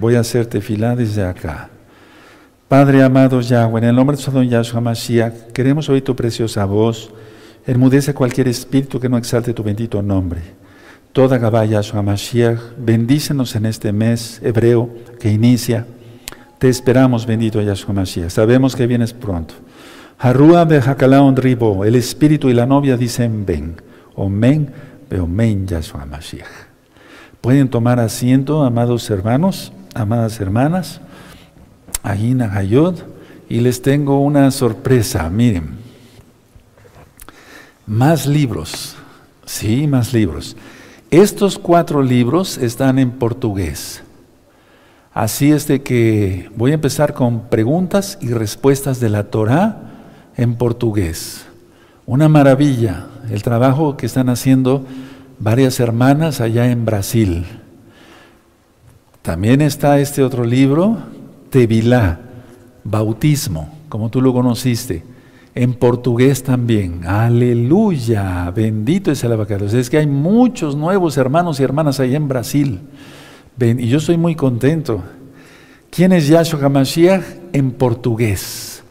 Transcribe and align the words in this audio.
Voy 0.00 0.14
a 0.14 0.20
hacerte 0.20 0.62
fila 0.62 0.96
desde 0.96 1.22
acá. 1.22 1.68
Padre 2.68 3.02
amado 3.02 3.38
Yahweh, 3.42 3.82
en 3.82 3.88
el 3.88 3.94
nombre 3.94 4.16
de 4.16 4.22
su 4.22 4.42
Yahshua 4.42 4.80
Mashiach, 4.80 5.52
queremos 5.52 5.90
oír 5.90 6.02
tu 6.02 6.16
preciosa 6.16 6.64
voz. 6.64 7.10
Enmudece 7.66 8.14
cualquier 8.14 8.48
espíritu 8.48 8.98
que 8.98 9.10
no 9.10 9.18
exalte 9.18 9.52
tu 9.52 9.62
bendito 9.62 10.00
nombre. 10.00 10.40
Toda 11.12 11.36
Gabá 11.36 11.66
Yahshua 11.66 12.00
Mashiach, 12.00 12.58
bendícenos 12.78 13.54
en 13.56 13.66
este 13.66 13.92
mes 13.92 14.40
hebreo 14.42 14.88
que 15.18 15.30
inicia. 15.30 15.84
Te 16.58 16.70
esperamos, 16.70 17.26
bendito 17.26 17.60
Yahshua 17.60 17.92
Mashiach. 17.92 18.30
Sabemos 18.30 18.74
que 18.74 18.86
vienes 18.86 19.12
pronto. 19.12 19.52
Harua 20.18 20.64
Behakalaon 20.64 21.36
Ribo, 21.36 21.84
el 21.84 21.94
espíritu 21.94 22.48
y 22.48 22.54
la 22.54 22.64
novia 22.64 22.96
dicen 22.96 23.44
ven. 23.44 23.76
Omen, 24.14 24.70
Beomen 25.10 25.66
Yahshua 25.66 26.06
Mashiach. 26.06 26.48
Pueden 27.42 27.68
tomar 27.68 28.00
asiento, 28.00 28.64
amados 28.64 29.10
hermanos, 29.10 29.74
amadas 29.94 30.40
hermanas. 30.40 31.00
Agina 32.02 32.54
Hayod, 32.54 33.00
y 33.48 33.60
les 33.60 33.82
tengo 33.82 34.20
una 34.20 34.50
sorpresa, 34.50 35.28
miren. 35.28 35.78
Más 37.86 38.26
libros, 38.26 38.96
sí, 39.44 39.86
más 39.86 40.12
libros. 40.12 40.56
Estos 41.10 41.58
cuatro 41.58 42.02
libros 42.02 42.56
están 42.58 42.98
en 42.98 43.10
portugués. 43.10 44.02
Así 45.12 45.50
es 45.50 45.66
de 45.66 45.82
que 45.82 46.48
voy 46.54 46.70
a 46.70 46.74
empezar 46.74 47.14
con 47.14 47.48
preguntas 47.48 48.16
y 48.20 48.28
respuestas 48.28 49.00
de 49.00 49.10
la 49.10 49.24
Torah 49.24 49.82
en 50.36 50.54
portugués. 50.54 51.44
Una 52.06 52.28
maravilla 52.28 53.06
el 53.28 53.42
trabajo 53.42 53.96
que 53.96 54.06
están 54.06 54.28
haciendo 54.28 54.84
varias 55.38 55.80
hermanas 55.80 56.40
allá 56.40 56.70
en 56.70 56.84
Brasil. 56.84 57.46
También 59.22 59.60
está 59.60 59.98
este 59.98 60.22
otro 60.22 60.44
libro 60.44 60.98
Tevilá, 61.50 62.20
bautismo, 62.84 63.74
como 63.88 64.08
tú 64.08 64.22
lo 64.22 64.32
conociste. 64.32 65.02
En 65.52 65.74
portugués 65.74 66.44
también. 66.44 67.04
Aleluya. 67.06 68.50
Bendito 68.52 69.10
es 69.10 69.24
el 69.24 69.32
abacado. 69.32 69.66
Es 69.66 69.90
que 69.90 69.98
hay 69.98 70.06
muchos 70.06 70.76
nuevos 70.76 71.16
hermanos 71.16 71.58
y 71.58 71.64
hermanas 71.64 71.98
ahí 71.98 72.14
en 72.14 72.28
Brasil. 72.28 72.80
y 73.58 73.88
yo 73.88 73.98
estoy 73.98 74.16
muy 74.16 74.36
contento. 74.36 75.02
¿Quién 75.90 76.12
es 76.12 76.28
Yahshua 76.28 76.60
HaMashiach? 76.60 77.22
En 77.52 77.72
portugués. 77.72 78.84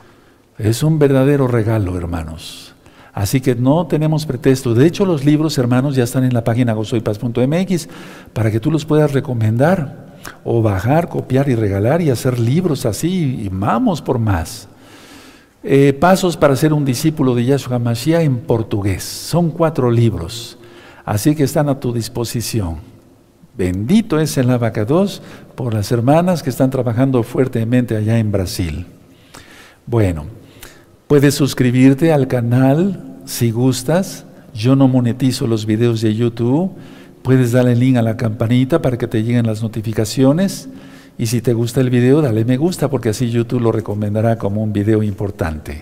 Es 0.58 0.84
un 0.84 1.00
verdadero 1.00 1.48
regalo, 1.48 1.98
hermanos. 1.98 2.76
Así 3.14 3.40
que 3.40 3.56
no 3.56 3.88
tenemos 3.88 4.26
pretexto. 4.26 4.74
De 4.74 4.86
hecho, 4.86 5.06
los 5.06 5.24
libros, 5.24 5.58
hermanos, 5.58 5.96
ya 5.96 6.04
están 6.04 6.26
en 6.26 6.34
la 6.34 6.44
página 6.44 6.74
gozoypaz.mx 6.74 7.88
para 8.34 8.52
que 8.52 8.60
tú 8.60 8.70
los 8.70 8.84
puedas 8.84 9.14
recomendar 9.14 10.09
o 10.44 10.62
bajar, 10.62 11.10
copiar 11.10 11.50
y 11.50 11.56
regalar 11.56 12.02
y 12.02 12.10
hacer 12.10 12.40
libros 12.40 12.86
así, 12.86 13.42
y 13.44 13.50
vamos 13.50 14.02
por 14.02 14.20
más. 14.20 14.68
Eh, 15.62 15.94
pasos 15.94 16.38
para 16.38 16.56
ser 16.56 16.72
un 16.72 16.86
discípulo 16.86 17.36
de 17.36 17.46
Yahshua 17.46 17.80
Mashiach 17.80 18.24
en 18.24 18.38
portugués. 18.38 19.04
Son 19.04 19.52
cuatro 19.52 19.92
libros, 19.92 20.58
así 21.04 21.36
que 21.36 21.44
están 21.44 21.68
a 21.68 21.80
tu 21.80 21.92
disposición. 21.92 22.78
Bendito 23.58 24.20
es 24.20 24.38
el 24.38 24.50
abacados 24.52 25.22
por 25.56 25.74
las 25.74 25.92
hermanas 25.92 26.44
que 26.44 26.50
están 26.50 26.70
trabajando 26.70 27.24
fuertemente 27.24 27.98
allá 27.98 28.18
en 28.18 28.32
Brasil. 28.32 28.86
Bueno, 29.86 30.28
puedes 31.08 31.36
suscribirte 31.36 32.14
al 32.14 32.28
canal 32.28 33.18
si 33.26 33.52
gustas. 33.52 34.26
Yo 34.54 34.78
no 34.78 34.88
monetizo 34.88 35.46
los 35.46 35.66
videos 35.66 36.00
de 36.00 36.16
YouTube 36.16 36.72
Puedes 37.24 37.52
darle 37.52 37.76
link 37.76 37.98
a 37.98 38.02
la 38.02 38.18
campanita 38.18 38.82
para 38.82 38.98
que 38.98 39.08
te 39.08 39.24
lleguen 39.24 39.46
las 39.46 39.62
notificaciones. 39.62 40.70
Y 41.18 41.26
si 41.26 41.42
te 41.42 41.54
gusta 41.54 41.82
el 41.82 41.90
video, 41.90 42.22
dale 42.22 42.46
me 42.46 42.58
gusta 42.58 42.90
porque 42.90 43.10
así 43.10 43.30
YouTube 43.30 43.62
lo 43.62 43.72
recomendará 43.72 44.38
como 44.38 44.64
un 44.64 44.72
video 44.72 45.04
importante. 45.04 45.82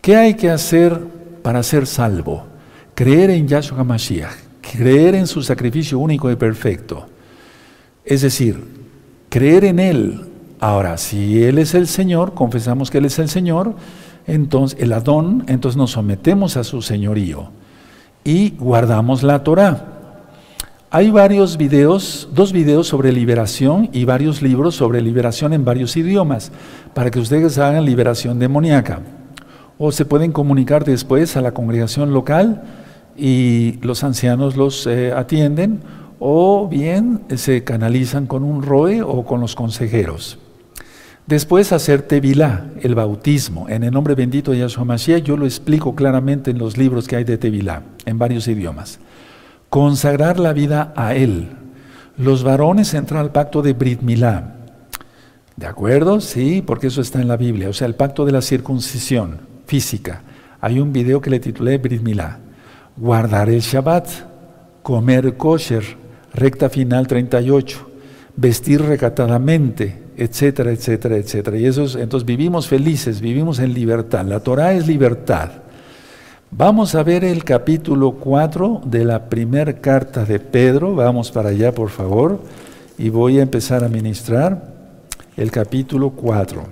¿Qué 0.00 0.16
hay 0.16 0.34
que 0.34 0.50
hacer 0.50 0.98
para 1.42 1.62
ser 1.62 1.86
salvo? 1.86 2.46
Creer 2.94 3.30
en 3.30 3.46
Yahshua 3.46 3.84
Mashiach, 3.84 4.34
creer 4.60 5.14
en 5.14 5.26
su 5.26 5.42
sacrificio 5.42 5.98
único 5.98 6.30
y 6.30 6.36
perfecto. 6.36 7.06
Es 8.04 8.22
decir, 8.22 8.64
creer 9.28 9.64
en 9.64 9.78
Él. 9.78 10.26
Ahora, 10.58 10.98
si 10.98 11.42
Él 11.44 11.58
es 11.58 11.74
el 11.74 11.86
Señor, 11.86 12.34
confesamos 12.34 12.90
que 12.90 12.98
Él 12.98 13.04
es 13.04 13.18
el 13.18 13.28
Señor, 13.28 13.76
entonces 14.26 14.78
el 14.80 14.92
Adón, 14.92 15.44
entonces 15.46 15.76
nos 15.76 15.92
sometemos 15.92 16.56
a 16.56 16.64
su 16.64 16.82
señorío 16.82 17.50
y 18.24 18.50
guardamos 18.50 19.22
la 19.22 19.42
Torah. 19.44 19.99
Hay 20.92 21.12
varios 21.12 21.56
videos, 21.56 22.28
dos 22.34 22.52
videos 22.52 22.88
sobre 22.88 23.12
liberación 23.12 23.88
y 23.92 24.04
varios 24.06 24.42
libros 24.42 24.74
sobre 24.74 25.00
liberación 25.00 25.52
en 25.52 25.64
varios 25.64 25.96
idiomas, 25.96 26.50
para 26.94 27.12
que 27.12 27.20
ustedes 27.20 27.58
hagan 27.58 27.84
liberación 27.84 28.40
demoníaca. 28.40 28.98
O 29.78 29.92
se 29.92 30.04
pueden 30.04 30.32
comunicar 30.32 30.84
después 30.84 31.36
a 31.36 31.42
la 31.42 31.54
congregación 31.54 32.12
local 32.12 32.64
y 33.16 33.78
los 33.82 34.02
ancianos 34.02 34.56
los 34.56 34.84
eh, 34.88 35.12
atienden, 35.12 35.78
o 36.18 36.66
bien 36.66 37.20
se 37.36 37.62
canalizan 37.62 38.26
con 38.26 38.42
un 38.42 38.60
ROE 38.60 39.02
o 39.02 39.24
con 39.24 39.40
los 39.40 39.54
consejeros. 39.54 40.40
Después 41.24 41.70
hacer 41.70 42.02
Tevilá, 42.02 42.66
el 42.82 42.96
bautismo, 42.96 43.68
en 43.68 43.84
el 43.84 43.92
nombre 43.92 44.16
bendito 44.16 44.50
de 44.50 44.58
Yahshua 44.58 44.84
Mashiach, 44.84 45.22
yo 45.22 45.36
lo 45.36 45.44
explico 45.44 45.94
claramente 45.94 46.50
en 46.50 46.58
los 46.58 46.76
libros 46.76 47.06
que 47.06 47.14
hay 47.14 47.22
de 47.22 47.38
Tevilá, 47.38 47.84
en 48.06 48.18
varios 48.18 48.48
idiomas 48.48 48.98
consagrar 49.70 50.38
la 50.38 50.52
vida 50.52 50.92
a 50.96 51.14
Él. 51.14 51.48
Los 52.18 52.44
varones 52.44 52.92
entran 52.92 53.20
al 53.20 53.32
pacto 53.32 53.62
de 53.62 53.72
Brit 53.72 54.02
Milá. 54.02 54.56
¿De 55.56 55.66
acuerdo? 55.66 56.20
Sí, 56.20 56.62
porque 56.66 56.88
eso 56.88 57.00
está 57.00 57.20
en 57.20 57.28
la 57.28 57.36
Biblia. 57.36 57.70
O 57.70 57.72
sea, 57.72 57.86
el 57.86 57.94
pacto 57.94 58.26
de 58.26 58.32
la 58.32 58.42
circuncisión 58.42 59.38
física. 59.66 60.22
Hay 60.60 60.80
un 60.80 60.92
video 60.92 61.20
que 61.20 61.30
le 61.30 61.40
titulé 61.40 61.78
Brit 61.78 62.02
Milá. 62.02 62.40
Guardar 62.96 63.48
el 63.48 63.60
Shabbat, 63.60 64.08
comer 64.82 65.36
kosher, 65.36 65.84
recta 66.34 66.68
final 66.68 67.06
38, 67.06 67.90
vestir 68.36 68.82
recatadamente, 68.82 70.02
etcétera, 70.16 70.72
etcétera, 70.72 71.16
etcétera. 71.16 71.56
Y 71.56 71.66
eso 71.66 71.82
entonces 71.98 72.26
vivimos 72.26 72.66
felices, 72.66 73.20
vivimos 73.20 73.58
en 73.60 73.72
libertad. 73.72 74.24
La 74.26 74.40
Torah 74.40 74.72
es 74.74 74.86
libertad. 74.86 75.59
Vamos 76.52 76.96
a 76.96 77.04
ver 77.04 77.22
el 77.22 77.44
capítulo 77.44 78.10
4 78.16 78.82
de 78.84 79.04
la 79.04 79.28
primera 79.28 79.72
carta 79.74 80.24
de 80.24 80.40
Pedro. 80.40 80.96
Vamos 80.96 81.30
para 81.30 81.50
allá, 81.50 81.72
por 81.72 81.90
favor. 81.90 82.40
Y 82.98 83.08
voy 83.08 83.38
a 83.38 83.42
empezar 83.42 83.84
a 83.84 83.88
ministrar 83.88 84.74
el 85.36 85.52
capítulo 85.52 86.10
4. 86.10 86.64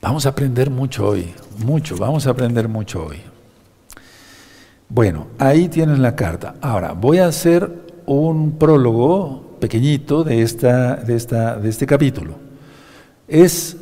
Vamos 0.00 0.24
a 0.24 0.30
aprender 0.30 0.70
mucho 0.70 1.06
hoy, 1.06 1.34
mucho, 1.62 1.98
vamos 1.98 2.26
a 2.26 2.30
aprender 2.30 2.66
mucho 2.66 3.04
hoy. 3.04 3.18
Bueno, 4.88 5.26
ahí 5.38 5.68
tienes 5.68 5.98
la 5.98 6.16
carta. 6.16 6.54
Ahora, 6.62 6.92
voy 6.92 7.18
a 7.18 7.26
hacer 7.26 7.70
un 8.06 8.52
prólogo 8.52 9.58
pequeñito 9.60 10.24
de, 10.24 10.40
esta, 10.40 10.96
de, 10.96 11.14
esta, 11.14 11.58
de 11.58 11.68
este 11.68 11.86
capítulo. 11.86 12.36
Es, 13.28 13.76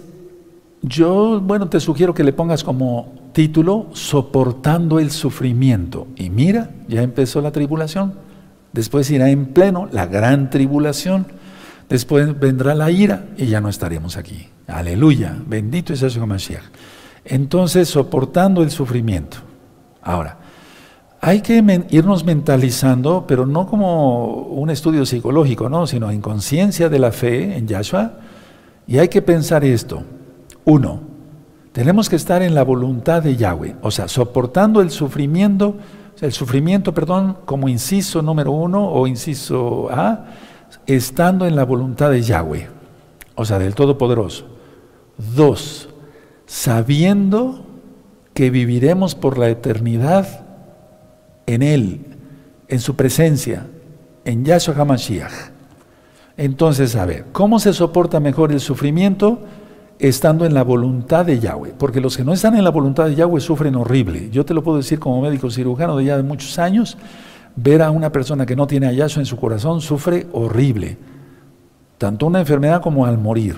yo, 0.83 1.41
bueno, 1.41 1.69
te 1.69 1.79
sugiero 1.79 2.13
que 2.13 2.25
le 2.25 2.33
pongas 2.33 2.65
como 2.65 3.18
título 3.39 3.87
Soportando 3.93 4.99
el 4.99 5.13
sufrimiento. 5.13 6.09
Y 6.17 6.29
mira, 6.29 6.71
ya 6.89 7.03
empezó 7.03 7.41
la 7.41 7.53
tribulación. 7.53 8.15
Después 8.73 9.09
irá 9.13 9.31
en 9.31 9.47
pleno 9.53 9.89
la 9.93 10.07
gran 10.07 10.51
tribulación. 10.51 11.25
Después 11.89 12.37
vendrá 12.41 12.75
la 12.75 12.91
ira 12.91 13.27
y 13.37 13.47
ya 13.47 13.61
no 13.61 13.69
estaremos 13.69 14.17
aquí. 14.17 14.49
Aleluya. 14.67 15.37
Bendito 15.47 15.93
es 15.93 16.01
Yahshua 16.01 16.27
Mashiach. 16.27 16.65
Entonces, 17.25 17.89
soportando 17.89 18.61
el 18.61 18.73
sufrimiento. 18.73 19.37
Ahora, 20.03 20.39
hay 21.21 21.41
que 21.41 21.63
irnos 21.91 22.25
mentalizando, 22.25 23.25
pero 23.25 23.47
no 23.47 23.69
como 23.69 24.49
un 24.49 24.69
estudio 24.69 25.07
psicológico, 25.07 25.69
¿no? 25.69 25.87
sino 25.87 26.11
en 26.11 26.21
conciencia 26.21 26.89
de 26.89 26.99
la 26.99 27.13
fe 27.13 27.57
en 27.57 27.69
Yahshua. 27.69 28.15
Y 28.89 28.99
hay 28.99 29.07
que 29.07 29.23
pensar 29.23 29.65
esto. 29.65 30.03
Uno, 30.65 31.08
tenemos 31.79 32.09
que 32.09 32.17
estar 32.17 32.43
en 32.43 32.57
la 32.57 32.65
voluntad 32.65 33.23
de 33.23 33.37
Yahweh, 33.37 33.77
o 33.83 33.93
sea, 33.93 34.09
soportando 34.09 34.81
el 34.81 34.91
sufrimiento, 34.91 35.77
el 36.21 36.33
sufrimiento, 36.33 36.93
perdón, 36.93 37.37
como 37.45 37.69
inciso 37.69 38.21
número 38.21 38.51
uno 38.51 38.91
o 38.91 39.07
inciso 39.07 39.89
A, 39.89 40.25
estando 40.89 41.47
en 41.47 41.55
la 41.55 41.65
voluntad 41.65 42.11
de 42.11 42.21
Yahweh, 42.21 42.67
o 43.37 43.45
sea, 43.45 43.61
del 43.61 43.77
Todopoderoso. 43.77 44.47
Dos, 45.37 45.89
sabiendo 46.47 47.65
que 48.35 48.51
viviremos 48.51 49.15
por 49.15 49.39
la 49.39 49.49
eternidad 49.49 50.47
en 51.47 51.63
Él, 51.63 52.01
en 52.67 52.81
su 52.81 52.97
presencia, 52.97 53.69
en 54.25 54.45
Yahshua 54.45 54.75
HaMashiach. 54.77 55.33
Entonces, 56.37 56.97
a 56.97 57.07
ver, 57.07 57.27
¿cómo 57.31 57.61
se 57.61 57.73
soporta 57.73 58.19
mejor 58.19 58.51
el 58.51 58.59
sufrimiento? 58.59 59.39
Estando 59.99 60.45
en 60.47 60.55
la 60.55 60.63
voluntad 60.63 61.27
de 61.27 61.41
Yahweh, 61.41 61.75
porque 61.79 62.01
los 62.01 62.17
que 62.17 62.25
no 62.25 62.33
están 62.33 62.57
en 62.57 62.65
la 62.65 62.71
voluntad 62.71 63.07
de 63.07 63.15
Yahweh 63.15 63.41
sufren 63.41 63.75
horrible. 63.75 64.31
Yo 64.31 64.45
te 64.45 64.55
lo 64.55 64.63
puedo 64.63 64.79
decir 64.79 64.99
como 64.99 65.21
médico 65.21 65.51
cirujano 65.51 65.97
de 65.97 66.05
ya 66.05 66.17
de 66.17 66.23
muchos 66.23 66.59
años, 66.59 66.97
ver 67.57 67.83
a 67.83 67.91
una 67.91 68.13
persona 68.13 68.47
que 68.47 68.55
no 68.55 68.67
tiene 68.67 68.95
Yahshua 68.95 69.23
en 69.23 69.27
su 69.27 69.37
corazón 69.37 69.81
sufre 69.81 70.27
horrible. 70.33 70.97
tanto 71.99 72.27
una 72.27 72.39
enfermedad 72.39 72.81
como 72.81 73.07
al 73.07 73.19
morir. 73.19 73.57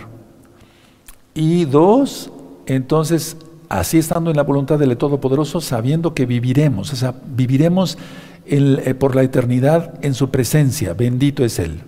Y 1.35 1.67
dos, 1.67 2.31
entonces, 2.65 3.37
así 3.69 3.99
estando 3.99 4.31
en 4.31 4.37
la 4.37 4.43
voluntad 4.43 4.79
del 4.79 4.97
Todopoderoso, 4.97 5.61
sabiendo 5.61 6.15
que 6.15 6.25
viviremos, 6.25 6.91
o 6.91 6.97
sea, 6.97 7.15
viviremos 7.37 7.99
eh, 8.47 8.95
por 8.99 9.15
la 9.15 9.23
eternidad 9.23 9.95
en 10.03 10.15
su 10.15 10.31
presencia, 10.31 10.95
bendito 10.95 11.45
es 11.45 11.59
Él. 11.59 11.83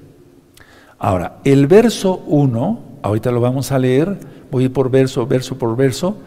Ahora, 0.99 1.39
el 1.45 1.67
verso 1.67 2.23
1, 2.27 2.81
ahorita 3.03 3.33
lo 3.33 3.41
vamos 3.41 3.73
a 3.73 3.79
leer, 3.79 4.19
voy 4.53 4.69
por 4.69 4.91
verso, 4.91 5.27
verso 5.27 5.59
por 5.59 5.75
verso, 5.77 6.19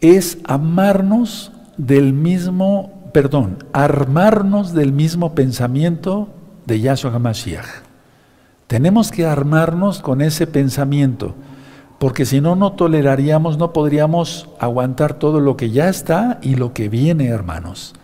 es 0.00 0.38
amarnos 0.44 1.52
del 1.76 2.12
mismo, 2.12 3.10
perdón, 3.12 3.58
armarnos 3.72 4.72
del 4.72 4.92
mismo 4.92 5.34
pensamiento 5.34 6.28
de 6.64 6.80
Yahshua 6.80 7.12
HaMashiach. 7.12 7.66
Tenemos 8.68 9.10
que 9.10 9.26
armarnos 9.26 10.00
con 10.00 10.22
ese 10.22 10.46
pensamiento, 10.46 11.34
porque 11.98 12.24
si 12.24 12.40
no, 12.40 12.54
no 12.54 12.72
toleraríamos, 12.72 13.58
no 13.58 13.72
podríamos 13.72 14.48
aguantar 14.60 15.14
todo 15.14 15.40
lo 15.40 15.56
que 15.56 15.70
ya 15.70 15.88
está 15.88 16.38
y 16.42 16.54
lo 16.54 16.72
que 16.72 16.88
viene, 16.88 17.26
hermanos. 17.26 17.94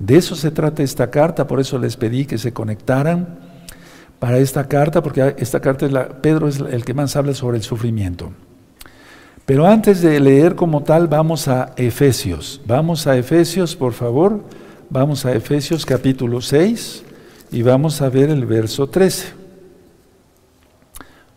De 0.00 0.16
eso 0.16 0.34
se 0.34 0.50
trata 0.50 0.82
esta 0.82 1.10
carta, 1.10 1.46
por 1.46 1.60
eso 1.60 1.78
les 1.78 1.96
pedí 1.96 2.26
que 2.26 2.38
se 2.38 2.52
conectaran 2.52 3.38
para 4.22 4.38
esta 4.38 4.68
carta, 4.68 5.02
porque 5.02 5.34
esta 5.38 5.58
carta 5.58 5.84
es 5.84 5.90
la, 5.90 6.06
Pedro 6.06 6.46
es 6.46 6.60
el 6.60 6.84
que 6.84 6.94
más 6.94 7.16
habla 7.16 7.34
sobre 7.34 7.56
el 7.56 7.64
sufrimiento. 7.64 8.30
Pero 9.44 9.66
antes 9.66 10.00
de 10.00 10.20
leer 10.20 10.54
como 10.54 10.84
tal, 10.84 11.08
vamos 11.08 11.48
a 11.48 11.72
Efesios. 11.76 12.60
Vamos 12.64 13.08
a 13.08 13.16
Efesios, 13.16 13.74
por 13.74 13.94
favor. 13.94 14.44
Vamos 14.90 15.26
a 15.26 15.32
Efesios 15.32 15.84
capítulo 15.84 16.40
6 16.40 17.02
y 17.50 17.62
vamos 17.62 18.00
a 18.00 18.10
ver 18.10 18.30
el 18.30 18.46
verso 18.46 18.88
13. 18.88 19.32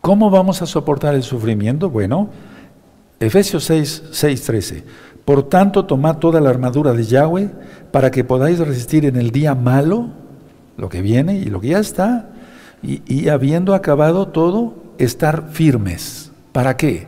¿Cómo 0.00 0.30
vamos 0.30 0.62
a 0.62 0.66
soportar 0.66 1.16
el 1.16 1.24
sufrimiento? 1.24 1.90
Bueno, 1.90 2.30
Efesios 3.18 3.64
6, 3.64 4.04
6, 4.12 4.42
13. 4.42 4.84
Por 5.24 5.42
tanto, 5.48 5.86
tomad 5.86 6.18
toda 6.18 6.40
la 6.40 6.50
armadura 6.50 6.92
de 6.92 7.02
Yahweh 7.02 7.50
para 7.90 8.12
que 8.12 8.22
podáis 8.22 8.60
resistir 8.60 9.06
en 9.06 9.16
el 9.16 9.32
día 9.32 9.56
malo, 9.56 10.10
lo 10.76 10.88
que 10.88 11.02
viene 11.02 11.36
y 11.38 11.46
lo 11.46 11.60
que 11.60 11.70
ya 11.70 11.80
está, 11.80 12.30
y, 12.82 13.28
habiendo 13.28 13.74
acabado 13.74 14.28
todo, 14.28 14.74
estar 14.98 15.48
firmes. 15.50 16.30
¿Para 16.52 16.76
qué? 16.76 17.06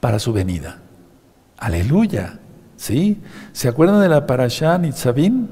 Para 0.00 0.18
su 0.18 0.32
venida. 0.32 0.78
Aleluya. 1.58 2.38
¿Sí? 2.76 3.18
¿Se 3.52 3.68
acuerdan 3.68 4.02
de 4.02 4.08
la 4.08 4.26
parashá 4.26 4.76
Nitzavim? 4.78 5.48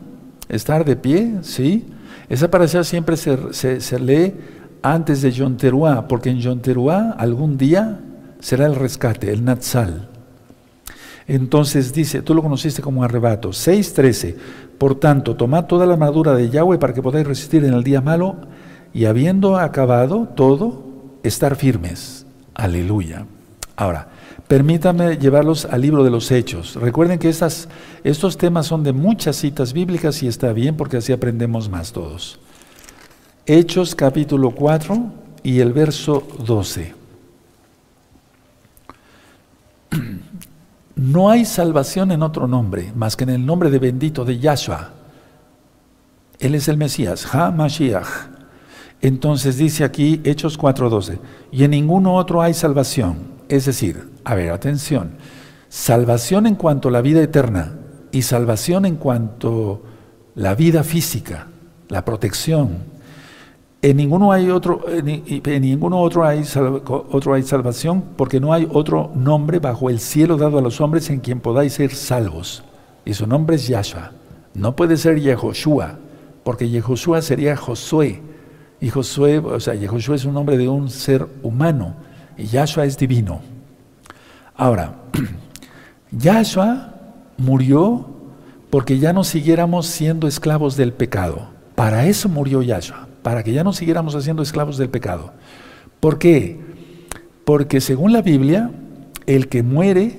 Estar 0.49 0.85
de 0.85 0.97
pie, 0.97 1.37
¿sí? 1.43 1.87
Esa 2.29 2.50
parashá 2.50 2.85
siempre 2.85 3.17
se, 3.17 3.81
se 3.81 3.99
lee 3.99 4.35
antes 4.82 5.23
de 5.23 5.32
Yom 5.32 5.56
Teruah, 5.56 6.06
porque 6.06 6.29
en 6.29 6.41
Yom 6.41 6.61
Teruah 6.61 7.12
algún 7.12 7.56
día 7.56 8.00
será 8.41 8.67
el 8.67 8.75
rescate, 8.75 9.32
el 9.32 9.43
Natsal. 9.43 10.09
Entonces 11.26 11.94
dice, 11.94 12.21
tú 12.21 12.35
lo 12.35 12.43
conociste 12.43 12.82
como 12.82 13.03
arrebato. 13.03 13.49
6.13, 13.50 14.37
por 14.76 15.00
tanto, 15.00 15.37
tomad 15.37 15.65
toda 15.65 15.87
la 15.87 15.94
armadura 15.94 16.35
de 16.35 16.50
Yahweh 16.50 16.79
para 16.79 16.93
que 16.93 17.00
podáis 17.00 17.26
resistir 17.26 17.65
en 17.65 17.73
el 17.73 17.82
día 17.82 18.03
malo 18.03 18.37
y 18.94 19.06
habiendo 19.06 19.58
acabado 19.58 20.29
todo, 20.37 20.85
estar 21.25 21.56
firmes. 21.56 22.25
Aleluya. 22.55 23.26
Ahora, 23.75 24.06
permítame 24.46 25.17
llevarlos 25.19 25.64
al 25.64 25.81
libro 25.81 26.05
de 26.05 26.11
los 26.11 26.31
Hechos. 26.31 26.76
Recuerden 26.76 27.19
que 27.19 27.29
estos 27.29 28.38
temas 28.38 28.69
son 28.69 28.85
de 28.85 28.93
muchas 28.93 29.35
citas 29.35 29.73
bíblicas 29.73 30.23
y 30.23 30.29
está 30.29 30.52
bien 30.52 30.76
porque 30.76 30.99
así 30.99 31.12
aprendemos 31.12 31.69
más 31.69 31.93
todos. 31.93 32.38
Hechos 33.46 33.96
capítulo 33.96 34.52
4 34.52 34.97
y 35.43 35.58
el 35.58 35.73
verso 35.73 36.26
12. 36.47 36.94
No 40.97 41.29
hay 41.29 41.44
salvación 41.44 42.12
en 42.12 42.23
otro 42.23 42.47
nombre 42.47 42.93
más 42.94 43.17
que 43.17 43.25
en 43.25 43.31
el 43.31 43.44
nombre 43.44 43.69
de 43.69 43.81
bendito 43.81 44.25
de 44.25 44.38
Yahshua. 44.38 44.93
Él 46.38 46.55
es 46.55 46.69
el 46.69 46.76
Mesías, 46.76 47.35
Ha-Mashiach. 47.35 48.33
Entonces 49.04 49.58
dice 49.58 49.84
aquí 49.84 50.22
Hechos 50.24 50.58
4:12, 50.58 51.18
y 51.52 51.64
en 51.64 51.72
ninguno 51.72 52.14
otro 52.14 52.40
hay 52.40 52.54
salvación. 52.54 53.34
Es 53.50 53.66
decir, 53.66 54.08
a 54.24 54.34
ver, 54.34 54.50
atención, 54.50 55.18
salvación 55.68 56.46
en 56.46 56.54
cuanto 56.54 56.88
a 56.88 56.92
la 56.92 57.02
vida 57.02 57.20
eterna 57.22 57.74
y 58.12 58.22
salvación 58.22 58.86
en 58.86 58.96
cuanto 58.96 59.82
a 59.84 60.40
la 60.40 60.54
vida 60.54 60.82
física, 60.84 61.48
la 61.90 62.02
protección, 62.02 62.78
en 63.82 63.98
ninguno 63.98 64.32
hay 64.32 64.48
otro, 64.48 64.86
en, 64.88 65.04
ninguno 65.60 66.00
otro 66.00 66.24
hay, 66.24 66.42
otro 66.86 67.34
hay 67.34 67.42
salvación, 67.42 68.02
porque 68.16 68.40
no 68.40 68.54
hay 68.54 68.66
otro 68.72 69.12
nombre 69.14 69.58
bajo 69.58 69.90
el 69.90 70.00
cielo 70.00 70.38
dado 70.38 70.56
a 70.56 70.62
los 70.62 70.80
hombres 70.80 71.10
en 71.10 71.20
quien 71.20 71.40
podáis 71.40 71.74
ser 71.74 71.94
salvos. 71.94 72.64
Y 73.04 73.12
su 73.12 73.26
nombre 73.26 73.56
es 73.56 73.68
Yahshua. 73.68 74.12
No 74.54 74.74
puede 74.74 74.96
ser 74.96 75.20
Yehoshua, 75.20 75.98
porque 76.42 76.70
Yehoshua 76.70 77.20
sería 77.20 77.54
Josué. 77.54 78.22
Y 78.84 78.90
Josué, 78.90 79.38
o 79.38 79.58
sea, 79.60 79.72
Yehoshua 79.72 80.14
es 80.14 80.26
un 80.26 80.34
nombre 80.34 80.58
de 80.58 80.69
un 80.69 80.90
ser 80.90 81.26
humano. 81.42 81.94
Y 82.36 82.44
Yahshua 82.44 82.84
es 82.84 82.98
divino. 82.98 83.40
Ahora, 84.54 84.96
Yahshua 86.10 86.94
murió 87.38 88.06
porque 88.69 88.98
ya 88.98 89.14
no 89.14 89.25
siguiéramos 89.25 89.86
siendo 89.86 90.28
esclavos 90.28 90.76
del 90.76 90.92
pecado. 90.92 91.48
Para 91.75 92.04
eso 92.04 92.28
murió 92.28 92.60
Yahshua 92.60 93.08
para 93.22 93.42
que 93.42 93.54
ya 93.54 93.64
no 93.64 93.72
siguiéramos 93.72 94.14
haciendo 94.16 94.42
esclavos 94.42 94.76
del 94.76 94.90
pecado. 94.90 95.32
¿Por 95.98 96.19
qué? 96.19 96.60
Porque 97.46 97.80
según 97.80 98.12
la 98.12 98.20
Biblia, 98.20 98.70
el 99.25 99.48
que 99.48 99.62
muere 99.62 100.19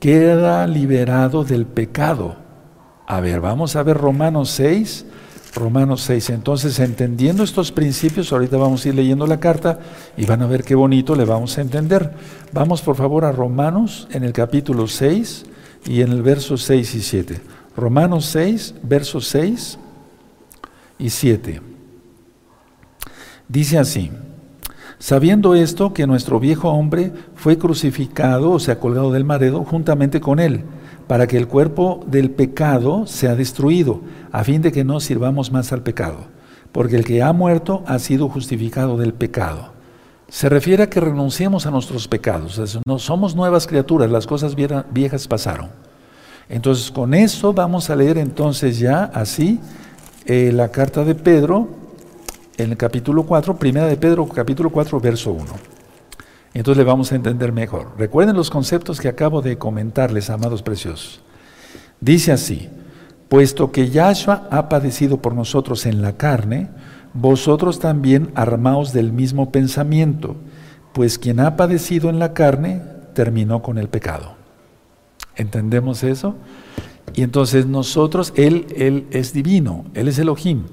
queda 0.00 0.66
liberado 0.66 1.44
del 1.44 1.66
pecado. 1.66 2.34
A 3.06 3.20
ver, 3.20 3.40
vamos 3.40 3.76
a 3.76 3.84
ver 3.84 3.96
Romanos 3.96 4.50
6. 4.50 5.06
Romanos 5.54 6.02
6. 6.02 6.30
Entonces, 6.30 6.78
entendiendo 6.78 7.42
estos 7.42 7.72
principios, 7.72 8.32
ahorita 8.32 8.56
vamos 8.56 8.84
a 8.84 8.88
ir 8.88 8.94
leyendo 8.94 9.26
la 9.26 9.40
carta 9.40 9.78
y 10.16 10.24
van 10.24 10.42
a 10.42 10.46
ver 10.46 10.64
qué 10.64 10.74
bonito 10.74 11.14
le 11.14 11.24
vamos 11.24 11.58
a 11.58 11.60
entender. 11.60 12.12
Vamos 12.52 12.82
por 12.82 12.96
favor 12.96 13.24
a 13.24 13.32
Romanos 13.32 14.08
en 14.10 14.24
el 14.24 14.32
capítulo 14.32 14.88
6 14.88 15.44
y 15.86 16.00
en 16.00 16.12
el 16.12 16.22
verso 16.22 16.56
6 16.56 16.94
y 16.94 17.02
7. 17.02 17.40
Romanos 17.76 18.26
6, 18.26 18.74
versos 18.82 19.26
6 19.28 19.78
y 20.98 21.10
7. 21.10 21.60
Dice 23.48 23.78
así, 23.78 24.10
sabiendo 24.98 25.54
esto 25.54 25.92
que 25.92 26.06
nuestro 26.06 26.40
viejo 26.40 26.70
hombre 26.70 27.12
fue 27.34 27.58
crucificado, 27.58 28.52
o 28.52 28.58
sea, 28.58 28.78
colgado 28.78 29.12
del 29.12 29.24
maredo, 29.24 29.64
juntamente 29.64 30.20
con 30.20 30.40
él, 30.40 30.64
para 31.06 31.26
que 31.26 31.36
el 31.36 31.48
cuerpo 31.48 32.04
del 32.06 32.30
pecado 32.30 33.06
sea 33.06 33.34
destruido, 33.34 34.00
a 34.30 34.44
fin 34.44 34.62
de 34.62 34.72
que 34.72 34.84
no 34.84 35.00
sirvamos 35.00 35.52
más 35.52 35.72
al 35.72 35.82
pecado, 35.82 36.26
porque 36.72 36.96
el 36.96 37.04
que 37.04 37.22
ha 37.22 37.32
muerto 37.32 37.82
ha 37.86 37.98
sido 37.98 38.28
justificado 38.28 38.96
del 38.96 39.12
pecado. 39.12 39.72
Se 40.28 40.48
refiere 40.48 40.84
a 40.84 40.90
que 40.90 41.00
renunciemos 41.00 41.66
a 41.66 41.70
nuestros 41.70 42.08
pecados, 42.08 42.80
no 42.86 42.98
somos 42.98 43.36
nuevas 43.36 43.66
criaturas, 43.66 44.10
las 44.10 44.26
cosas 44.26 44.54
viejas 44.54 45.28
pasaron. 45.28 45.68
Entonces, 46.48 46.90
con 46.90 47.14
eso 47.14 47.52
vamos 47.52 47.90
a 47.90 47.96
leer 47.96 48.18
entonces 48.18 48.78
ya 48.78 49.04
así 49.04 49.60
eh, 50.24 50.50
la 50.52 50.68
carta 50.68 51.04
de 51.04 51.14
Pedro, 51.14 51.68
en 52.56 52.70
el 52.70 52.76
capítulo 52.76 53.24
4, 53.24 53.56
primera 53.56 53.86
de 53.86 53.96
Pedro, 53.96 54.26
capítulo 54.28 54.70
4, 54.70 55.00
verso 55.00 55.32
1. 55.32 55.71
Entonces 56.54 56.78
le 56.78 56.84
vamos 56.84 57.12
a 57.12 57.16
entender 57.16 57.52
mejor. 57.52 57.92
Recuerden 57.98 58.36
los 58.36 58.50
conceptos 58.50 59.00
que 59.00 59.08
acabo 59.08 59.40
de 59.40 59.58
comentarles, 59.58 60.28
amados 60.30 60.62
preciosos. 60.62 61.22
Dice 62.00 62.32
así, 62.32 62.68
puesto 63.28 63.72
que 63.72 63.88
Yahshua 63.88 64.48
ha 64.50 64.68
padecido 64.68 65.22
por 65.22 65.34
nosotros 65.34 65.86
en 65.86 66.02
la 66.02 66.16
carne, 66.16 66.68
vosotros 67.14 67.78
también 67.78 68.30
armaos 68.34 68.92
del 68.92 69.12
mismo 69.12 69.50
pensamiento, 69.50 70.36
pues 70.92 71.18
quien 71.18 71.40
ha 71.40 71.56
padecido 71.56 72.10
en 72.10 72.18
la 72.18 72.34
carne 72.34 72.82
terminó 73.14 73.62
con 73.62 73.78
el 73.78 73.88
pecado. 73.88 74.34
¿Entendemos 75.36 76.02
eso? 76.02 76.34
Y 77.14 77.22
entonces 77.22 77.66
nosotros, 77.66 78.32
Él, 78.36 78.66
Él 78.76 79.06
es 79.10 79.32
divino, 79.32 79.84
Él 79.94 80.08
es 80.08 80.18
Elohim. 80.18 80.64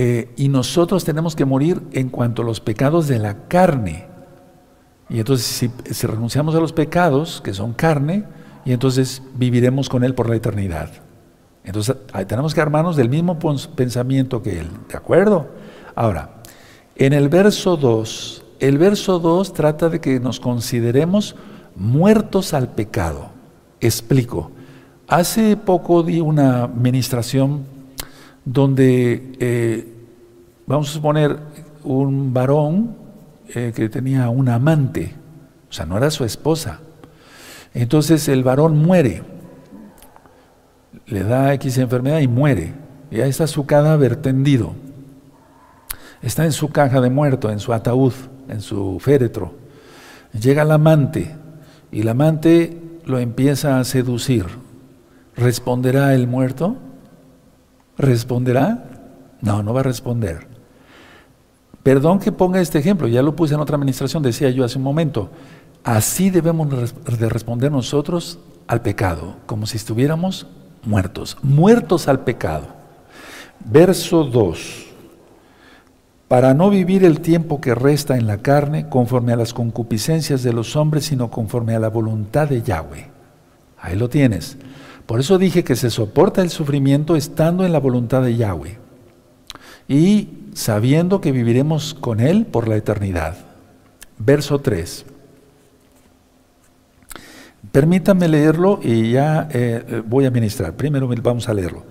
Eh, 0.00 0.30
y 0.36 0.48
nosotros 0.48 1.04
tenemos 1.04 1.34
que 1.34 1.44
morir 1.44 1.82
en 1.90 2.08
cuanto 2.08 2.42
a 2.42 2.44
los 2.44 2.60
pecados 2.60 3.08
de 3.08 3.18
la 3.18 3.48
carne. 3.48 4.06
Y 5.08 5.18
entonces 5.18 5.68
si, 5.90 6.06
renunciamos 6.06 6.54
a 6.54 6.60
los 6.60 6.72
pecados, 6.72 7.40
que 7.42 7.52
son 7.52 7.72
carne, 7.72 8.22
y 8.64 8.72
entonces 8.72 9.24
viviremos 9.34 9.88
con 9.88 10.04
Él 10.04 10.14
por 10.14 10.30
la 10.30 10.36
eternidad. 10.36 10.88
Entonces 11.64 11.96
tenemos 12.28 12.54
que 12.54 12.60
armarnos 12.60 12.94
del 12.94 13.08
mismo 13.08 13.40
pensamiento 13.74 14.40
que 14.40 14.60
Él. 14.60 14.68
¿De 14.88 14.96
acuerdo? 14.96 15.48
Ahora, 15.96 16.42
en 16.94 17.12
el 17.12 17.28
verso 17.28 17.76
2, 17.76 18.44
el 18.60 18.78
verso 18.78 19.18
2 19.18 19.52
trata 19.52 19.88
de 19.88 20.00
que 20.00 20.20
nos 20.20 20.38
consideremos 20.38 21.34
muertos 21.74 22.54
al 22.54 22.68
pecado. 22.68 23.30
Explico. 23.80 24.52
Hace 25.08 25.56
poco 25.56 26.04
di 26.04 26.20
una 26.20 26.68
ministración 26.68 27.77
donde 28.52 29.32
eh, 29.40 29.86
vamos 30.66 30.88
a 30.88 30.92
suponer 30.92 31.38
un 31.84 32.32
varón 32.32 32.96
eh, 33.54 33.72
que 33.74 33.88
tenía 33.88 34.30
un 34.30 34.48
amante, 34.48 35.14
o 35.68 35.72
sea, 35.72 35.84
no 35.84 35.98
era 35.98 36.10
su 36.10 36.24
esposa. 36.24 36.80
Entonces 37.74 38.26
el 38.28 38.42
varón 38.42 38.78
muere, 38.78 39.22
le 41.06 41.24
da 41.24 41.52
X 41.54 41.76
enfermedad 41.78 42.20
y 42.20 42.28
muere. 42.28 42.74
Y 43.10 43.20
ahí 43.20 43.30
está 43.30 43.46
su 43.46 43.66
cadáver 43.66 44.16
tendido. 44.16 44.74
Está 46.22 46.44
en 46.44 46.52
su 46.52 46.70
caja 46.70 47.00
de 47.00 47.10
muerto, 47.10 47.50
en 47.50 47.60
su 47.60 47.72
ataúd, 47.72 48.12
en 48.48 48.60
su 48.60 48.98
féretro. 49.00 49.54
Llega 50.38 50.62
el 50.62 50.72
amante 50.72 51.34
y 51.92 52.00
el 52.00 52.08
amante 52.08 52.80
lo 53.04 53.18
empieza 53.18 53.78
a 53.78 53.84
seducir. 53.84 54.46
¿Responderá 55.36 56.14
el 56.14 56.26
muerto? 56.26 56.76
¿Responderá? 57.98 58.84
No, 59.40 59.62
no 59.62 59.74
va 59.74 59.80
a 59.80 59.84
responder. 59.84 60.46
Perdón 61.82 62.18
que 62.18 62.32
ponga 62.32 62.60
este 62.60 62.78
ejemplo, 62.78 63.08
ya 63.08 63.22
lo 63.22 63.34
puse 63.34 63.54
en 63.54 63.60
otra 63.60 63.76
administración, 63.76 64.22
decía 64.22 64.50
yo 64.50 64.64
hace 64.64 64.78
un 64.78 64.84
momento. 64.84 65.30
Así 65.84 66.30
debemos 66.30 66.68
de 67.18 67.28
responder 67.28 67.72
nosotros 67.72 68.38
al 68.66 68.82
pecado, 68.82 69.36
como 69.46 69.66
si 69.66 69.76
estuviéramos 69.76 70.46
muertos, 70.84 71.38
muertos 71.42 72.08
al 72.08 72.20
pecado. 72.20 72.66
Verso 73.64 74.24
2. 74.24 74.86
Para 76.28 76.52
no 76.52 76.68
vivir 76.68 77.04
el 77.04 77.20
tiempo 77.20 77.60
que 77.60 77.74
resta 77.74 78.18
en 78.18 78.26
la 78.26 78.38
carne 78.38 78.88
conforme 78.90 79.32
a 79.32 79.36
las 79.36 79.54
concupiscencias 79.54 80.42
de 80.42 80.52
los 80.52 80.76
hombres, 80.76 81.06
sino 81.06 81.30
conforme 81.30 81.74
a 81.74 81.80
la 81.80 81.88
voluntad 81.88 82.48
de 82.48 82.62
Yahweh. 82.62 83.08
Ahí 83.80 83.96
lo 83.96 84.10
tienes. 84.10 84.58
Por 85.08 85.20
eso 85.20 85.38
dije 85.38 85.64
que 85.64 85.74
se 85.74 85.88
soporta 85.88 86.42
el 86.42 86.50
sufrimiento 86.50 87.16
estando 87.16 87.64
en 87.64 87.72
la 87.72 87.80
voluntad 87.80 88.20
de 88.20 88.36
Yahweh 88.36 88.76
y 89.88 90.28
sabiendo 90.52 91.22
que 91.22 91.32
viviremos 91.32 91.94
con 91.94 92.20
Él 92.20 92.44
por 92.44 92.68
la 92.68 92.76
eternidad. 92.76 93.38
Verso 94.18 94.58
3. 94.58 95.06
Permítame 97.72 98.28
leerlo 98.28 98.80
y 98.82 99.12
ya 99.12 99.48
eh, 99.50 99.82
eh, 99.88 100.02
voy 100.06 100.26
a 100.26 100.30
ministrar. 100.30 100.74
Primero 100.74 101.08
vamos 101.22 101.48
a 101.48 101.54
leerlo. 101.54 101.84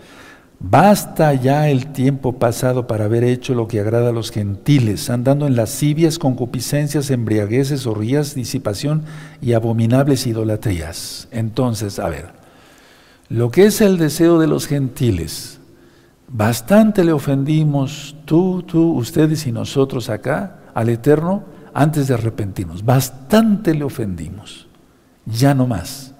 Basta 0.59 1.33
ya 1.33 1.69
el 1.69 1.87
tiempo 1.93 2.33
pasado 2.33 2.85
para 2.85 3.05
haber 3.05 3.23
hecho 3.23 3.55
lo 3.55 3.67
que 3.67 3.79
agrada 3.79 4.09
a 4.09 4.13
los 4.13 4.29
gentiles, 4.29 5.09
andando 5.09 5.47
en 5.47 5.55
lascivias, 5.55 6.19
concupiscencias, 6.19 7.09
embriagueces, 7.09 7.87
orgías, 7.87 8.35
disipación 8.35 9.05
y 9.41 9.53
abominables 9.53 10.27
idolatrías. 10.27 11.27
Entonces, 11.31 11.97
a 11.97 12.09
ver, 12.09 12.36
lo 13.29 13.51
que 13.51 13.65
es 13.65 13.81
el 13.81 13.97
deseo 13.97 14.39
de 14.39 14.47
los 14.47 14.67
gentiles, 14.67 15.59
bastante 16.27 17.03
le 17.03 17.11
ofendimos 17.11 18.15
tú, 18.25 18.63
tú, 18.63 18.93
ustedes 18.93 19.45
y 19.47 19.51
nosotros 19.51 20.09
acá 20.09 20.59
al 20.73 20.89
Eterno 20.89 21.43
antes 21.73 22.07
de 22.07 22.13
arrepentirnos. 22.13 22.83
Bastante 22.83 23.73
le 23.73 23.83
ofendimos 23.83 24.67
ya 25.25 25.53
no 25.53 25.67
más. 25.67 26.13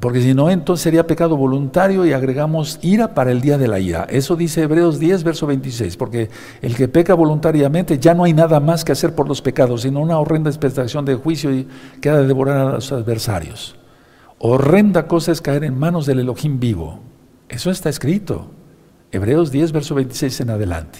porque 0.00 0.20
si 0.20 0.34
no, 0.34 0.50
entonces 0.50 0.82
sería 0.82 1.06
pecado 1.06 1.36
voluntario 1.36 2.04
y 2.04 2.12
agregamos 2.12 2.78
ira 2.82 3.14
para 3.14 3.30
el 3.30 3.40
día 3.40 3.56
de 3.56 3.68
la 3.68 3.78
ira. 3.78 4.06
Eso 4.10 4.36
dice 4.36 4.62
Hebreos 4.62 4.98
10, 4.98 5.24
verso 5.24 5.46
26, 5.46 5.96
porque 5.96 6.28
el 6.60 6.74
que 6.74 6.88
peca 6.88 7.14
voluntariamente 7.14 7.98
ya 7.98 8.14
no 8.14 8.24
hay 8.24 8.34
nada 8.34 8.60
más 8.60 8.84
que 8.84 8.92
hacer 8.92 9.14
por 9.14 9.28
los 9.28 9.40
pecados, 9.40 9.82
sino 9.82 10.00
una 10.00 10.18
horrenda 10.18 10.50
expectación 10.50 11.04
de 11.04 11.14
juicio 11.14 11.54
y 11.54 11.66
que 12.00 12.10
ha 12.10 12.16
de 12.16 12.26
devorar 12.26 12.56
a 12.58 12.72
los 12.72 12.92
adversarios. 12.92 13.76
Horrenda 14.44 15.06
cosa 15.06 15.30
es 15.30 15.40
caer 15.40 15.62
en 15.62 15.78
manos 15.78 16.04
del 16.04 16.18
Elohim 16.18 16.58
vivo. 16.58 16.98
Eso 17.48 17.70
está 17.70 17.88
escrito. 17.88 18.50
Hebreos 19.12 19.52
10, 19.52 19.70
verso 19.70 19.94
26 19.94 20.40
en 20.40 20.50
adelante. 20.50 20.98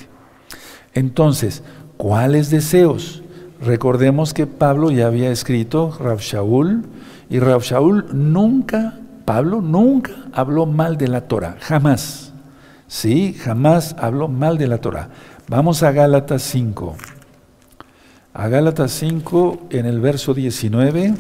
Entonces, 0.95 1.65
¿cuáles 1.97 2.51
deseos? 2.51 3.25
Recordemos 3.61 4.33
que 4.33 4.47
Pablo 4.47 4.93
ya 4.93 5.09
había 5.09 5.33
escrito 5.33 5.93
Rav 5.99 6.21
Shaul 6.21 6.85
y 7.31 7.41
Rav 7.41 7.63
Shaul 7.63 8.07
nunca, 8.13 9.01
Pablo 9.25 9.61
nunca 9.61 10.13
habló 10.33 10.67
mal 10.67 10.97
de 10.97 11.09
la 11.09 11.23
Torah, 11.23 11.57
jamás. 11.59 12.33
Sí, 12.87 13.35
jamás 13.35 13.97
habló 13.99 14.29
mal 14.29 14.57
de 14.57 14.69
la 14.69 14.79
Torah. 14.79 15.09
Vamos 15.49 15.83
a 15.83 15.91
Gálatas 15.91 16.43
5. 16.43 16.95
A 18.35 18.47
Gálatas 18.47 18.93
5 18.93 19.67
en 19.71 19.87
el 19.87 19.99
verso 19.99 20.33
19. 20.33 21.15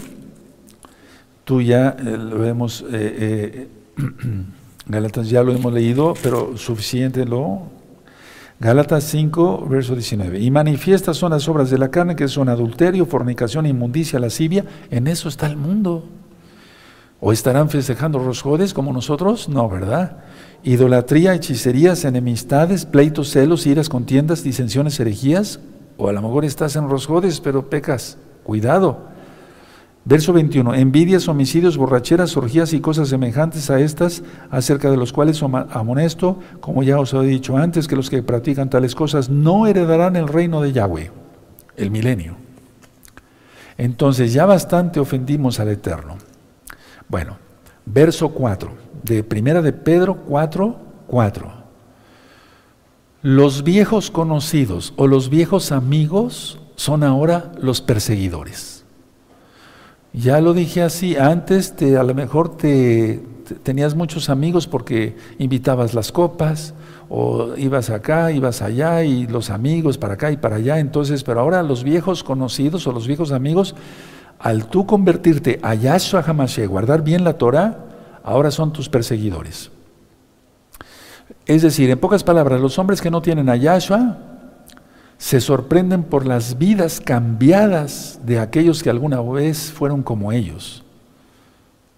Tú 1.44 1.60
ya 1.60 1.96
eh, 1.98 2.16
lo 2.16 2.44
hemos, 2.44 2.82
eh, 2.82 2.86
eh, 2.92 3.68
Gálatas 4.86 5.28
ya 5.28 5.42
lo 5.42 5.52
hemos 5.52 5.72
leído, 5.72 6.14
pero 6.22 6.56
suficiente 6.56 7.24
lo 7.24 7.62
Gálatas 8.62 9.02
5, 9.04 9.66
verso 9.68 9.94
19. 9.94 10.38
Y 10.38 10.52
manifiestas 10.52 11.16
son 11.16 11.32
las 11.32 11.48
obras 11.48 11.68
de 11.68 11.78
la 11.78 11.90
carne, 11.90 12.14
que 12.14 12.28
son 12.28 12.48
adulterio, 12.48 13.06
fornicación, 13.06 13.66
inmundicia, 13.66 14.20
lascivia. 14.20 14.64
En 14.88 15.08
eso 15.08 15.28
está 15.28 15.46
el 15.48 15.56
mundo. 15.56 16.04
¿O 17.18 17.32
estarán 17.32 17.70
festejando 17.70 18.20
los 18.20 18.40
jodes 18.40 18.72
como 18.72 18.92
nosotros? 18.92 19.48
No, 19.48 19.68
¿verdad? 19.68 20.18
Idolatría, 20.62 21.34
hechicerías, 21.34 22.04
enemistades, 22.04 22.86
pleitos, 22.86 23.30
celos, 23.30 23.66
iras, 23.66 23.88
contiendas, 23.88 24.44
disensiones, 24.44 25.00
herejías. 25.00 25.58
O 25.96 26.08
a 26.08 26.12
lo 26.12 26.22
mejor 26.22 26.44
estás 26.44 26.76
en 26.76 26.86
los 26.86 27.06
jodes, 27.06 27.40
pero 27.40 27.68
pecas. 27.68 28.16
Cuidado. 28.44 29.11
Verso 30.04 30.32
21. 30.32 30.74
Envidias, 30.74 31.28
homicidios, 31.28 31.76
borracheras, 31.76 32.36
orgías 32.36 32.72
y 32.72 32.80
cosas 32.80 33.08
semejantes 33.08 33.70
a 33.70 33.78
estas, 33.78 34.22
acerca 34.50 34.90
de 34.90 34.96
los 34.96 35.12
cuales 35.12 35.40
amonesto, 35.42 36.40
como 36.60 36.82
ya 36.82 36.98
os 36.98 37.14
he 37.14 37.20
dicho 37.20 37.56
antes, 37.56 37.86
que 37.86 37.94
los 37.94 38.10
que 38.10 38.22
practican 38.22 38.68
tales 38.68 38.94
cosas 38.96 39.28
no 39.28 39.66
heredarán 39.66 40.16
el 40.16 40.26
reino 40.26 40.60
de 40.60 40.72
Yahweh, 40.72 41.12
el 41.76 41.90
milenio. 41.92 42.36
Entonces 43.78 44.32
ya 44.32 44.44
bastante 44.44 44.98
ofendimos 44.98 45.60
al 45.60 45.68
Eterno. 45.68 46.16
Bueno, 47.08 47.36
verso 47.86 48.30
4, 48.30 48.70
de 49.04 49.22
primera 49.22 49.62
de 49.62 49.72
Pedro 49.72 50.16
4, 50.16 50.76
4. 51.06 51.52
Los 53.22 53.62
viejos 53.62 54.10
conocidos 54.10 54.94
o 54.96 55.06
los 55.06 55.30
viejos 55.30 55.70
amigos 55.70 56.58
son 56.74 57.04
ahora 57.04 57.52
los 57.60 57.80
perseguidores. 57.80 58.71
Ya 60.12 60.40
lo 60.40 60.52
dije 60.52 60.82
así, 60.82 61.16
antes 61.16 61.74
te, 61.74 61.96
a 61.96 62.02
lo 62.02 62.14
mejor 62.14 62.56
te, 62.56 63.22
tenías 63.62 63.94
muchos 63.94 64.28
amigos 64.28 64.66
porque 64.66 65.16
invitabas 65.38 65.94
las 65.94 66.12
copas 66.12 66.74
o 67.08 67.56
ibas 67.56 67.88
acá, 67.88 68.30
ibas 68.30 68.60
allá 68.60 69.04
y 69.04 69.26
los 69.26 69.48
amigos 69.48 69.96
para 69.96 70.14
acá 70.14 70.30
y 70.30 70.36
para 70.36 70.56
allá, 70.56 70.78
entonces, 70.78 71.24
pero 71.24 71.40
ahora 71.40 71.62
los 71.62 71.82
viejos 71.82 72.22
conocidos 72.24 72.86
o 72.86 72.92
los 72.92 73.06
viejos 73.06 73.32
amigos, 73.32 73.74
al 74.38 74.66
tú 74.66 74.86
convertirte 74.86 75.58
a 75.62 75.74
Yahshua 75.74 76.24
Hamashiach, 76.26 76.68
guardar 76.68 77.02
bien 77.02 77.24
la 77.24 77.34
Torah, 77.34 77.78
ahora 78.22 78.50
son 78.50 78.72
tus 78.72 78.88
perseguidores. 78.88 79.70
Es 81.46 81.62
decir, 81.62 81.90
en 81.90 81.98
pocas 81.98 82.22
palabras, 82.22 82.60
los 82.60 82.78
hombres 82.78 83.00
que 83.00 83.10
no 83.10 83.22
tienen 83.22 83.48
a 83.48 83.56
Yahshua, 83.56 84.31
se 85.22 85.40
sorprenden 85.40 86.02
por 86.02 86.26
las 86.26 86.58
vidas 86.58 87.00
cambiadas 87.00 88.18
de 88.26 88.40
aquellos 88.40 88.82
que 88.82 88.90
alguna 88.90 89.20
vez 89.20 89.70
fueron 89.70 90.02
como 90.02 90.32
ellos. 90.32 90.82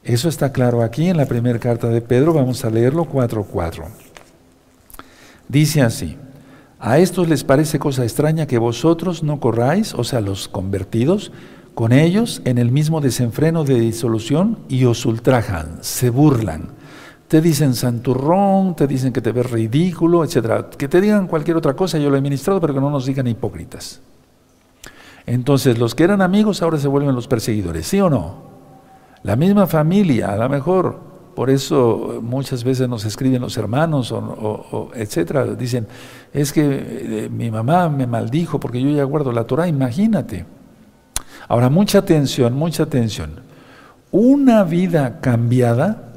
Eso 0.02 0.28
está 0.28 0.52
claro 0.52 0.82
aquí 0.82 1.08
en 1.08 1.16
la 1.16 1.24
primera 1.24 1.58
carta 1.58 1.88
de 1.88 2.02
Pedro, 2.02 2.34
vamos 2.34 2.66
a 2.66 2.70
leerlo 2.70 3.06
4.4. 3.06 3.86
Dice 5.48 5.80
así, 5.80 6.18
a 6.78 6.98
estos 6.98 7.26
les 7.26 7.44
parece 7.44 7.78
cosa 7.78 8.02
extraña 8.02 8.46
que 8.46 8.58
vosotros 8.58 9.22
no 9.22 9.40
corráis, 9.40 9.94
o 9.94 10.04
sea, 10.04 10.20
los 10.20 10.46
convertidos, 10.46 11.32
con 11.72 11.92
ellos 11.94 12.42
en 12.44 12.58
el 12.58 12.70
mismo 12.70 13.00
desenfreno 13.00 13.64
de 13.64 13.80
disolución 13.80 14.58
y 14.68 14.84
os 14.84 15.06
ultrajan, 15.06 15.78
se 15.80 16.10
burlan 16.10 16.68
te 17.28 17.40
dicen 17.40 17.74
santurrón, 17.74 18.76
te 18.76 18.86
dicen 18.86 19.12
que 19.12 19.20
te 19.20 19.32
ves 19.32 19.50
ridículo, 19.50 20.24
etc. 20.24 20.66
Que 20.76 20.88
te 20.88 21.00
digan 21.00 21.26
cualquier 21.26 21.56
otra 21.56 21.74
cosa, 21.74 21.98
yo 21.98 22.10
lo 22.10 22.16
he 22.16 22.20
ministrado, 22.20 22.60
pero 22.60 22.74
que 22.74 22.80
no 22.80 22.90
nos 22.90 23.06
digan 23.06 23.26
hipócritas. 23.26 24.00
Entonces, 25.26 25.78
los 25.78 25.94
que 25.94 26.04
eran 26.04 26.20
amigos 26.20 26.60
ahora 26.62 26.78
se 26.78 26.88
vuelven 26.88 27.14
los 27.14 27.26
perseguidores, 27.26 27.86
¿sí 27.86 28.00
o 28.00 28.10
no? 28.10 28.54
La 29.22 29.36
misma 29.36 29.66
familia, 29.66 30.32
a 30.32 30.36
lo 30.36 30.48
mejor, 30.50 31.00
por 31.34 31.48
eso 31.48 32.20
muchas 32.22 32.62
veces 32.62 32.88
nos 32.88 33.06
escriben 33.06 33.40
los 33.40 33.56
hermanos, 33.56 34.12
o, 34.12 34.90
etcétera, 34.94 35.46
dicen, 35.46 35.86
es 36.32 36.52
que 36.52 36.62
eh, 36.62 37.28
mi 37.30 37.50
mamá 37.50 37.88
me 37.88 38.06
maldijo 38.06 38.60
porque 38.60 38.82
yo 38.82 38.90
ya 38.90 39.04
guardo 39.04 39.32
la 39.32 39.44
Torah, 39.44 39.66
imagínate. 39.66 40.44
Ahora, 41.48 41.70
mucha 41.70 41.98
atención, 41.98 42.54
mucha 42.54 42.82
atención. 42.82 43.40
Una 44.12 44.62
vida 44.62 45.20
cambiada 45.20 46.12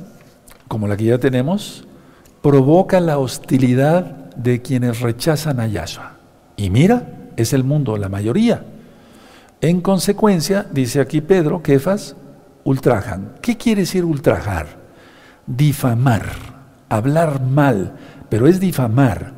como 0.67 0.87
la 0.87 0.97
que 0.97 1.05
ya 1.05 1.17
tenemos, 1.17 1.87
provoca 2.41 2.99
la 2.99 3.17
hostilidad 3.17 4.03
de 4.35 4.61
quienes 4.61 5.01
rechazan 5.01 5.59
a 5.59 5.67
Yahshua. 5.67 6.17
Y 6.55 6.69
mira, 6.69 7.31
es 7.35 7.53
el 7.53 7.63
mundo, 7.63 7.97
la 7.97 8.09
mayoría. 8.09 8.65
En 9.61 9.81
consecuencia, 9.81 10.67
dice 10.71 10.99
aquí 10.99 11.21
Pedro, 11.21 11.63
Kefas, 11.63 12.15
ultrajan. 12.63 13.33
¿Qué 13.41 13.57
quiere 13.57 13.81
decir 13.81 14.05
ultrajar? 14.05 14.67
Difamar, 15.45 16.25
hablar 16.89 17.41
mal, 17.41 17.93
pero 18.29 18.47
es 18.47 18.59
difamar. 18.59 19.33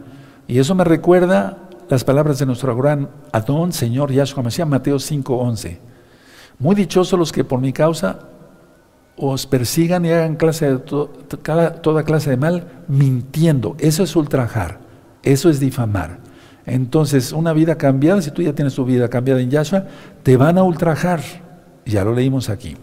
Y 0.47 0.59
eso 0.59 0.75
me 0.75 0.83
recuerda 0.83 1.57
las 1.89 2.03
palabras 2.03 2.39
de 2.39 2.45
nuestro 2.45 2.75
gran 2.75 3.09
Adón, 3.31 3.71
Señor 3.71 4.11
Yahshua 4.11 4.43
Mashiach, 4.43 4.67
Mateo 4.67 4.97
5:11. 4.97 5.79
Muy 6.57 6.75
dichosos 6.75 7.17
los 7.17 7.31
que 7.31 7.43
por 7.43 7.59
mi 7.61 7.71
causa 7.71 8.28
os 9.19 9.45
persigan 9.45 10.05
y 10.05 10.11
hagan 10.11 10.35
clase 10.35 10.71
de 10.71 10.79
toda 10.79 12.03
clase 12.03 12.31
de 12.31 12.37
mal 12.37 12.83
mintiendo. 12.87 13.75
Eso 13.79 14.03
es 14.03 14.15
ultrajar, 14.15 14.79
eso 15.23 15.49
es 15.49 15.59
difamar. 15.59 16.19
Entonces, 16.65 17.31
una 17.31 17.51
vida 17.51 17.75
cambiada, 17.75 18.21
si 18.21 18.31
tú 18.31 18.41
ya 18.41 18.53
tienes 18.53 18.75
tu 18.75 18.85
vida 18.85 19.09
cambiada 19.09 19.41
en 19.41 19.49
Yahshua, 19.49 19.85
te 20.23 20.37
van 20.37 20.57
a 20.57 20.63
ultrajar. 20.63 21.19
Ya 21.85 22.03
lo 22.03 22.13
leímos 22.13 22.49
aquí. 22.49 22.77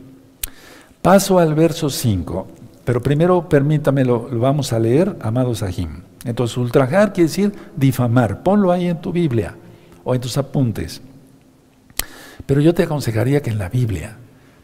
Paso 1.00 1.38
al 1.38 1.54
verso 1.54 1.88
5, 1.88 2.48
pero 2.84 3.00
primero 3.00 3.48
permítame, 3.48 4.04
lo, 4.04 4.28
vamos 4.28 4.72
a 4.72 4.80
leer, 4.80 5.16
amados 5.20 5.62
Ahim. 5.62 6.02
Entonces, 6.24 6.56
ultrajar 6.56 7.12
quiere 7.12 7.28
decir 7.28 7.52
difamar. 7.76 8.42
Ponlo 8.42 8.72
ahí 8.72 8.88
en 8.88 9.00
tu 9.00 9.12
Biblia 9.12 9.54
o 10.02 10.14
en 10.14 10.20
tus 10.20 10.36
apuntes. 10.36 11.00
Pero 12.44 12.60
yo 12.60 12.74
te 12.74 12.82
aconsejaría 12.82 13.40
que 13.40 13.50
en 13.50 13.58
la 13.58 13.68
Biblia, 13.68 14.16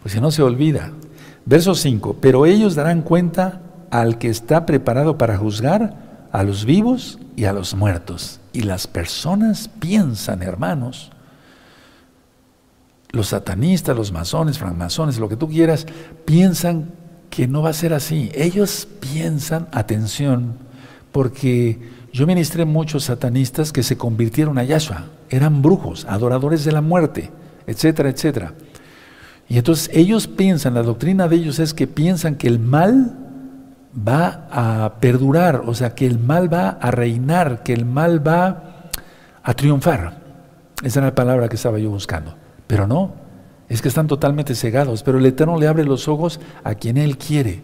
pues 0.03 0.15
si 0.15 0.21
no 0.21 0.31
se 0.31 0.43
olvida. 0.43 0.91
Verso 1.45 1.75
5, 1.75 2.19
pero 2.21 2.47
ellos 2.47 2.75
darán 2.75 3.03
cuenta 3.03 3.63
al 3.91 4.19
que 4.19 4.29
está 4.29 4.65
preparado 4.65 5.19
para 5.19 5.37
juzgar 5.37 6.29
a 6.33 6.43
los 6.43 6.65
vivos 6.65 7.19
y 7.37 7.45
a 7.45 7.53
los 7.53 7.75
muertos. 7.75 8.41
Y 8.53 8.63
las 8.63 8.87
personas 8.87 9.69
piensan, 9.69 10.43
hermanos, 10.43 11.11
los 13.11 13.29
satanistas, 13.29 13.97
los 13.97 14.13
masones, 14.13 14.59
francmasones, 14.59 15.19
lo 15.19 15.29
que 15.29 15.37
tú 15.37 15.49
quieras, 15.49 15.87
piensan 16.25 16.91
que 17.29 17.47
no 17.47 17.63
va 17.63 17.71
a 17.71 17.75
ser 17.75 17.93
así. 17.93 18.31
Ellos 18.35 18.89
piensan, 19.01 19.69
atención, 19.73 20.55
porque 21.13 21.79
yo 22.13 22.27
ministré 22.27 22.65
muchos 22.65 23.05
satanistas 23.05 23.73
que 23.73 23.83
se 23.83 23.97
convirtieron 23.97 24.59
a 24.59 24.65
Yahshua, 24.65 25.07
eran 25.29 25.63
brujos, 25.63 26.07
adoradores 26.07 26.65
de 26.65 26.73
la 26.73 26.81
muerte, 26.81 27.31
etcétera, 27.67 28.11
etcétera. 28.11 28.55
Y 29.49 29.59
entonces 29.59 29.91
ellos 29.93 30.29
piensan, 30.29 30.75
la 30.75 30.83
doctrina 30.83 31.29
de 31.29 31.37
ellos 31.37 31.59
es 31.59 31.75
que 31.75 31.87
piensan 31.87 32.37
que 32.37 32.49
el 32.49 32.59
mal 32.59 33.19
va 33.97 34.49
a 34.51 34.95
perdurar, 35.01 35.63
o 35.67 35.75
sea, 35.75 35.95
que 35.95 36.07
el 36.07 36.19
mal 36.19 36.53
va 36.53 36.71
a 36.71 36.91
reinar, 36.91 37.63
que 37.63 37.73
el 37.73 37.85
mal 37.85 38.27
va 38.27 38.91
a 39.43 39.55
triunfar. 39.55 40.23
Esa 40.83 41.01
era 41.01 41.09
la 41.09 41.15
palabra 41.15 41.49
que 41.49 41.57
estaba 41.57 41.79
yo 41.79 41.91
buscando. 41.91 42.35
Pero 42.67 42.87
no, 42.87 43.13
es 43.69 43.83
que 43.83 43.89
están 43.89 44.07
totalmente 44.07 44.55
cegados, 44.55 45.03
pero 45.03 45.19
el 45.19 45.27
Eterno 45.27 45.59
le 45.59 45.67
abre 45.67 45.85
los 45.85 46.09
ojos 46.09 46.41
a 46.65 46.75
quien 46.75 46.97
Él 46.97 47.19
quiere. 47.19 47.63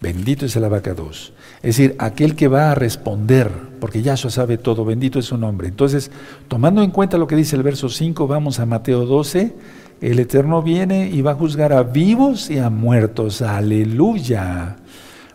Bendito 0.00 0.46
es 0.46 0.54
el 0.54 0.64
abacados. 0.64 1.32
Es 1.56 1.76
decir, 1.76 1.96
aquel 1.98 2.36
que 2.36 2.46
va 2.46 2.70
a 2.70 2.74
responder, 2.76 3.50
porque 3.80 4.00
Yahshua 4.00 4.30
sabe 4.30 4.56
todo, 4.56 4.84
bendito 4.84 5.18
es 5.18 5.24
su 5.24 5.36
nombre. 5.36 5.66
Entonces, 5.66 6.12
tomando 6.46 6.82
en 6.82 6.92
cuenta 6.92 7.18
lo 7.18 7.26
que 7.26 7.34
dice 7.34 7.56
el 7.56 7.64
verso 7.64 7.88
5, 7.88 8.28
vamos 8.28 8.60
a 8.60 8.66
Mateo 8.66 9.06
12. 9.06 9.56
El 10.00 10.20
Eterno 10.20 10.62
viene 10.62 11.08
y 11.08 11.22
va 11.22 11.32
a 11.32 11.34
juzgar 11.34 11.72
a 11.72 11.82
vivos 11.82 12.50
y 12.50 12.58
a 12.58 12.70
muertos. 12.70 13.42
Aleluya. 13.42 14.76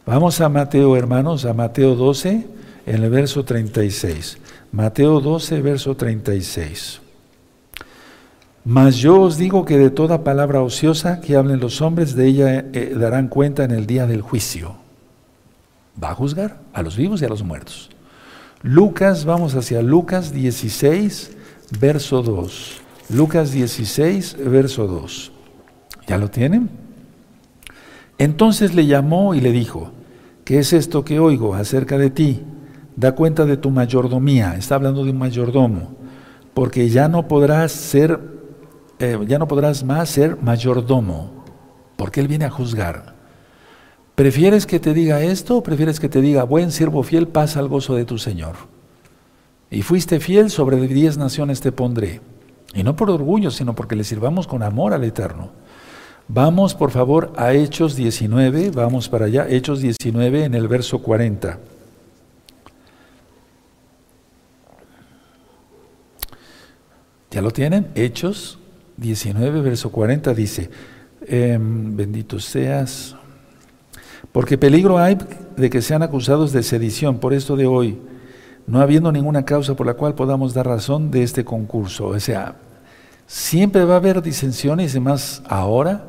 Vamos 0.05 0.39
a 0.39 0.49
Mateo, 0.49 0.95
hermanos, 0.95 1.45
a 1.45 1.53
Mateo 1.53 1.95
12, 1.95 2.47
en 2.85 3.03
el 3.03 3.09
verso 3.09 3.43
36. 3.43 4.37
Mateo 4.71 5.19
12, 5.19 5.61
verso 5.61 5.95
36. 5.95 7.01
Mas 8.65 8.95
yo 8.95 9.19
os 9.19 9.37
digo 9.37 9.65
que 9.65 9.77
de 9.77 9.89
toda 9.89 10.23
palabra 10.23 10.61
ociosa 10.61 11.19
que 11.19 11.35
hablen 11.35 11.59
los 11.59 11.81
hombres, 11.81 12.15
de 12.15 12.27
ella 12.27 12.65
eh, 12.71 12.95
darán 12.97 13.27
cuenta 13.27 13.65
en 13.65 13.71
el 13.71 13.85
día 13.85 14.07
del 14.07 14.21
juicio. 14.21 14.75
Va 16.01 16.11
a 16.11 16.15
juzgar 16.15 16.59
a 16.71 16.81
los 16.81 16.95
vivos 16.95 17.21
y 17.21 17.25
a 17.25 17.29
los 17.29 17.43
muertos. 17.43 17.89
Lucas, 18.61 19.25
vamos 19.25 19.55
hacia 19.55 19.81
Lucas 19.81 20.31
16, 20.31 21.35
verso 21.79 22.23
2. 22.23 22.82
Lucas 23.09 23.51
16, 23.51 24.37
verso 24.45 24.87
2. 24.87 25.31
¿Ya 26.07 26.17
lo 26.17 26.29
tienen? 26.29 26.69
Entonces 28.17 28.73
le 28.73 28.85
llamó 28.85 29.35
y 29.35 29.41
le 29.41 29.51
dijo, 29.51 29.91
¿qué 30.45 30.59
es 30.59 30.73
esto 30.73 31.03
que 31.03 31.19
oigo 31.19 31.55
acerca 31.55 31.97
de 31.97 32.09
ti? 32.09 32.41
Da 32.95 33.13
cuenta 33.13 33.45
de 33.45 33.57
tu 33.57 33.69
mayordomía. 33.69 34.55
Está 34.55 34.75
hablando 34.75 35.03
de 35.03 35.11
un 35.11 35.17
mayordomo, 35.17 35.95
porque 36.53 36.89
ya 36.89 37.07
no 37.07 37.27
podrás 37.27 37.71
ser 37.71 38.33
eh, 38.99 39.19
ya 39.27 39.39
no 39.39 39.49
podrás 39.49 39.83
más 39.83 40.09
ser 40.09 40.37
mayordomo, 40.41 41.43
porque 41.97 42.21
Él 42.21 42.29
viene 42.29 42.45
a 42.45 42.49
juzgar. 42.49 43.15
¿Prefieres 44.15 44.65
que 44.65 44.79
te 44.79 44.93
diga 44.93 45.21
esto 45.21 45.57
o 45.57 45.63
prefieres 45.63 45.99
que 45.99 46.07
te 46.07 46.21
diga, 46.21 46.43
buen 46.43 46.71
siervo 46.71 47.03
fiel, 47.03 47.27
pasa 47.27 47.59
al 47.59 47.67
gozo 47.67 47.95
de 47.95 48.05
tu 48.05 48.17
Señor? 48.17 48.55
Y 49.71 49.81
fuiste 49.81 50.21
fiel, 50.21 50.51
sobre 50.51 50.79
diez 50.87 51.17
naciones 51.17 51.59
te 51.59 51.73
pondré. 51.73 52.21
Y 52.73 52.83
no 52.83 52.95
por 52.95 53.09
orgullo, 53.09 53.51
sino 53.51 53.75
porque 53.75 53.95
le 53.95 54.03
sirvamos 54.03 54.47
con 54.47 54.63
amor 54.63 54.93
al 54.93 55.03
Eterno. 55.03 55.51
Vamos, 56.27 56.73
por 56.73 56.91
favor, 56.91 57.33
a 57.35 57.53
Hechos 57.53 57.95
19, 57.95 58.71
vamos 58.71 59.09
para 59.09 59.25
allá, 59.25 59.47
Hechos 59.49 59.81
19 59.81 60.45
en 60.45 60.55
el 60.55 60.67
verso 60.67 60.99
40. 60.99 61.59
¿Ya 67.29 67.41
lo 67.41 67.51
tienen? 67.51 67.87
Hechos 67.95 68.59
19, 68.97 69.61
verso 69.61 69.91
40 69.91 70.33
dice, 70.33 70.69
em, 71.25 71.95
bendito 71.95 72.39
seas, 72.39 73.15
porque 74.31 74.57
peligro 74.57 74.97
hay 74.97 75.17
de 75.57 75.69
que 75.69 75.81
sean 75.81 76.03
acusados 76.03 76.51
de 76.53 76.63
sedición 76.63 77.19
por 77.19 77.33
esto 77.33 77.55
de 77.55 77.65
hoy, 77.65 77.99
no 78.67 78.81
habiendo 78.81 79.11
ninguna 79.11 79.43
causa 79.43 79.75
por 79.75 79.85
la 79.85 79.93
cual 79.93 80.15
podamos 80.15 80.53
dar 80.53 80.67
razón 80.67 81.11
de 81.11 81.23
este 81.23 81.43
concurso. 81.43 82.07
O 82.07 82.19
sea, 82.19 82.55
siempre 83.27 83.83
va 83.85 83.95
a 83.95 83.97
haber 83.97 84.21
disensiones 84.21 84.95
y 84.95 84.99
más 84.99 85.43
ahora. 85.47 86.05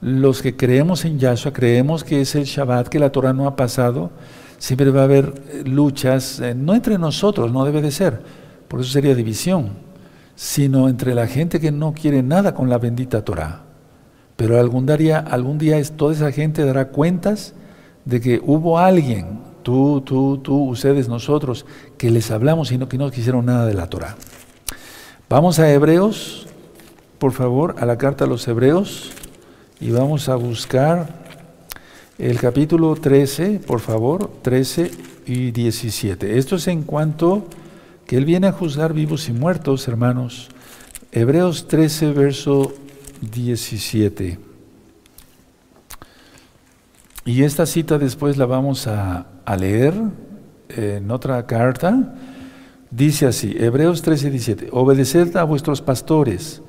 Los 0.00 0.42
que 0.42 0.56
creemos 0.56 1.04
en 1.06 1.18
Yahshua, 1.18 1.52
creemos 1.52 2.04
que 2.04 2.20
es 2.20 2.34
el 2.34 2.44
Shabbat, 2.44 2.88
que 2.88 2.98
la 2.98 3.10
Torah 3.10 3.32
no 3.32 3.46
ha 3.46 3.56
pasado, 3.56 4.10
siempre 4.58 4.90
va 4.90 5.00
a 5.00 5.04
haber 5.04 5.32
eh, 5.48 5.62
luchas, 5.64 6.38
eh, 6.40 6.54
no 6.54 6.74
entre 6.74 6.98
nosotros, 6.98 7.50
no 7.50 7.64
debe 7.64 7.80
de 7.80 7.90
ser, 7.90 8.20
por 8.68 8.80
eso 8.80 8.90
sería 8.90 9.14
división 9.14 9.86
sino 10.36 10.88
entre 10.88 11.14
la 11.14 11.26
gente 11.26 11.58
que 11.58 11.72
no 11.72 11.94
quiere 11.94 12.22
nada 12.22 12.54
con 12.54 12.68
la 12.68 12.78
bendita 12.78 13.24
Torah. 13.24 13.62
Pero 14.36 14.60
algún 14.60 14.84
día, 14.84 15.18
algún 15.18 15.56
día 15.56 15.82
toda 15.96 16.12
esa 16.12 16.30
gente 16.30 16.64
dará 16.64 16.88
cuentas 16.88 17.54
de 18.04 18.20
que 18.20 18.40
hubo 18.44 18.78
alguien, 18.78 19.40
tú, 19.66 20.00
tú, 20.00 20.38
tú, 20.38 20.68
ustedes, 20.68 21.08
nosotros, 21.08 21.66
que 21.98 22.12
les 22.12 22.30
hablamos 22.30 22.70
y 22.70 22.78
no, 22.78 22.88
que 22.88 22.98
no 22.98 23.10
quisieron 23.10 23.46
nada 23.46 23.66
de 23.66 23.74
la 23.74 23.88
Torah. 23.88 24.14
Vamos 25.28 25.58
a 25.58 25.68
Hebreos, 25.68 26.46
por 27.18 27.32
favor, 27.32 27.74
a 27.80 27.84
la 27.84 27.98
carta 27.98 28.26
a 28.26 28.28
los 28.28 28.46
Hebreos, 28.46 29.10
y 29.80 29.90
vamos 29.90 30.28
a 30.28 30.36
buscar 30.36 31.08
el 32.16 32.38
capítulo 32.38 32.94
13, 32.94 33.58
por 33.66 33.80
favor, 33.80 34.30
13 34.42 34.92
y 35.26 35.50
17. 35.50 36.38
Esto 36.38 36.54
es 36.54 36.68
en 36.68 36.84
cuanto 36.84 37.48
que 38.06 38.18
Él 38.18 38.24
viene 38.24 38.46
a 38.46 38.52
juzgar 38.52 38.92
vivos 38.92 39.28
y 39.28 39.32
muertos, 39.32 39.88
hermanos. 39.88 40.48
Hebreos 41.10 41.66
13, 41.66 42.12
verso 42.12 42.72
17. 43.20 44.38
Y 47.24 47.42
esta 47.42 47.66
cita 47.66 47.98
después 47.98 48.36
la 48.36 48.46
vamos 48.46 48.86
a, 48.86 49.26
leer 49.54 49.94
en 50.70 51.10
otra 51.12 51.46
carta. 51.46 52.14
Dice 52.90 53.26
así, 53.26 53.54
Hebreos 53.56 54.02
13, 54.02 54.30
17, 54.30 54.68
obedeced 54.72 55.36
a 55.36 55.44
vuestros 55.44 55.82
pastores 55.82 56.62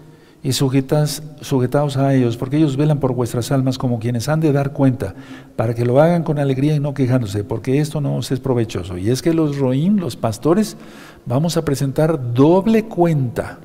y 0.43 0.51
sujetaos 0.53 1.97
a 1.97 2.13
ellos, 2.13 2.37
porque 2.37 2.57
ellos 2.57 2.77
velan 2.77 2.99
por 2.99 3.13
vuestras 3.13 3.51
almas 3.51 3.77
como 3.77 3.99
quienes 3.99 4.29
han 4.29 4.39
de 4.39 4.51
dar 4.51 4.71
cuenta, 4.71 5.15
para 5.55 5.73
que 5.73 5.85
lo 5.85 5.99
hagan 5.99 6.23
con 6.23 6.37
alegría 6.37 6.75
y 6.75 6.79
no 6.79 6.93
quejándose, 6.93 7.43
porque 7.43 7.79
esto 7.79 8.01
no 8.01 8.15
os 8.15 8.31
es 8.31 8.39
provechoso. 8.39 8.97
Y 8.97 9.09
es 9.09 9.21
que 9.21 9.33
los 9.33 9.57
roín, 9.57 9.99
los 9.99 10.15
pastores, 10.15 10.77
vamos 11.25 11.57
a 11.57 11.65
presentar 11.65 12.33
doble 12.33 12.85
cuenta, 12.85 13.59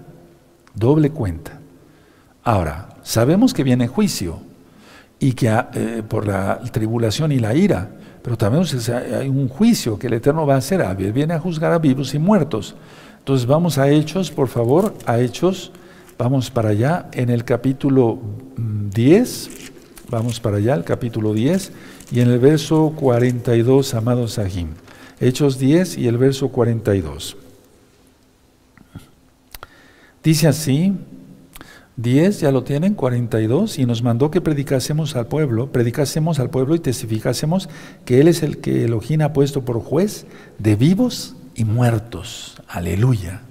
doble 0.74 1.10
cuenta. 1.10 1.60
Ahora, 2.42 2.88
sabemos 3.02 3.54
que 3.54 3.64
viene 3.64 3.86
juicio 3.86 4.40
y 5.22 5.34
que 5.34 5.48
ah, 5.48 5.70
eh, 5.74 6.02
por 6.06 6.26
la 6.26 6.60
tribulación 6.72 7.30
y 7.30 7.38
la 7.38 7.54
ira, 7.54 7.88
pero 8.22 8.36
también 8.36 8.64
hay 9.14 9.28
un 9.28 9.48
juicio 9.48 9.96
que 9.96 10.08
el 10.08 10.14
Eterno 10.14 10.44
va 10.44 10.56
a 10.56 10.58
hacer, 10.58 10.84
viene 10.96 11.34
a 11.34 11.38
juzgar 11.38 11.72
a 11.72 11.78
vivos 11.78 12.12
y 12.14 12.18
muertos. 12.18 12.74
Entonces 13.20 13.46
vamos 13.46 13.78
a 13.78 13.88
Hechos, 13.88 14.32
por 14.32 14.48
favor, 14.48 14.92
a 15.06 15.20
Hechos, 15.20 15.70
vamos 16.18 16.50
para 16.50 16.70
allá, 16.70 17.08
en 17.12 17.30
el 17.30 17.44
capítulo 17.44 18.18
10, 18.56 19.48
mm, 19.48 20.10
vamos 20.10 20.40
para 20.40 20.56
allá, 20.56 20.74
el 20.74 20.82
capítulo 20.82 21.32
10, 21.32 21.70
y 22.10 22.18
en 22.18 22.28
el 22.28 22.40
verso 22.40 22.92
42, 22.96 23.94
amados 23.94 24.32
Sahim. 24.32 24.70
Hechos 25.20 25.56
10 25.56 25.98
y 25.98 26.08
el 26.08 26.18
verso 26.18 26.48
42. 26.48 27.36
Dice 30.24 30.48
así, 30.48 30.94
10, 31.96 32.40
ya 32.40 32.50
lo 32.52 32.64
tienen, 32.64 32.94
42, 32.94 33.78
y 33.78 33.84
nos 33.84 34.02
mandó 34.02 34.30
que 34.30 34.40
predicásemos 34.40 35.14
al 35.14 35.26
pueblo, 35.26 35.70
predicásemos 35.70 36.38
al 36.38 36.48
pueblo 36.48 36.74
y 36.74 36.78
testificásemos 36.80 37.68
que 38.04 38.20
Él 38.20 38.28
es 38.28 38.42
el 38.42 38.58
que 38.58 38.84
Elohim 38.84 39.20
ha 39.20 39.32
puesto 39.32 39.64
por 39.64 39.80
juez 39.82 40.26
de 40.58 40.74
vivos 40.74 41.36
y 41.54 41.64
muertos. 41.64 42.56
Aleluya. 42.66 43.42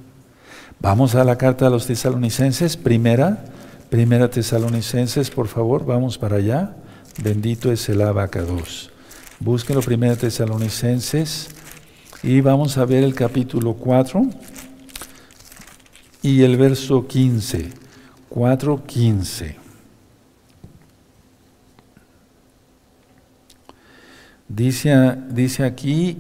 Vamos 0.80 1.14
a 1.14 1.24
la 1.24 1.38
carta 1.38 1.68
a 1.68 1.70
los 1.70 1.86
tesalonicenses, 1.86 2.78
primera, 2.78 3.46
primera 3.92 4.30
tesalonicenses, 4.30 5.30
por 5.30 5.48
favor, 5.48 5.86
vamos 5.86 6.18
para 6.18 6.38
allá. 6.38 6.76
Bendito 7.22 7.72
es 7.72 7.88
el 7.90 8.02
abacados. 8.02 8.90
Búsquenlo, 9.40 9.82
primera 9.82 10.16
tesalonicenses, 10.16 11.50
y 12.24 12.42
vamos 12.42 12.78
a 12.78 12.86
ver 12.86 13.04
el 13.04 13.14
capítulo 13.14 13.74
4 13.76 14.26
y 16.24 16.42
el 16.42 16.58
verso 16.58 17.08
15. 17.08 17.81
4, 18.32 18.84
15. 18.86 19.58
Dice, 24.48 25.18
dice 25.30 25.66
aquí, 25.66 26.18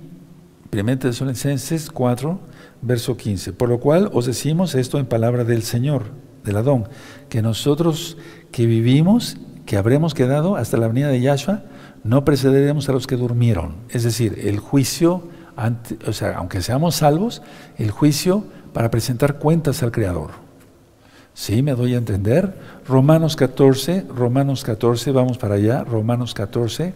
1 0.73 0.99
Tesalonicenses 0.99 1.89
4, 1.89 2.37
verso 2.81 3.15
15. 3.15 3.53
Por 3.53 3.69
lo 3.69 3.79
cual 3.79 4.09
os 4.11 4.25
decimos 4.25 4.75
esto 4.75 4.99
en 4.99 5.05
palabra 5.05 5.45
del 5.45 5.63
Señor, 5.63 6.07
del 6.43 6.57
Adón, 6.57 6.89
que 7.29 7.41
nosotros 7.41 8.17
que 8.51 8.65
vivimos, 8.65 9.37
que 9.65 9.77
habremos 9.77 10.13
quedado 10.13 10.57
hasta 10.57 10.75
la 10.75 10.89
venida 10.89 11.07
de 11.07 11.21
Yahshua, 11.21 11.63
no 12.03 12.25
precederemos 12.25 12.89
a 12.89 12.91
los 12.91 13.07
que 13.07 13.15
durmieron. 13.15 13.75
Es 13.87 14.03
decir, 14.03 14.37
el 14.43 14.59
juicio, 14.59 15.29
o 16.05 16.11
sea, 16.11 16.35
aunque 16.35 16.61
seamos 16.61 16.95
salvos, 16.95 17.41
el 17.77 17.89
juicio 17.89 18.43
para 18.73 18.91
presentar 18.91 19.39
cuentas 19.39 19.81
al 19.81 19.93
Creador. 19.93 20.40
¿Sí? 21.33 21.61
¿Me 21.61 21.73
doy 21.73 21.95
a 21.95 21.97
entender? 21.97 22.53
Romanos 22.87 23.35
14, 23.35 24.05
Romanos 24.13 24.63
14, 24.63 25.11
vamos 25.11 25.37
para 25.37 25.55
allá, 25.55 25.83
Romanos 25.83 26.33
14. 26.33 26.93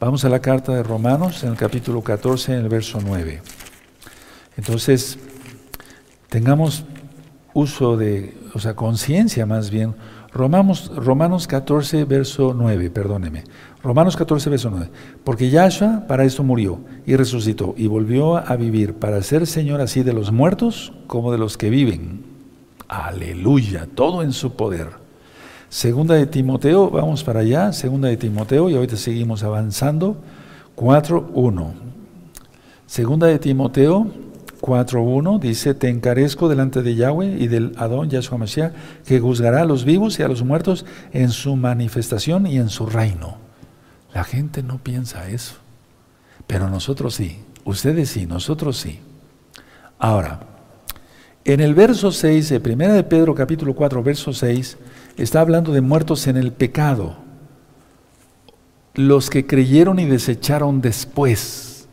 Vamos 0.00 0.24
a 0.24 0.28
la 0.28 0.40
carta 0.40 0.74
de 0.74 0.82
Romanos 0.82 1.44
en 1.44 1.50
el 1.50 1.56
capítulo 1.56 2.02
14, 2.02 2.54
en 2.54 2.58
el 2.58 2.68
verso 2.68 2.98
9. 3.04 3.40
Entonces, 4.56 5.16
tengamos 6.28 6.84
uso 7.54 7.96
de, 7.96 8.36
o 8.52 8.58
sea, 8.58 8.74
conciencia 8.74 9.46
más 9.46 9.70
bien. 9.70 9.94
Romanos, 10.32 10.90
Romanos 10.96 11.46
14, 11.46 12.04
verso 12.04 12.54
9, 12.56 12.90
perdóneme. 12.90 13.44
Romanos 13.82 14.16
14, 14.16 14.50
verso 14.50 14.70
9. 14.70 14.90
Porque 15.22 15.50
Yahshua 15.50 16.06
para 16.08 16.24
esto 16.24 16.42
murió 16.42 16.80
y 17.06 17.14
resucitó 17.14 17.74
y 17.76 17.86
volvió 17.86 18.38
a 18.38 18.56
vivir 18.56 18.94
para 18.94 19.22
ser 19.22 19.46
Señor 19.46 19.80
así 19.80 20.02
de 20.02 20.14
los 20.14 20.32
muertos 20.32 20.92
como 21.06 21.30
de 21.30 21.38
los 21.38 21.56
que 21.56 21.70
viven. 21.70 22.31
Aleluya, 22.88 23.88
todo 23.94 24.22
en 24.22 24.32
su 24.32 24.54
poder. 24.54 24.88
Segunda 25.68 26.14
de 26.14 26.26
Timoteo, 26.26 26.90
vamos 26.90 27.24
para 27.24 27.40
allá, 27.40 27.72
segunda 27.72 28.08
de 28.08 28.16
Timoteo, 28.16 28.68
y 28.68 28.74
ahorita 28.74 28.96
seguimos 28.96 29.42
avanzando. 29.42 30.16
4.1. 30.76 31.72
Segunda 32.86 33.26
de 33.26 33.38
Timoteo 33.38 34.06
4.1 34.62 35.40
dice, 35.40 35.74
te 35.74 35.88
encarezco 35.88 36.48
delante 36.48 36.82
de 36.82 36.94
Yahweh 36.94 37.36
y 37.40 37.48
del 37.48 37.72
Adón 37.78 38.08
Yahshua 38.10 38.38
Mashiach, 38.38 38.72
que 39.04 39.18
juzgará 39.18 39.62
a 39.62 39.64
los 39.64 39.84
vivos 39.84 40.18
y 40.18 40.22
a 40.22 40.28
los 40.28 40.44
muertos 40.44 40.86
en 41.12 41.30
su 41.30 41.56
manifestación 41.56 42.46
y 42.46 42.58
en 42.58 42.68
su 42.68 42.86
reino. 42.86 43.38
La 44.14 44.22
gente 44.22 44.62
no 44.62 44.78
piensa 44.78 45.28
eso, 45.28 45.54
pero 46.46 46.70
nosotros 46.70 47.14
sí, 47.14 47.40
ustedes 47.64 48.10
sí, 48.10 48.26
nosotros 48.26 48.76
sí. 48.76 49.00
Ahora, 49.98 50.51
en 51.44 51.60
el 51.60 51.74
verso 51.74 52.12
6 52.12 52.48
de 52.50 52.72
1 52.72 52.92
de 52.92 53.02
Pedro 53.02 53.34
capítulo 53.34 53.74
4, 53.74 54.02
verso 54.02 54.32
6, 54.32 54.78
está 55.16 55.40
hablando 55.40 55.72
de 55.72 55.80
muertos 55.80 56.26
en 56.26 56.36
el 56.36 56.52
pecado, 56.52 57.16
los 58.94 59.28
que 59.30 59.46
creyeron 59.46 59.98
y 59.98 60.04
desecharon 60.04 60.80
después. 60.80 61.88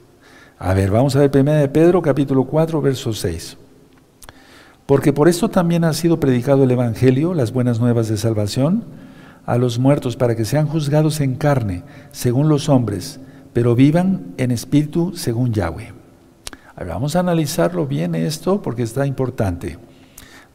A 0.59 0.73
ver, 0.73 0.91
vamos 0.91 1.15
a 1.15 1.19
ver 1.19 1.31
1 1.33 1.51
de 1.53 1.67
Pedro 1.69 2.01
capítulo 2.01 2.43
4, 2.43 2.81
verso 2.81 3.13
6. 3.13 3.57
Porque 4.85 5.13
por 5.13 5.27
esto 5.27 5.49
también 5.49 5.83
ha 5.83 5.93
sido 5.93 6.19
predicado 6.19 6.63
el 6.63 6.71
Evangelio, 6.71 7.33
las 7.33 7.51
buenas 7.51 7.79
nuevas 7.79 8.07
de 8.07 8.17
salvación, 8.17 8.83
a 9.45 9.57
los 9.57 9.79
muertos 9.79 10.15
para 10.15 10.35
que 10.35 10.45
sean 10.45 10.67
juzgados 10.67 11.21
en 11.21 11.35
carne, 11.35 11.83
según 12.11 12.49
los 12.49 12.69
hombres, 12.69 13.19
pero 13.53 13.75
vivan 13.75 14.33
en 14.37 14.51
espíritu 14.51 15.13
según 15.15 15.53
Yahweh. 15.53 15.98
Vamos 16.85 17.15
a 17.15 17.19
analizarlo 17.19 17.85
bien 17.87 18.15
esto 18.15 18.61
porque 18.61 18.83
está 18.83 19.05
importante. 19.05 19.77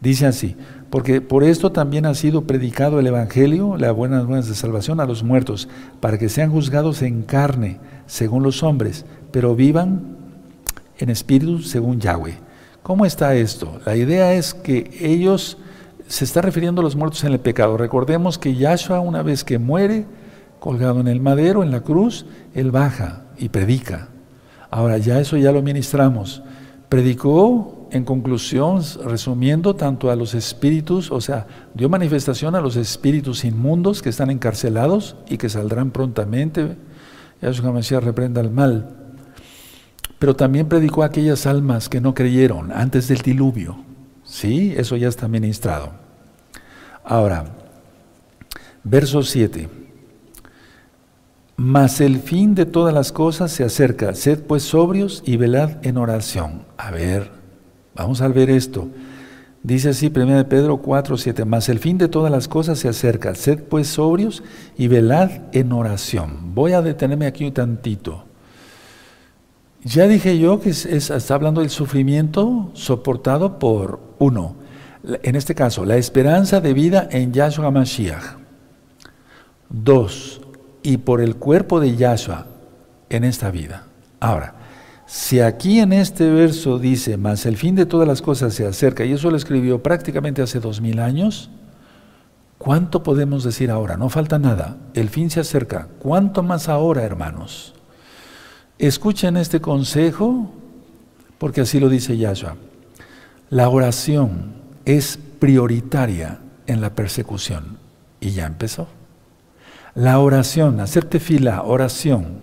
Dice 0.00 0.26
así, 0.26 0.56
porque 0.90 1.20
por 1.20 1.44
esto 1.44 1.72
también 1.72 2.04
ha 2.06 2.14
sido 2.14 2.42
predicado 2.46 3.00
el 3.00 3.06
Evangelio, 3.06 3.76
las 3.76 3.94
buenas 3.94 4.24
nuevas 4.24 4.48
de 4.48 4.54
salvación 4.54 5.00
a 5.00 5.06
los 5.06 5.22
muertos, 5.22 5.68
para 6.00 6.18
que 6.18 6.28
sean 6.28 6.50
juzgados 6.50 7.02
en 7.02 7.22
carne, 7.22 7.80
según 8.06 8.42
los 8.42 8.62
hombres, 8.62 9.06
pero 9.30 9.56
vivan 9.56 10.16
en 10.98 11.10
espíritu 11.10 11.60
según 11.60 12.00
Yahweh. 12.00 12.38
¿Cómo 12.82 13.06
está 13.06 13.34
esto? 13.34 13.80
La 13.86 13.96
idea 13.96 14.34
es 14.34 14.52
que 14.52 14.90
ellos 15.00 15.56
se 16.06 16.24
está 16.24 16.42
refiriendo 16.42 16.80
a 16.80 16.84
los 16.84 16.96
muertos 16.96 17.24
en 17.24 17.32
el 17.32 17.40
pecado. 17.40 17.78
Recordemos 17.78 18.38
que 18.38 18.54
Yahshua 18.54 19.00
una 19.00 19.22
vez 19.22 19.42
que 19.42 19.58
muere, 19.58 20.06
colgado 20.60 21.00
en 21.00 21.08
el 21.08 21.20
madero, 21.20 21.62
en 21.62 21.70
la 21.70 21.80
cruz, 21.80 22.26
él 22.54 22.70
baja 22.70 23.22
y 23.38 23.48
predica. 23.48 24.08
Ahora 24.74 24.98
ya 24.98 25.20
eso 25.20 25.36
ya 25.36 25.52
lo 25.52 25.62
ministramos. 25.62 26.42
Predicó 26.88 27.86
en 27.92 28.04
conclusión, 28.04 28.82
resumiendo, 29.04 29.76
tanto 29.76 30.10
a 30.10 30.16
los 30.16 30.34
espíritus, 30.34 31.12
o 31.12 31.20
sea, 31.20 31.46
dio 31.74 31.88
manifestación 31.88 32.56
a 32.56 32.60
los 32.60 32.74
espíritus 32.74 33.44
inmundos 33.44 34.02
que 34.02 34.08
están 34.08 34.30
encarcelados 34.30 35.14
y 35.28 35.38
que 35.38 35.48
saldrán 35.48 35.92
prontamente. 35.92 36.76
Yahshua 37.40 37.70
Mashiach 37.70 38.02
reprenda 38.02 38.40
el 38.40 38.50
mal. 38.50 38.90
Pero 40.18 40.34
también 40.34 40.68
predicó 40.68 41.04
a 41.04 41.06
aquellas 41.06 41.46
almas 41.46 41.88
que 41.88 42.00
no 42.00 42.12
creyeron 42.12 42.72
antes 42.72 43.06
del 43.06 43.18
diluvio. 43.18 43.76
Sí, 44.24 44.74
eso 44.76 44.96
ya 44.96 45.06
está 45.06 45.28
ministrado. 45.28 45.92
Ahora, 47.04 47.44
verso 48.82 49.22
7. 49.22 49.83
Mas 51.56 52.00
el 52.00 52.18
fin 52.18 52.54
de 52.54 52.66
todas 52.66 52.92
las 52.92 53.12
cosas 53.12 53.52
se 53.52 53.64
acerca. 53.64 54.14
Sed 54.14 54.42
pues 54.42 54.64
sobrios 54.64 55.22
y 55.24 55.36
velad 55.36 55.84
en 55.86 55.98
oración. 55.98 56.64
A 56.76 56.90
ver, 56.90 57.44
Vamos 57.94 58.20
a 58.20 58.28
ver 58.28 58.50
esto. 58.50 58.88
Dice 59.62 59.90
así 59.90 60.12
1 60.14 60.48
Pedro 60.48 60.78
4, 60.78 61.16
7, 61.16 61.44
mas 61.44 61.68
el 61.68 61.78
fin 61.78 61.96
de 61.96 62.08
todas 62.08 62.30
las 62.30 62.48
cosas 62.48 62.78
se 62.78 62.88
acerca. 62.88 63.34
Sed 63.34 63.62
pues 63.62 63.86
sobrios 63.88 64.42
y 64.76 64.88
velad 64.88 65.30
en 65.52 65.72
oración. 65.72 66.54
Voy 66.54 66.72
a 66.72 66.82
detenerme 66.82 67.26
aquí 67.26 67.46
un 67.46 67.54
tantito. 67.54 68.24
Ya 69.84 70.06
dije 70.06 70.38
yo 70.38 70.60
que 70.60 70.70
está 70.70 71.34
hablando 71.34 71.60
del 71.60 71.70
sufrimiento 71.70 72.70
soportado 72.74 73.58
por 73.58 74.00
uno. 74.18 74.56
En 75.22 75.36
este 75.36 75.54
caso, 75.54 75.84
la 75.84 75.96
esperanza 75.96 76.60
de 76.60 76.72
vida 76.72 77.08
en 77.10 77.32
Yahshua 77.32 77.70
Mashiach. 77.70 78.38
Dos, 79.68 80.40
y 80.84 80.98
por 80.98 81.20
el 81.20 81.36
cuerpo 81.36 81.80
de 81.80 81.96
Yahshua 81.96 82.46
en 83.08 83.24
esta 83.24 83.50
vida. 83.50 83.86
Ahora, 84.20 84.54
si 85.06 85.40
aquí 85.40 85.80
en 85.80 85.92
este 85.92 86.30
verso 86.30 86.78
dice, 86.78 87.16
mas 87.16 87.46
el 87.46 87.56
fin 87.56 87.74
de 87.74 87.86
todas 87.86 88.06
las 88.06 88.22
cosas 88.22 88.54
se 88.54 88.66
acerca, 88.66 89.04
y 89.04 89.12
eso 89.12 89.30
lo 89.30 89.36
escribió 89.36 89.82
prácticamente 89.82 90.42
hace 90.42 90.60
dos 90.60 90.82
mil 90.82 91.00
años, 91.00 91.50
¿cuánto 92.58 93.02
podemos 93.02 93.44
decir 93.44 93.70
ahora? 93.70 93.96
No 93.96 94.10
falta 94.10 94.38
nada, 94.38 94.76
el 94.92 95.08
fin 95.08 95.30
se 95.30 95.40
acerca. 95.40 95.88
¿Cuánto 95.98 96.42
más 96.42 96.68
ahora, 96.68 97.02
hermanos? 97.02 97.74
Escuchen 98.78 99.38
este 99.38 99.62
consejo, 99.62 100.50
porque 101.38 101.62
así 101.62 101.80
lo 101.80 101.88
dice 101.88 102.18
Yahshua. 102.18 102.56
La 103.48 103.70
oración 103.70 104.52
es 104.84 105.18
prioritaria 105.38 106.40
en 106.66 106.82
la 106.82 106.90
persecución. 106.90 107.78
Y 108.20 108.30
ya 108.30 108.46
empezó. 108.46 108.88
La 109.94 110.18
oración, 110.18 110.80
hacerte 110.80 111.20
fila, 111.20 111.62
oración, 111.62 112.42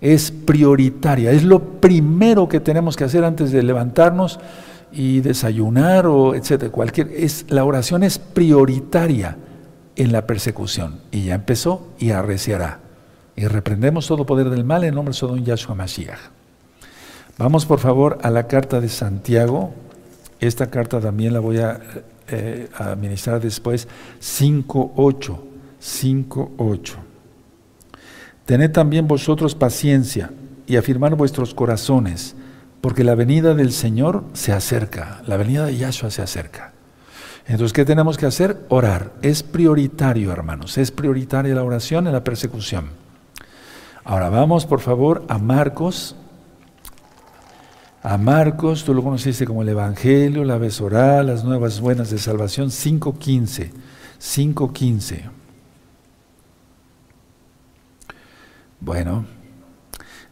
es 0.00 0.30
prioritaria, 0.30 1.32
es 1.32 1.42
lo 1.42 1.80
primero 1.80 2.48
que 2.48 2.60
tenemos 2.60 2.96
que 2.96 3.04
hacer 3.04 3.24
antes 3.24 3.50
de 3.50 3.62
levantarnos 3.62 4.38
y 4.92 5.20
desayunar 5.20 6.06
o 6.06 6.34
etcétera. 6.34 6.70
Cualquier, 6.70 7.10
es, 7.16 7.46
la 7.48 7.64
oración 7.64 8.04
es 8.04 8.18
prioritaria 8.18 9.36
en 9.96 10.12
la 10.12 10.26
persecución 10.26 11.00
y 11.10 11.24
ya 11.24 11.34
empezó 11.34 11.88
y 11.98 12.10
arreciará. 12.10 12.80
Y 13.34 13.46
reprendemos 13.46 14.06
todo 14.06 14.24
poder 14.24 14.50
del 14.50 14.64
mal 14.64 14.84
en 14.84 14.94
nombre 14.94 15.14
de 15.14 15.26
don 15.26 15.44
Yahshua 15.44 15.74
Mashiach. 15.74 16.18
Vamos 17.36 17.66
por 17.66 17.80
favor 17.80 18.18
a 18.22 18.30
la 18.30 18.46
carta 18.46 18.80
de 18.80 18.88
Santiago. 18.88 19.74
Esta 20.38 20.70
carta 20.70 21.00
también 21.00 21.32
la 21.32 21.40
voy 21.40 21.58
a 21.58 21.80
eh, 22.28 22.68
administrar 22.78 23.40
después. 23.40 23.88
5.8. 24.20 25.53
5.8. 25.84 26.94
Tened 28.46 28.72
también 28.72 29.06
vosotros 29.06 29.54
paciencia 29.54 30.30
y 30.66 30.76
afirmar 30.76 31.14
vuestros 31.14 31.52
corazones, 31.52 32.34
porque 32.80 33.04
la 33.04 33.14
venida 33.14 33.54
del 33.54 33.70
Señor 33.70 34.24
se 34.32 34.52
acerca, 34.52 35.22
la 35.26 35.36
venida 35.36 35.66
de 35.66 35.76
Yahshua 35.76 36.10
se 36.10 36.22
acerca. 36.22 36.72
Entonces, 37.46 37.74
¿qué 37.74 37.84
tenemos 37.84 38.16
que 38.16 38.24
hacer? 38.24 38.64
Orar. 38.70 39.12
Es 39.20 39.42
prioritario, 39.42 40.32
hermanos, 40.32 40.78
es 40.78 40.90
prioritaria 40.90 41.54
la 41.54 41.62
oración 41.62 42.06
en 42.06 42.14
la 42.14 42.24
persecución. 42.24 42.86
Ahora 44.04 44.30
vamos, 44.30 44.64
por 44.64 44.80
favor, 44.80 45.24
a 45.28 45.38
Marcos, 45.38 46.16
a 48.02 48.16
Marcos, 48.16 48.84
tú 48.84 48.94
lo 48.94 49.02
conociste 49.02 49.46
como 49.46 49.62
el 49.62 49.68
Evangelio, 49.68 50.44
la 50.44 50.58
Besorá, 50.58 51.22
las 51.22 51.44
nuevas 51.44 51.80
buenas 51.80 52.10
de 52.10 52.18
salvación, 52.18 52.68
5.15. 52.68 53.70
5.15. 54.20 55.33
Bueno, 58.84 59.24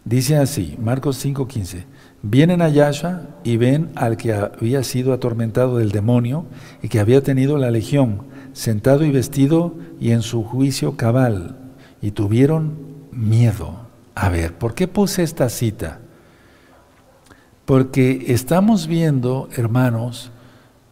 dice 0.04 0.36
así, 0.36 0.76
Marcos 0.78 1.24
5.15. 1.24 1.84
Vienen 2.20 2.60
a 2.60 2.68
Yahshua 2.68 3.22
y 3.44 3.56
ven 3.56 3.90
al 3.94 4.18
que 4.18 4.34
había 4.34 4.84
sido 4.84 5.14
atormentado 5.14 5.78
del 5.78 5.90
demonio 5.90 6.44
y 6.82 6.88
que 6.88 7.00
había 7.00 7.22
tenido 7.22 7.56
la 7.56 7.70
legión, 7.70 8.26
sentado 8.52 9.06
y 9.06 9.10
vestido 9.10 9.74
y 9.98 10.10
en 10.10 10.20
su 10.20 10.44
juicio 10.44 10.98
cabal, 10.98 11.56
y 12.02 12.10
tuvieron 12.10 12.76
miedo. 13.10 13.86
A 14.14 14.28
ver, 14.28 14.52
¿por 14.58 14.74
qué 14.74 14.86
puse 14.86 15.22
esta 15.22 15.48
cita? 15.48 16.00
Porque 17.64 18.26
estamos 18.34 18.86
viendo, 18.86 19.48
hermanos, 19.56 20.30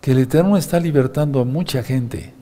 que 0.00 0.12
el 0.12 0.18
Eterno 0.20 0.56
está 0.56 0.80
libertando 0.80 1.42
a 1.42 1.44
mucha 1.44 1.82
gente. 1.82 2.32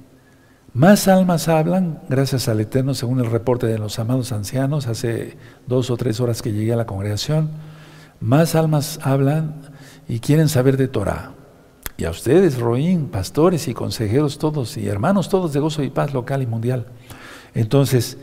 Más 0.75 1.09
almas 1.09 1.49
hablan, 1.49 2.01
gracias 2.09 2.47
al 2.47 2.61
Eterno, 2.61 2.93
según 2.95 3.21
el 3.21 3.31
reporte 3.31 3.67
de 3.67 3.79
los 3.79 3.99
amados 3.99 4.33
ancianos, 4.33 4.87
hace 4.87 5.37
dos 5.67 5.91
o 5.91 5.97
tres 5.97 6.21
horas 6.21 6.43
que 6.43 6.53
llegué 6.53 6.75
a 6.75 6.77
la 6.77 6.87
congregación, 6.87 7.49
más 8.21 8.55
almas 8.55 9.01
hablan 9.03 9.63
y 10.09 10.21
quieren 10.21 10.49
saber 10.49 10.77
de 10.77 10.89
Torah. 10.89 11.33
Y 11.97 12.05
a 12.05 12.11
ustedes, 12.11 12.59
Roín, 12.59 13.09
pastores 13.09 13.67
y 13.67 13.75
consejeros 13.75 14.39
todos, 14.39 14.77
y 14.77 14.87
hermanos 14.87 15.29
todos 15.29 15.53
de 15.53 15.61
gozo 15.61 15.83
y 15.83 15.91
paz 15.91 16.13
local 16.13 16.43
y 16.43 16.47
mundial. 16.47 16.87
Entonces, 17.55 18.19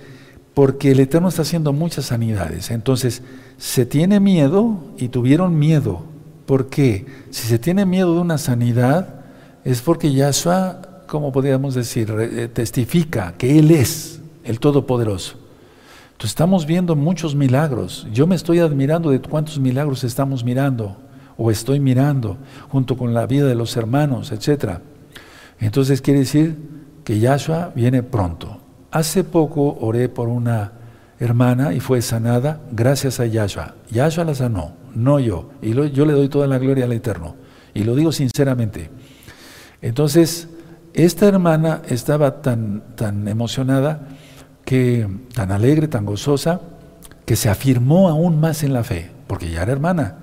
porque 0.54 0.92
el 0.92 1.00
Eterno 1.02 1.28
está 1.28 1.42
haciendo 1.42 1.74
muchas 1.74 2.06
sanidades. 2.06 2.72
Entonces, 2.72 3.22
se 3.58 3.86
tiene 3.86 4.20
miedo 4.20 4.78
y 4.98 5.10
tuvieron 5.10 5.60
miedo. 5.60 6.04
¿Por 6.46 6.70
qué? 6.70 7.06
Si 7.32 7.48
se 7.48 7.60
tiene 7.60 7.86
miedo 7.86 8.14
de 8.14 8.22
una 8.22 8.38
sanidad, 8.38 9.26
es 9.66 9.82
porque 9.82 10.14
Yahshua, 10.14 10.95
como 11.08 11.32
podríamos 11.32 11.76
decir, 11.76 12.14
eh, 12.18 12.48
testifica 12.48 13.34
que 13.38 13.60
Él 13.60 13.72
es 13.72 14.22
el 14.44 14.60
Todopoderoso. 14.60 15.38
Entonces 16.16 16.32
estamos 16.32 16.66
viendo 16.66 16.96
muchos 16.96 17.36
milagros. 17.36 18.08
Yo 18.14 18.26
me 18.26 18.36
estoy 18.36 18.60
admirando 18.60 19.10
de 19.10 19.20
cuántos 19.20 19.60
milagros 19.60 20.04
estamos 20.06 20.46
mirando 20.46 20.98
o 21.38 21.52
estoy 21.52 21.82
mirando 21.82 22.38
junto 22.70 22.96
con 22.96 23.14
la 23.14 23.28
vida 23.28 23.48
de 23.48 23.56
los 23.56 23.76
hermanos, 23.76 24.32
etc. 24.32 24.80
Entonces 25.60 26.02
quiere 26.02 26.22
decir 26.22 26.58
que 27.04 27.20
Yahshua 27.20 27.74
viene 27.76 28.02
pronto. 28.02 28.62
Hace 28.92 29.26
poco 29.26 29.78
oré 29.82 30.08
por 30.08 30.30
una 30.30 30.72
hermana 31.20 31.74
y 31.74 31.82
fue 31.82 32.02
sanada 32.02 32.62
gracias 32.72 33.20
a 33.20 33.26
Yahshua. 33.26 33.76
Yahshua 33.92 34.24
la 34.24 34.36
sanó, 34.36 34.74
no 34.96 35.20
yo. 35.20 35.50
Y 35.62 35.74
yo 35.74 36.06
le 36.06 36.14
doy 36.14 36.30
toda 36.30 36.48
la 36.48 36.60
gloria 36.60 36.86
al 36.86 36.94
Eterno. 36.94 37.36
Y 37.74 37.84
lo 37.84 37.94
digo 37.94 38.14
sinceramente. 38.14 38.90
Entonces, 39.82 40.48
esta 40.96 41.28
hermana 41.28 41.82
estaba 41.88 42.42
tan, 42.42 42.82
tan 42.96 43.28
emocionada, 43.28 44.08
que, 44.64 45.08
tan 45.34 45.52
alegre, 45.52 45.88
tan 45.88 46.06
gozosa, 46.06 46.62
que 47.26 47.36
se 47.36 47.50
afirmó 47.50 48.10
aún 48.10 48.40
más 48.40 48.64
en 48.64 48.74
la 48.74 48.84
fe, 48.84 49.12
porque 49.28 49.52
ya 49.52 49.64
era 49.64 49.74
hermana. 49.74 50.20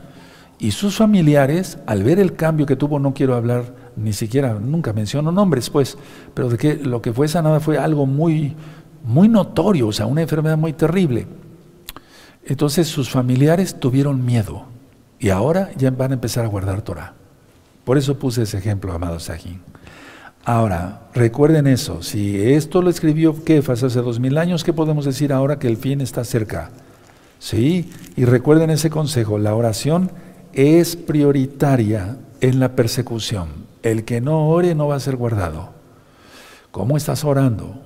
Y 0.59 0.71
sus 0.71 0.97
familiares, 0.97 1.79
al 1.87 2.03
ver 2.03 2.19
el 2.19 2.35
cambio 2.35 2.67
que 2.67 2.77
tuvo, 2.77 2.99
no 2.99 3.13
quiero 3.15 3.35
hablar 3.35 3.75
ni 3.97 4.15
siquiera, 4.15 4.55
nunca 4.55 4.93
menciono 4.93 5.31
nombres, 5.31 5.69
pues, 5.69 5.99
pero 6.33 6.49
de 6.49 6.57
que 6.57 6.77
lo 6.77 7.03
que 7.03 7.13
fue 7.13 7.29
sanada 7.29 7.61
fue 7.61 7.79
algo 7.79 8.07
muy, 8.07 8.57
muy 9.05 9.29
notorio, 9.29 9.89
o 9.89 9.93
sea, 9.93 10.07
una 10.07 10.23
enfermedad 10.23 10.57
muy 10.57 10.73
terrible. 10.73 11.27
Entonces 12.45 12.89
sus 12.89 13.11
familiares 13.11 13.79
tuvieron 13.79 14.25
miedo 14.25 14.65
y 15.19 15.29
ahora 15.29 15.71
ya 15.77 15.91
van 15.91 16.13
a 16.13 16.15
empezar 16.15 16.45
a 16.45 16.49
guardar 16.49 16.83
Torah. 16.83 17.15
Por 17.85 17.99
eso 17.99 18.19
puse 18.19 18.43
ese 18.43 18.59
ejemplo, 18.59 18.93
amado 18.93 19.21
Sahin. 19.21 19.72
Ahora, 20.45 21.03
recuerden 21.15 21.69
eso, 21.69 22.03
si 22.03 22.37
esto 22.37 22.83
lo 22.83 22.91
escribió 22.91 23.45
Kefas 23.45 23.85
hace 23.85 24.01
dos 24.01 24.19
mil 24.19 24.39
años, 24.39 24.65
¿qué 24.65 24.73
podemos 24.73 25.05
decir 25.05 25.33
ahora 25.33 25.61
que 25.61 25.69
el 25.69 25.77
fin 25.77 26.01
está 26.01 26.25
cerca? 26.25 26.71
Sí, 27.39 27.93
y 28.17 28.25
recuerden 28.25 28.71
ese 28.71 28.91
consejo, 28.91 29.39
la 29.39 29.55
oración 29.55 30.11
es 30.53 30.97
prioritaria 30.97 32.17
en 32.41 32.59
la 32.59 32.75
persecución. 32.75 33.49
El 33.85 34.05
que 34.05 34.21
no 34.21 34.49
ore 34.49 34.75
no 34.75 34.89
va 34.89 34.97
a 34.97 35.01
ser 35.01 35.17
guardado. 35.17 35.71
¿Cómo 36.73 36.97
estás 36.97 37.25
orando? 37.25 37.81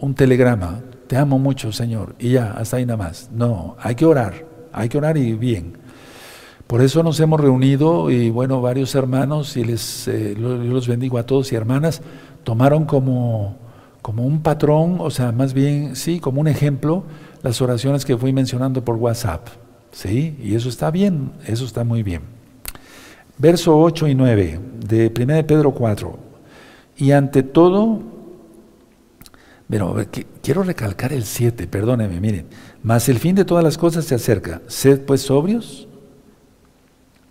Un 0.00 0.14
telegrama, 0.14 0.80
te 1.06 1.16
amo 1.16 1.38
mucho, 1.38 1.72
Señor, 1.72 2.16
y 2.18 2.32
ya, 2.32 2.52
hasta 2.52 2.78
ahí 2.78 2.86
nada 2.86 2.96
más. 2.96 3.30
No, 3.32 3.76
hay 3.80 3.94
que 3.94 4.06
orar, 4.06 4.44
hay 4.72 4.88
que 4.88 4.98
orar 4.98 5.16
y 5.16 5.34
bien. 5.34 5.78
Por 6.66 6.80
eso 6.80 7.02
nos 7.02 7.20
hemos 7.20 7.40
reunido 7.40 8.10
y 8.10 8.30
bueno, 8.30 8.62
varios 8.62 8.94
hermanos, 8.94 9.56
y 9.56 9.64
les, 9.64 10.08
eh, 10.08 10.34
los 10.36 10.88
bendigo 10.88 11.18
a 11.18 11.26
todos 11.26 11.52
y 11.52 11.56
hermanas, 11.56 12.00
tomaron 12.42 12.86
como, 12.86 13.56
como 14.00 14.24
un 14.26 14.40
patrón, 14.40 14.96
o 15.00 15.10
sea, 15.10 15.30
más 15.32 15.52
bien, 15.52 15.94
sí, 15.94 16.20
como 16.20 16.40
un 16.40 16.48
ejemplo, 16.48 17.04
las 17.42 17.60
oraciones 17.60 18.04
que 18.04 18.16
fui 18.16 18.32
mencionando 18.32 18.84
por 18.84 18.96
WhatsApp. 18.96 19.48
¿Sí? 19.92 20.36
Y 20.42 20.56
eso 20.56 20.68
está 20.68 20.90
bien, 20.90 21.32
eso 21.46 21.64
está 21.64 21.84
muy 21.84 22.02
bien. 22.02 22.22
Verso 23.38 23.78
8 23.78 24.08
y 24.08 24.14
9 24.14 24.60
de 24.86 25.12
1 25.16 25.34
de 25.34 25.44
Pedro 25.44 25.72
4. 25.72 26.18
Y 26.96 27.12
ante 27.12 27.42
todo, 27.42 28.00
pero 29.68 29.96
quiero 30.42 30.62
recalcar 30.62 31.12
el 31.12 31.24
7, 31.24 31.66
perdónenme, 31.66 32.20
miren. 32.20 32.46
Mas 32.82 33.08
el 33.08 33.18
fin 33.18 33.34
de 33.34 33.44
todas 33.44 33.62
las 33.62 33.76
cosas 33.76 34.04
se 34.04 34.14
acerca. 34.14 34.62
Sed 34.66 35.02
pues 35.02 35.22
sobrios 35.22 35.88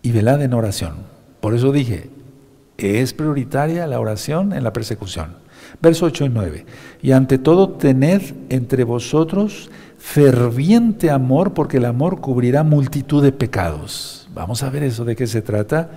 y 0.04 0.12
velad 0.12 0.44
en 0.44 0.54
oración. 0.54 0.98
Por 1.42 1.56
eso 1.56 1.72
dije, 1.72 2.12
es 2.78 3.14
prioritaria 3.14 3.88
la 3.88 4.00
oración 4.00 4.54
en 4.54 4.64
la 4.64 4.74
persecución. 4.74 5.42
Verso 5.82 6.06
8 6.06 6.26
y 6.26 6.30
9. 6.30 6.66
Y 7.02 7.12
ante 7.14 7.40
todo 7.40 7.70
tened 7.70 8.22
entre 8.50 8.84
vosotros 8.84 9.72
ferviente 9.98 11.10
amor, 11.10 11.54
porque 11.54 11.78
el 11.78 11.86
amor 11.86 12.20
cubrirá 12.20 12.64
multitud 12.64 13.24
de 13.24 13.32
pecados. 13.32 14.28
Vamos 14.34 14.62
a 14.62 14.70
ver 14.70 14.84
eso, 14.84 15.06
de 15.06 15.16
qué 15.16 15.26
se 15.26 15.42
trata. 15.42 15.92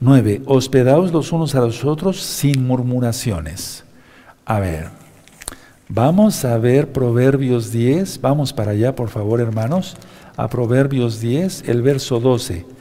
9. 0.00 0.42
Hospedaos 0.46 1.12
los 1.12 1.30
unos 1.30 1.54
a 1.54 1.60
los 1.60 1.84
otros 1.84 2.20
sin 2.20 2.66
murmuraciones. 2.66 3.84
A 4.46 4.60
ver, 4.60 4.88
vamos 5.88 6.44
a 6.44 6.56
ver 6.58 6.92
Proverbios 6.92 7.70
10. 7.70 8.20
Vamos 8.20 8.52
para 8.52 8.72
allá, 8.72 8.96
por 8.96 9.10
favor, 9.10 9.40
hermanos. 9.40 9.96
A 10.36 10.48
Proverbios 10.48 11.20
10, 11.20 11.68
el 11.68 11.82
verso 11.82 12.20
12. 12.20 12.73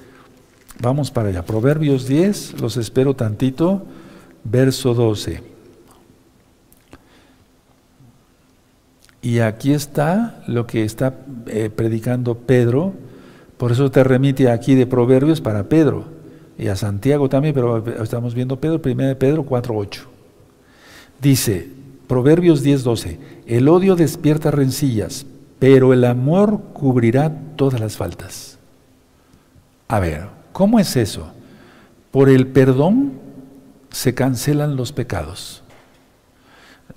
Vamos 0.83 1.11
para 1.11 1.29
allá. 1.29 1.45
Proverbios 1.45 2.09
10, 2.09 2.59
los 2.59 2.75
espero 2.75 3.15
tantito, 3.15 3.83
verso 4.43 4.93
12. 4.93 5.41
Y 9.21 9.39
aquí 9.39 9.71
está 9.71 10.43
lo 10.45 10.67
que 10.67 10.83
está 10.83 11.15
eh, 11.47 11.69
predicando 11.73 12.35
Pedro, 12.35 12.91
por 13.55 13.71
eso 13.71 13.91
te 13.91 14.03
remite 14.03 14.51
aquí 14.51 14.75
de 14.75 14.85
Proverbios 14.85 15.39
para 15.39 15.69
Pedro 15.69 16.03
y 16.57 16.67
a 16.67 16.75
Santiago 16.75 17.29
también, 17.29 17.53
pero 17.55 17.77
estamos 18.03 18.35
viendo 18.35 18.59
Pedro, 18.59 18.81
1 18.83 19.17
Pedro 19.17 19.45
4.8. 19.45 20.01
Dice, 21.21 21.69
Proverbios 22.07 22.61
10.12, 22.61 23.19
el 23.47 23.69
odio 23.69 23.95
despierta 23.95 24.51
rencillas, 24.51 25.25
pero 25.59 25.93
el 25.93 26.03
amor 26.03 26.59
cubrirá 26.73 27.33
todas 27.55 27.79
las 27.79 27.95
faltas. 27.95 28.59
A 29.87 30.01
ver, 30.01 30.42
¿Cómo 30.53 30.79
es 30.79 30.95
eso? 30.95 31.33
Por 32.11 32.29
el 32.29 32.47
perdón 32.47 33.13
se 33.89 34.13
cancelan 34.13 34.75
los 34.75 34.91
pecados. 34.91 35.63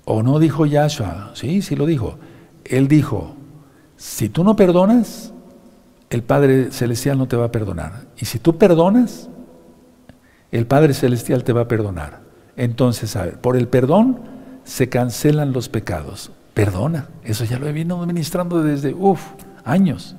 ¿O 0.05 0.23
no 0.23 0.39
dijo 0.39 0.65
Yahshua? 0.65 1.31
Sí, 1.33 1.61
sí 1.61 1.75
lo 1.75 1.85
dijo. 1.85 2.17
Él 2.63 2.87
dijo, 2.87 3.35
si 3.97 4.29
tú 4.29 4.43
no 4.43 4.55
perdonas, 4.55 5.33
el 6.09 6.23
Padre 6.23 6.71
Celestial 6.71 7.17
no 7.17 7.27
te 7.27 7.35
va 7.35 7.45
a 7.45 7.51
perdonar. 7.51 8.05
Y 8.17 8.25
si 8.25 8.39
tú 8.39 8.57
perdonas, 8.57 9.27
el 10.51 10.67
Padre 10.67 10.93
Celestial 10.93 11.43
te 11.43 11.51
va 11.51 11.61
a 11.61 11.67
perdonar. 11.67 12.21
Entonces, 12.55 13.17
por 13.41 13.57
el 13.57 13.67
perdón 13.67 14.19
se 14.63 14.87
cancelan 14.87 15.51
los 15.51 15.67
pecados. 15.67 16.31
Perdona, 16.53 17.09
eso 17.23 17.43
ya 17.43 17.59
lo 17.59 17.67
he 17.67 17.71
venido 17.71 18.01
administrando 18.01 18.63
desde, 18.63 18.93
uff, 18.93 19.21
años. 19.63 20.15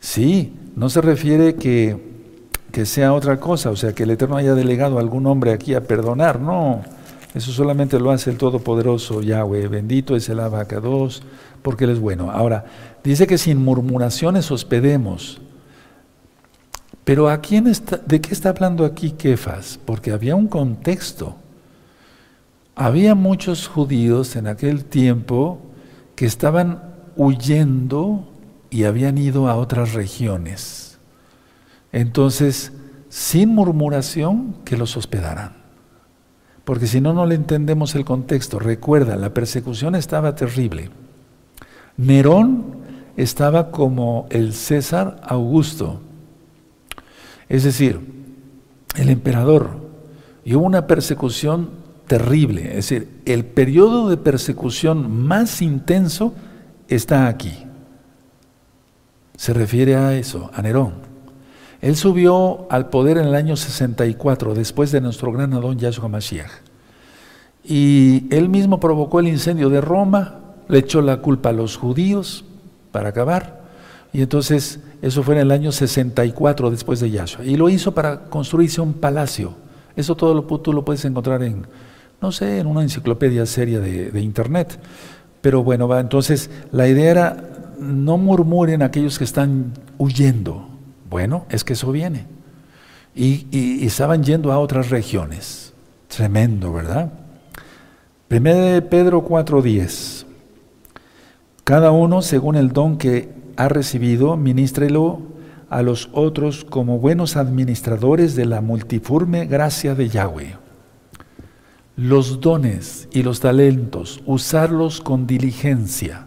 Sí, 0.00 0.52
no 0.76 0.90
se 0.90 1.00
refiere 1.00 1.54
que 1.54 2.13
que 2.74 2.86
sea 2.86 3.14
otra 3.14 3.38
cosa, 3.38 3.70
o 3.70 3.76
sea, 3.76 3.92
que 3.92 4.02
el 4.02 4.10
Eterno 4.10 4.36
haya 4.36 4.56
delegado 4.56 4.98
a 4.98 5.00
algún 5.00 5.28
hombre 5.28 5.52
aquí 5.52 5.74
a 5.74 5.84
perdonar, 5.84 6.40
no, 6.40 6.82
eso 7.32 7.52
solamente 7.52 8.00
lo 8.00 8.10
hace 8.10 8.30
el 8.30 8.36
Todopoderoso 8.36 9.22
Yahweh, 9.22 9.68
bendito 9.68 10.16
es 10.16 10.28
el 10.28 10.40
abacados, 10.40 11.22
porque 11.62 11.84
Él 11.84 11.90
es 11.90 12.00
bueno. 12.00 12.32
Ahora, 12.32 12.64
dice 13.04 13.28
que 13.28 13.38
sin 13.38 13.62
murmuraciones 13.64 14.50
hospedemos, 14.50 15.40
pero 17.04 17.28
¿a 17.28 17.40
quién 17.40 17.68
está, 17.68 17.96
¿de 17.96 18.20
qué 18.20 18.32
está 18.32 18.48
hablando 18.48 18.84
aquí 18.84 19.12
Kefas? 19.12 19.78
Porque 19.84 20.10
había 20.10 20.34
un 20.34 20.48
contexto. 20.48 21.36
Había 22.74 23.14
muchos 23.14 23.68
judíos 23.68 24.34
en 24.34 24.48
aquel 24.48 24.84
tiempo 24.84 25.60
que 26.16 26.26
estaban 26.26 26.82
huyendo 27.14 28.26
y 28.68 28.82
habían 28.82 29.16
ido 29.16 29.46
a 29.46 29.54
otras 29.54 29.92
regiones. 29.92 30.83
Entonces, 31.94 32.72
sin 33.08 33.50
murmuración, 33.50 34.56
que 34.64 34.76
los 34.76 34.96
hospedaran. 34.96 35.52
Porque 36.64 36.88
si 36.88 37.00
no, 37.00 37.12
no 37.12 37.24
le 37.24 37.36
entendemos 37.36 37.94
el 37.94 38.04
contexto. 38.04 38.58
Recuerda, 38.58 39.14
la 39.14 39.32
persecución 39.32 39.94
estaba 39.94 40.34
terrible. 40.34 40.90
Nerón 41.96 42.78
estaba 43.16 43.70
como 43.70 44.26
el 44.30 44.54
César 44.54 45.20
Augusto. 45.22 46.00
Es 47.48 47.62
decir, 47.62 48.00
el 48.96 49.08
emperador. 49.08 49.76
Y 50.44 50.56
hubo 50.56 50.66
una 50.66 50.88
persecución 50.88 51.70
terrible. 52.08 52.70
Es 52.70 52.88
decir, 52.88 53.20
el 53.24 53.44
periodo 53.44 54.08
de 54.08 54.16
persecución 54.16 55.28
más 55.28 55.62
intenso 55.62 56.34
está 56.88 57.28
aquí. 57.28 57.52
Se 59.36 59.52
refiere 59.52 59.94
a 59.94 60.16
eso, 60.16 60.50
a 60.52 60.60
Nerón. 60.60 61.13
Él 61.84 61.96
subió 61.96 62.66
al 62.70 62.88
poder 62.88 63.18
en 63.18 63.26
el 63.26 63.34
año 63.34 63.56
64, 63.56 64.54
después 64.54 64.90
de 64.90 65.02
nuestro 65.02 65.30
gran 65.32 65.52
Adón 65.52 65.78
Yahshua 65.78 66.08
Mashiach. 66.08 66.50
Y 67.62 68.24
él 68.34 68.48
mismo 68.48 68.80
provocó 68.80 69.20
el 69.20 69.28
incendio 69.28 69.68
de 69.68 69.82
Roma, 69.82 70.40
le 70.66 70.78
echó 70.78 71.02
la 71.02 71.18
culpa 71.18 71.50
a 71.50 71.52
los 71.52 71.76
judíos 71.76 72.46
para 72.90 73.10
acabar. 73.10 73.60
Y 74.14 74.22
entonces 74.22 74.80
eso 75.02 75.22
fue 75.22 75.34
en 75.34 75.42
el 75.42 75.50
año 75.50 75.72
64 75.72 76.70
después 76.70 77.00
de 77.00 77.10
Yahshua. 77.10 77.44
Y 77.44 77.58
lo 77.58 77.68
hizo 77.68 77.92
para 77.92 78.30
construirse 78.30 78.80
un 78.80 78.94
palacio. 78.94 79.54
Eso 79.94 80.16
todo 80.16 80.32
lo, 80.32 80.44
tú 80.60 80.72
lo 80.72 80.86
puedes 80.86 81.04
encontrar 81.04 81.42
en, 81.42 81.66
no 82.18 82.32
sé, 82.32 82.60
en 82.60 82.66
una 82.66 82.80
enciclopedia 82.80 83.44
seria 83.44 83.80
de, 83.80 84.10
de 84.10 84.20
internet. 84.22 84.80
Pero 85.42 85.62
bueno, 85.62 85.86
va, 85.86 86.00
entonces 86.00 86.48
la 86.72 86.88
idea 86.88 87.10
era, 87.10 87.50
no 87.78 88.16
murmuren 88.16 88.80
aquellos 88.80 89.18
que 89.18 89.24
están 89.24 89.74
huyendo, 89.98 90.70
bueno, 91.08 91.46
es 91.48 91.64
que 91.64 91.74
eso 91.74 91.92
viene. 91.92 92.26
Y, 93.14 93.86
estaban 93.86 94.24
yendo 94.24 94.52
a 94.52 94.58
otras 94.58 94.90
regiones. 94.90 95.72
Tremendo, 96.08 96.72
¿verdad? 96.72 97.12
Primero 98.28 98.58
de 98.58 98.82
Pedro 98.82 99.24
4:10. 99.24 100.26
Cada 101.62 101.92
uno, 101.92 102.22
según 102.22 102.56
el 102.56 102.72
don 102.72 102.98
que 102.98 103.32
ha 103.56 103.68
recibido, 103.68 104.36
ministrelo 104.36 105.22
a 105.70 105.82
los 105.82 106.10
otros 106.12 106.64
como 106.64 106.98
buenos 106.98 107.36
administradores 107.36 108.34
de 108.36 108.44
la 108.44 108.60
multiforme 108.60 109.46
gracia 109.46 109.94
de 109.94 110.08
Yahweh. 110.08 110.56
Los 111.96 112.40
dones 112.40 113.08
y 113.12 113.22
los 113.22 113.40
talentos, 113.40 114.22
usarlos 114.26 115.00
con 115.00 115.26
diligencia. 115.26 116.26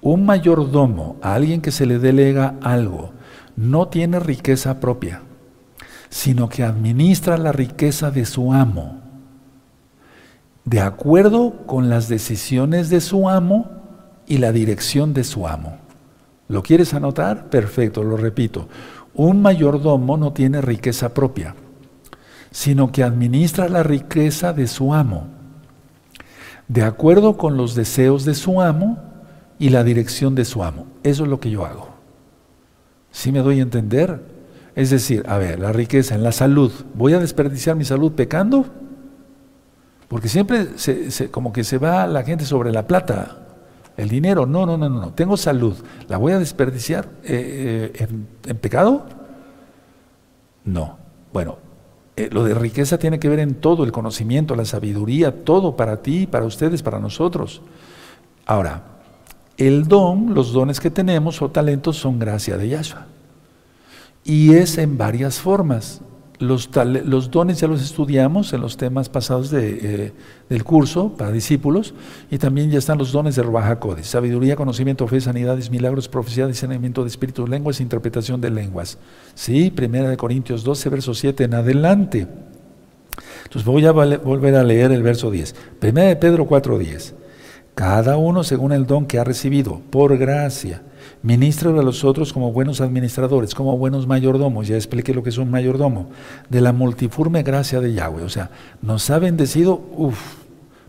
Un 0.00 0.26
mayordomo, 0.26 1.16
a 1.22 1.34
alguien 1.34 1.60
que 1.60 1.70
se 1.70 1.86
le 1.86 1.98
delega 1.98 2.54
algo, 2.62 3.12
no 3.56 3.88
tiene 3.88 4.20
riqueza 4.20 4.80
propia, 4.80 5.22
sino 6.08 6.48
que 6.48 6.62
administra 6.62 7.38
la 7.38 7.52
riqueza 7.52 8.10
de 8.10 8.26
su 8.26 8.52
amo, 8.52 9.00
de 10.64 10.80
acuerdo 10.80 11.66
con 11.66 11.88
las 11.88 12.08
decisiones 12.08 12.88
de 12.90 13.00
su 13.00 13.28
amo 13.28 13.70
y 14.26 14.38
la 14.38 14.52
dirección 14.52 15.12
de 15.14 15.24
su 15.24 15.46
amo. 15.48 15.78
¿Lo 16.48 16.62
quieres 16.62 16.94
anotar? 16.94 17.48
Perfecto, 17.50 18.02
lo 18.02 18.16
repito. 18.16 18.68
Un 19.14 19.42
mayordomo 19.42 20.16
no 20.16 20.32
tiene 20.32 20.60
riqueza 20.60 21.14
propia, 21.14 21.54
sino 22.50 22.92
que 22.92 23.02
administra 23.02 23.68
la 23.68 23.82
riqueza 23.82 24.52
de 24.52 24.66
su 24.66 24.94
amo, 24.94 25.26
de 26.68 26.82
acuerdo 26.82 27.36
con 27.36 27.56
los 27.56 27.74
deseos 27.74 28.24
de 28.24 28.34
su 28.34 28.60
amo 28.60 28.98
y 29.58 29.70
la 29.70 29.84
dirección 29.84 30.34
de 30.34 30.44
su 30.44 30.62
amo. 30.62 30.86
Eso 31.02 31.24
es 31.24 31.30
lo 31.30 31.40
que 31.40 31.50
yo 31.50 31.66
hago. 31.66 31.91
¿Sí 33.12 33.30
me 33.30 33.40
doy 33.40 33.60
a 33.60 33.62
entender? 33.62 34.20
Es 34.74 34.90
decir, 34.90 35.22
a 35.28 35.38
ver, 35.38 35.60
la 35.60 35.70
riqueza 35.70 36.14
en 36.14 36.22
la 36.22 36.32
salud. 36.32 36.72
¿Voy 36.94 37.12
a 37.12 37.20
desperdiciar 37.20 37.76
mi 37.76 37.84
salud 37.84 38.12
pecando? 38.12 38.64
Porque 40.08 40.28
siempre 40.28 40.68
se, 40.76 41.30
como 41.30 41.52
que 41.52 41.62
se 41.62 41.78
va 41.78 42.06
la 42.06 42.22
gente 42.22 42.44
sobre 42.44 42.72
la 42.72 42.86
plata, 42.86 43.38
el 43.96 44.08
dinero. 44.08 44.46
No, 44.46 44.64
no, 44.64 44.78
no, 44.78 44.88
no. 44.88 45.00
no. 45.00 45.12
Tengo 45.12 45.36
salud. 45.36 45.76
¿La 46.08 46.16
voy 46.16 46.32
a 46.32 46.38
desperdiciar 46.38 47.06
eh, 47.22 47.92
eh, 47.94 48.08
en, 48.46 48.56
pecado? 48.56 49.06
No. 50.64 50.98
Bueno, 51.34 51.58
eh, 52.16 52.30
lo 52.32 52.44
de 52.44 52.54
riqueza 52.54 52.98
tiene 52.98 53.18
que 53.18 53.28
ver 53.28 53.40
en 53.40 53.56
todo, 53.56 53.84
el 53.84 53.92
conocimiento, 53.92 54.54
la 54.54 54.64
sabiduría, 54.64 55.44
todo 55.44 55.76
para 55.76 56.02
ti, 56.02 56.26
para 56.26 56.46
ustedes, 56.46 56.82
para 56.82 56.98
nosotros. 56.98 57.60
Ahora, 58.46 58.91
el 59.58 59.86
don, 59.86 60.34
los 60.34 60.52
dones 60.52 60.80
que 60.80 60.90
tenemos 60.90 61.42
o 61.42 61.50
talentos 61.50 61.96
son 61.96 62.18
gracia 62.18 62.56
de 62.56 62.68
Yahshua. 62.68 63.06
Y 64.24 64.54
es 64.54 64.78
en 64.78 64.96
varias 64.96 65.40
formas. 65.40 66.00
Los, 66.38 66.70
dones 67.30 67.60
ya 67.60 67.68
los 67.68 67.80
estudiamos 67.80 68.52
en 68.52 68.62
los 68.62 68.76
temas 68.76 69.08
pasados 69.08 69.52
eh, 69.52 70.12
del 70.48 70.64
curso 70.64 71.10
para 71.16 71.30
discípulos 71.30 71.94
y 72.32 72.38
también 72.38 72.68
ya 72.68 72.80
están 72.80 72.98
los 72.98 73.12
dones 73.12 73.36
de 73.36 73.44
Ruach 73.44 73.78
sabiduría, 74.02 74.56
conocimiento, 74.56 75.06
fe, 75.06 75.20
sanidades, 75.20 75.70
milagros, 75.70 76.08
profecía, 76.08 76.48
discernimiento 76.48 77.02
de 77.02 77.10
espíritus, 77.10 77.48
lenguas, 77.48 77.80
interpretación 77.80 78.40
de 78.40 78.50
lenguas. 78.50 78.98
Sí, 79.34 79.70
primera 79.70 80.10
de 80.10 80.16
Corintios 80.16 80.64
12, 80.64 80.88
verso 80.88 81.14
7 81.14 81.44
en 81.44 81.54
adelante. 81.54 82.26
Entonces 83.44 83.64
voy 83.64 83.86
a 83.86 83.92
volver 83.92 84.56
a 84.56 84.64
leer 84.64 84.90
el 84.90 85.04
verso 85.04 85.30
10. 85.30 85.54
Primera 85.78 86.08
de 86.08 86.16
Pedro 86.16 86.46
4, 86.46 86.76
10 86.76 87.21
cada 87.74 88.16
uno 88.16 88.44
según 88.44 88.72
el 88.72 88.86
don 88.86 89.06
que 89.06 89.18
ha 89.18 89.24
recibido, 89.24 89.80
por 89.90 90.16
gracia. 90.18 90.82
Ministra 91.22 91.70
a 91.70 91.82
los 91.82 92.04
otros 92.04 92.32
como 92.32 92.52
buenos 92.52 92.80
administradores, 92.80 93.54
como 93.54 93.78
buenos 93.78 94.06
mayordomos. 94.06 94.68
Ya 94.68 94.76
expliqué 94.76 95.14
lo 95.14 95.22
que 95.22 95.30
es 95.30 95.38
un 95.38 95.50
mayordomo. 95.50 96.10
De 96.48 96.60
la 96.60 96.72
multiforme 96.72 97.42
gracia 97.42 97.80
de 97.80 97.94
Yahweh. 97.94 98.24
O 98.24 98.28
sea, 98.28 98.50
nos 98.82 99.08
ha 99.10 99.18
bendecido, 99.18 99.80
uff, 99.96 100.20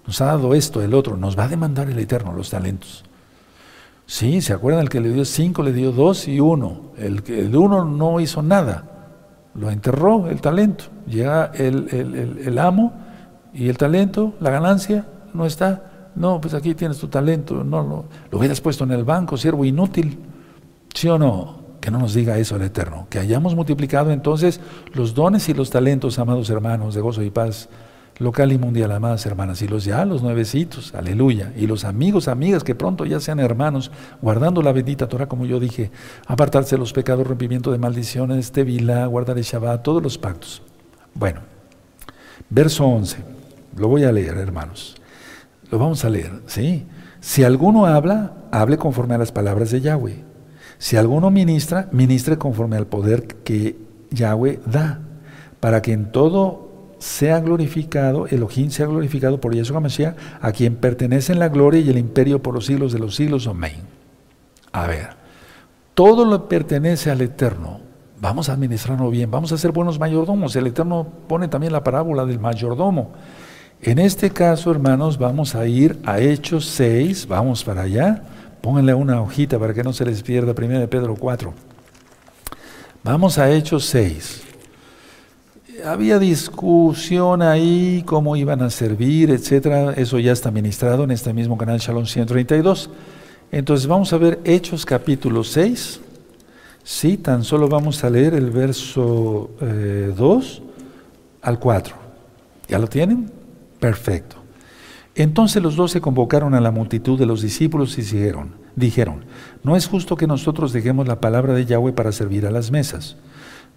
nos 0.05 0.19
ha 0.21 0.25
dado 0.25 0.55
esto, 0.55 0.81
el 0.81 0.93
otro. 0.93 1.17
Nos 1.17 1.37
va 1.37 1.45
a 1.45 1.47
demandar 1.47 1.89
el 1.89 1.99
Eterno 1.99 2.33
los 2.33 2.49
talentos. 2.49 3.05
Sí, 4.05 4.41
¿se 4.41 4.53
acuerdan? 4.53 4.81
El 4.81 4.89
que 4.89 4.99
le 4.99 5.09
dio 5.09 5.23
cinco, 5.23 5.63
le 5.63 5.71
dio 5.71 5.91
dos 5.91 6.27
y 6.27 6.39
uno. 6.39 6.91
El, 6.97 7.23
que, 7.23 7.43
de 7.43 7.57
uno 7.57 7.85
no 7.85 8.19
hizo 8.19 8.41
nada. 8.41 8.89
Lo 9.55 9.71
enterró 9.71 10.27
el 10.27 10.41
talento. 10.41 10.85
Llega 11.07 11.51
el, 11.53 12.41
el 12.43 12.59
amo 12.59 12.93
y 13.53 13.69
el 13.69 13.77
talento, 13.77 14.33
la 14.39 14.49
ganancia, 14.49 15.05
no 15.33 15.45
está. 15.45 15.92
No, 16.15 16.39
pues 16.39 16.53
aquí 16.53 16.75
tienes 16.75 16.97
tu 16.99 17.07
talento, 17.07 17.63
no, 17.63 18.05
lo 18.31 18.37
hubieras 18.37 18.61
puesto 18.61 18.83
en 18.83 18.91
el 18.91 19.03
banco, 19.03 19.37
siervo 19.37 19.65
inútil. 19.65 20.19
¿Sí 20.93 21.07
o 21.07 21.17
no? 21.17 21.63
Que 21.81 21.89
no 21.89 21.97
nos 21.97 22.13
diga 22.13 22.37
eso 22.37 22.55
el 22.55 22.61
Eterno. 22.61 23.07
Que 23.09 23.19
hayamos 23.19 23.55
multiplicado 23.55 24.11
entonces 24.11 24.59
los 24.93 25.13
dones 25.15 25.49
y 25.49 25.53
los 25.53 25.69
talentos, 25.69 26.19
amados 26.19 26.49
hermanos, 26.49 26.93
de 26.93 27.01
gozo 27.01 27.23
y 27.23 27.31
paz, 27.31 27.67
local 28.19 28.51
y 28.51 28.57
mundial, 28.57 28.91
amadas 28.91 29.25
hermanas, 29.25 29.61
y 29.61 29.67
los 29.67 29.85
ya, 29.85 30.05
los 30.05 30.21
nuevecitos, 30.21 30.93
aleluya, 30.93 31.51
y 31.57 31.67
los 31.67 31.83
amigos, 31.83 32.27
amigas, 32.27 32.63
que 32.63 32.75
pronto 32.75 33.05
ya 33.05 33.19
sean 33.19 33.39
hermanos, 33.39 33.91
guardando 34.21 34.61
la 34.61 34.71
bendita 34.71 35.07
Torah, 35.07 35.27
como 35.27 35.45
yo 35.45 35.59
dije, 35.59 35.91
apartarse 36.27 36.75
de 36.75 36.79
los 36.79 36.93
pecados, 36.93 37.25
rompimiento 37.25 37.71
de 37.71 37.79
maldiciones, 37.79 38.51
tevila, 38.51 39.05
guardar 39.07 39.37
el 39.37 39.43
Shabbat, 39.43 39.81
todos 39.81 40.01
los 40.01 40.17
pactos. 40.17 40.61
Bueno, 41.15 41.41
verso 42.49 42.85
11, 42.85 43.17
lo 43.77 43.87
voy 43.87 44.03
a 44.03 44.11
leer, 44.11 44.37
hermanos. 44.37 44.95
Lo 45.73 45.79
vamos 45.79 46.05
a 46.05 46.09
leer, 46.11 46.43
¿sí? 46.45 46.85
Si 47.19 47.43
alguno 47.43 47.87
habla, 47.87 48.33
hable 48.51 48.77
conforme 48.77 49.15
a 49.15 49.17
las 49.17 49.31
palabras 49.31 49.71
de 49.71 49.81
Yahweh. 49.81 50.23
Si 50.77 50.97
alguno 50.97 51.31
ministra, 51.31 51.89
ministre 51.91 52.37
conforme 52.37 52.77
al 52.77 52.85
poder 52.85 53.25
que 53.25 53.75
Yahweh 54.11 54.59
da, 54.67 54.99
para 55.59 55.81
que 55.81 55.91
en 55.91 56.11
todo 56.11 56.93
sea 56.99 57.39
glorificado, 57.39 58.27
Elohim 58.27 58.69
sea 58.69 58.85
glorificado 58.85 59.41
por 59.41 59.55
Yeshua 59.55 59.79
Mashiach, 59.79 60.15
a 60.41 60.51
quien 60.51 60.75
pertenecen 60.75 61.39
la 61.39 61.49
gloria 61.49 61.81
y 61.81 61.89
el 61.89 61.97
imperio 61.97 62.39
por 62.39 62.53
los 62.53 62.67
siglos 62.67 62.93
de 62.93 62.99
los 62.99 63.15
siglos. 63.15 63.47
Amén. 63.47 63.81
A 64.73 64.85
ver, 64.85 65.09
todo 65.95 66.23
lo 66.23 66.47
pertenece 66.47 67.09
al 67.09 67.21
Eterno. 67.21 67.79
Vamos 68.21 68.47
a 68.47 68.53
administrarlo 68.53 69.09
bien, 69.09 69.31
vamos 69.31 69.51
a 69.51 69.57
ser 69.57 69.71
buenos 69.71 69.97
mayordomos. 69.97 70.55
El 70.55 70.67
Eterno 70.67 71.07
pone 71.27 71.47
también 71.47 71.73
la 71.73 71.83
parábola 71.83 72.27
del 72.27 72.39
mayordomo. 72.39 73.09
En 73.85 73.99
este 73.99 74.29
caso, 74.29 74.71
hermanos, 74.71 75.17
vamos 75.17 75.55
a 75.55 75.67
ir 75.67 75.99
a 76.05 76.21
Hechos 76.21 76.67
6, 76.67 77.27
vamos 77.27 77.65
para 77.65 77.81
allá. 77.81 78.23
Pónganle 78.61 78.93
una 78.93 79.21
hojita 79.21 79.59
para 79.59 79.73
que 79.73 79.83
no 79.83 79.91
se 79.91 80.05
les 80.05 80.23
pierda, 80.23 80.53
1 80.57 80.79
de 80.79 80.87
Pedro 80.87 81.17
4. 81.17 81.53
Vamos 83.03 83.37
a 83.37 83.51
Hechos 83.51 83.83
6. 83.87 84.41
Había 85.83 86.17
discusión 86.17 87.41
ahí, 87.41 88.03
cómo 88.05 88.37
iban 88.37 88.61
a 88.61 88.69
servir, 88.69 89.31
etcétera. 89.31 89.91
Eso 89.97 90.17
ya 90.17 90.31
está 90.31 90.49
ministrado 90.49 91.03
en 91.03 91.11
este 91.11 91.33
mismo 91.33 91.57
canal 91.57 91.79
Shalom 91.79 92.05
132. 92.05 92.89
Entonces 93.51 93.85
vamos 93.85 94.13
a 94.13 94.17
ver 94.17 94.39
Hechos 94.45 94.85
capítulo 94.85 95.43
6. 95.43 95.99
Sí, 96.85 97.17
tan 97.17 97.43
solo 97.43 97.67
vamos 97.67 98.01
a 98.05 98.09
leer 98.09 98.33
el 98.33 98.49
verso 98.49 99.49
2 99.59 99.61
eh, 99.61 100.61
al 101.41 101.59
4. 101.59 101.95
¿Ya 102.69 102.79
lo 102.79 102.87
tienen? 102.87 103.42
Perfecto. 103.83 104.37
Entonces 105.13 105.61
los 105.61 105.75
dos 105.75 105.91
se 105.91 105.99
convocaron 105.99 106.53
a 106.53 106.61
la 106.61 106.71
multitud 106.71 107.19
de 107.19 107.25
los 107.25 107.41
discípulos 107.41 107.97
y 107.97 108.01
dijeron, 108.01 108.51
dijeron, 108.77 109.25
no 109.61 109.75
es 109.75 109.87
justo 109.87 110.15
que 110.15 110.25
nosotros 110.25 110.71
dejemos 110.71 111.05
la 111.05 111.19
palabra 111.19 111.53
de 111.53 111.65
Yahweh 111.65 111.91
para 111.91 112.13
servir 112.13 112.45
a 112.45 112.51
las 112.51 112.71
mesas. 112.71 113.17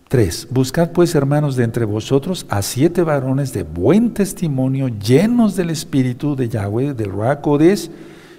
3. 0.06 0.46
Buscad 0.52 0.92
pues, 0.92 1.16
hermanos, 1.16 1.56
de 1.56 1.64
entre 1.64 1.84
vosotros 1.84 2.46
a 2.50 2.62
siete 2.62 3.02
varones 3.02 3.52
de 3.52 3.64
buen 3.64 4.14
testimonio, 4.14 4.86
llenos 4.86 5.56
del 5.56 5.70
Espíritu 5.70 6.36
de 6.36 6.50
Yahweh, 6.50 6.94
del 6.94 7.10
Ruacodes 7.10 7.90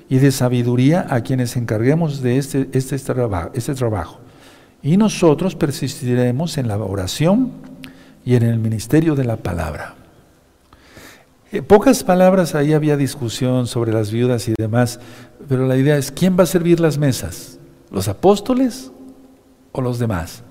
y 0.07 0.19
de 0.19 0.31
sabiduría, 0.31 1.05
a 1.09 1.19
quienes 1.19 1.57
encarguemos 1.57 2.21
de 2.21 2.37
este, 2.37 2.69
este, 2.71 2.95
este 2.95 3.73
trabajo. 3.75 4.19
Y 4.81 4.95
nosotros 4.95 5.53
persistiremos 5.55 6.57
en 6.57 6.69
la 6.69 6.77
oración 6.77 7.51
y 8.23 8.35
en 8.35 8.43
el 8.43 8.57
ministerio 8.57 9.15
de 9.15 9.25
la 9.25 9.35
palabra. 9.35 10.06
En 11.51 11.63
pocas 11.63 12.03
palabras, 12.03 12.55
ahí 12.55 12.73
había 12.73 12.97
discusión 12.97 13.67
sobre 13.67 13.93
las 13.93 14.11
viudas 14.11 14.49
y 14.49 14.53
demás, 14.57 14.99
pero 15.47 15.65
la 15.65 15.77
idea 15.77 15.97
es, 15.97 16.11
¿quién 16.11 16.37
va 16.37 16.43
a 16.43 16.47
servir 16.47 16.79
las 16.79 16.97
mesas? 16.97 17.57
¿Los 17.89 18.09
apóstoles 18.09 18.91
o 19.71 19.81
los 19.81 19.97
demás? 19.97 20.43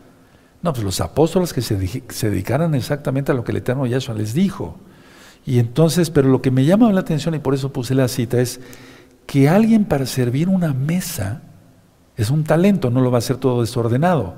No, 0.63 0.73
pues 0.73 0.85
los 0.85 1.01
apóstoles 1.03 1.53
que 1.53 1.61
se, 1.61 2.03
se 2.09 2.31
dedicaran 2.31 2.75
exactamente 2.75 3.31
a 3.31 3.35
lo 3.35 3.45
que 3.45 3.53
el 3.53 3.59
Eterno 3.59 3.87
Yahshua 3.87 4.15
les 4.15 4.33
dijo. 4.33 4.79
Y 5.45 5.59
entonces, 5.59 6.11
pero 6.11 6.29
lo 6.29 6.41
que 6.41 6.51
me 6.51 6.65
llama 6.65 6.91
la 6.93 7.01
atención 7.01 7.35
y 7.35 7.41
por 7.41 7.55
eso 7.55 7.73
puse 7.73 7.95
la 7.95 8.09
cita 8.09 8.41
es 8.41 8.61
que 9.27 9.49
alguien 9.49 9.85
para 9.85 10.07
servir 10.07 10.49
una 10.49 10.73
mesa 10.73 11.43
es 12.17 12.31
un 12.31 12.45
talento, 12.45 12.91
no 12.91 13.03
lo 13.03 13.11
va 13.11 13.19
a 13.19 13.21
hacer 13.21 13.37
todo 13.37 13.61
desordenado. 13.61 14.37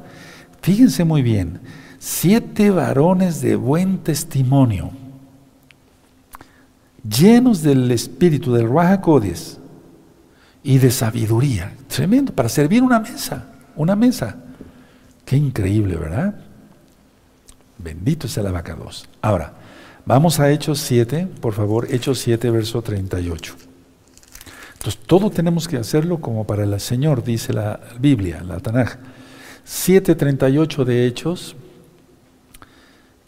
Fíjense 0.61 1.05
muy 1.05 1.23
bien, 1.23 1.61
siete 1.99 2.71
varones 2.71 3.41
de 3.41 3.55
buen 3.55 3.99
testimonio, 3.99 4.91
llenos 7.09 7.63
del 7.63 7.91
espíritu 7.91 8.53
del 8.53 8.69
Raja 8.69 9.01
y 10.63 10.79
de 10.79 10.91
sabiduría. 10.91 11.75
Tremendo, 11.89 12.33
para 12.33 12.49
servir 12.49 12.83
una 12.83 13.01
mesa, 13.01 13.47
una 13.77 13.97
mesa. 13.97 14.37
Qué 15.25 15.37
increíble, 15.37 15.97
¿verdad? 15.97 16.35
Bendito 17.79 18.29
sea 18.29 18.43
la 18.43 18.51
vaca 18.51 18.75
2. 18.75 19.09
Ahora, 19.23 19.53
vamos 20.05 20.41
a 20.41 20.51
Hechos 20.51 20.81
7, 20.81 21.29
por 21.41 21.55
favor, 21.55 21.87
Hechos 21.91 22.19
7, 22.19 22.51
verso 22.51 22.83
38. 22.83 23.55
Entonces, 24.79 25.01
todo 25.07 25.31
tenemos 25.31 25.69
que 25.69 25.77
hacerlo 25.77 26.21
como 26.21 26.47
para 26.47 26.65
el 26.65 26.81
Señor, 26.81 27.25
dice 27.25 27.53
la 27.53 27.81
Biblia, 28.01 28.43
la 28.43 28.61
Tanaj. 28.61 28.97
7.38 29.67 30.85
de 30.85 31.07
Hechos. 31.07 31.57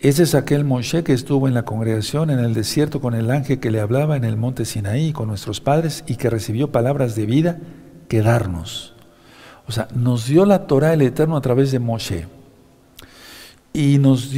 Ese 0.01 0.23
es 0.23 0.35
aquel 0.35 0.65
Moshe 0.65 1.05
que 1.05 1.13
estuvo 1.13 1.47
en 1.47 1.53
la 1.53 1.67
congregación 1.67 2.31
en 2.31 2.39
el 2.39 2.55
desierto 2.55 3.03
con 3.03 3.13
el 3.13 3.31
ángel 3.31 3.61
que 3.61 3.71
le 3.71 3.81
hablaba 3.81 4.17
en 4.17 4.25
el 4.25 4.39
monte 4.39 4.65
Sinaí 4.65 5.13
con 5.13 5.29
nuestros 5.29 5.61
padres 5.61 6.05
y 6.07 6.17
que 6.17 6.31
recibió 6.31 6.73
palabras 6.73 7.15
de 7.17 7.27
vida 7.27 7.59
que 8.09 8.23
darnos. 8.23 8.95
O 9.69 9.73
sea, 9.73 9.89
nos 9.95 10.27
dio 10.27 10.47
la 10.47 10.67
Torah 10.67 10.95
el 10.95 11.03
Eterno 11.03 11.37
a 11.37 11.43
través 11.43 11.71
de 11.71 11.81
Moshe. 11.81 12.27
Y 13.75 13.99
nos, 13.99 14.33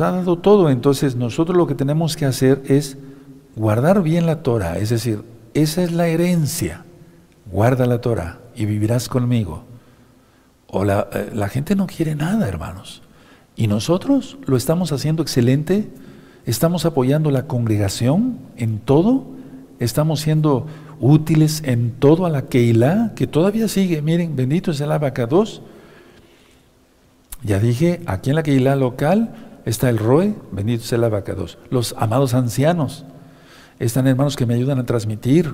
ha 0.00 0.10
dado 0.10 0.38
todo. 0.38 0.70
Entonces 0.70 1.16
nosotros 1.16 1.54
lo 1.54 1.66
que 1.66 1.74
tenemos 1.74 2.16
que 2.16 2.24
hacer 2.24 2.62
es 2.64 2.96
guardar 3.56 4.02
bien 4.02 4.24
la 4.24 4.42
Torah. 4.42 4.78
Es 4.78 4.88
decir, 4.88 5.22
esa 5.52 5.82
es 5.82 5.92
la 5.92 6.08
herencia. 6.08 6.86
Guarda 7.52 7.84
la 7.84 8.00
Torah 8.00 8.40
y 8.56 8.64
vivirás 8.64 9.10
conmigo. 9.10 9.64
O 10.66 10.82
eh, 10.82 11.30
la 11.34 11.48
gente 11.50 11.76
no 11.76 11.86
quiere 11.86 12.14
nada, 12.14 12.48
hermanos. 12.48 13.03
Y 13.56 13.66
nosotros 13.66 14.36
lo 14.46 14.56
estamos 14.56 14.92
haciendo 14.92 15.22
excelente. 15.22 15.88
Estamos 16.46 16.84
apoyando 16.84 17.30
la 17.30 17.46
congregación 17.46 18.38
en 18.56 18.78
todo. 18.78 19.24
Estamos 19.78 20.20
siendo 20.20 20.66
útiles 21.00 21.62
en 21.64 21.92
todo 21.92 22.26
a 22.26 22.30
la 22.30 22.42
Keilah, 22.42 23.12
que 23.14 23.26
todavía 23.26 23.68
sigue. 23.68 24.02
Miren, 24.02 24.36
bendito 24.36 24.70
es 24.70 24.80
el 24.80 24.92
abacados. 24.92 25.62
Ya 27.42 27.58
dije, 27.58 28.00
aquí 28.06 28.30
en 28.30 28.36
la 28.36 28.42
Keilah 28.42 28.76
local 28.76 29.34
está 29.64 29.90
el 29.90 29.98
Roe, 29.98 30.34
bendito 30.50 30.84
es 30.84 30.92
el 30.92 31.04
abacados. 31.04 31.58
Los 31.70 31.94
amados 31.98 32.34
ancianos, 32.34 33.04
están 33.78 34.06
hermanos 34.06 34.36
que 34.36 34.46
me 34.46 34.54
ayudan 34.54 34.78
a 34.78 34.86
transmitir, 34.86 35.52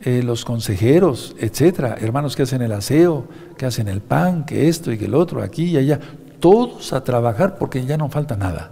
eh, 0.00 0.22
los 0.22 0.44
consejeros, 0.44 1.34
etcétera, 1.38 1.96
hermanos 1.98 2.36
que 2.36 2.42
hacen 2.42 2.60
el 2.60 2.72
aseo, 2.72 3.26
que 3.56 3.64
hacen 3.64 3.88
el 3.88 4.02
pan, 4.02 4.44
que 4.44 4.68
esto 4.68 4.92
y 4.92 4.98
que 4.98 5.06
el 5.06 5.14
otro, 5.14 5.42
aquí 5.42 5.64
y 5.64 5.78
allá, 5.78 6.00
todos 6.40 6.92
a 6.92 7.04
trabajar 7.04 7.58
porque 7.58 7.84
ya 7.84 7.96
no 7.96 8.08
falta 8.08 8.36
nada. 8.36 8.70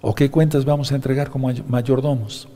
¿O 0.00 0.14
qué 0.14 0.30
cuentas 0.30 0.64
vamos 0.64 0.92
a 0.92 0.94
entregar 0.94 1.30
como 1.30 1.50
mayordomos? 1.68 2.48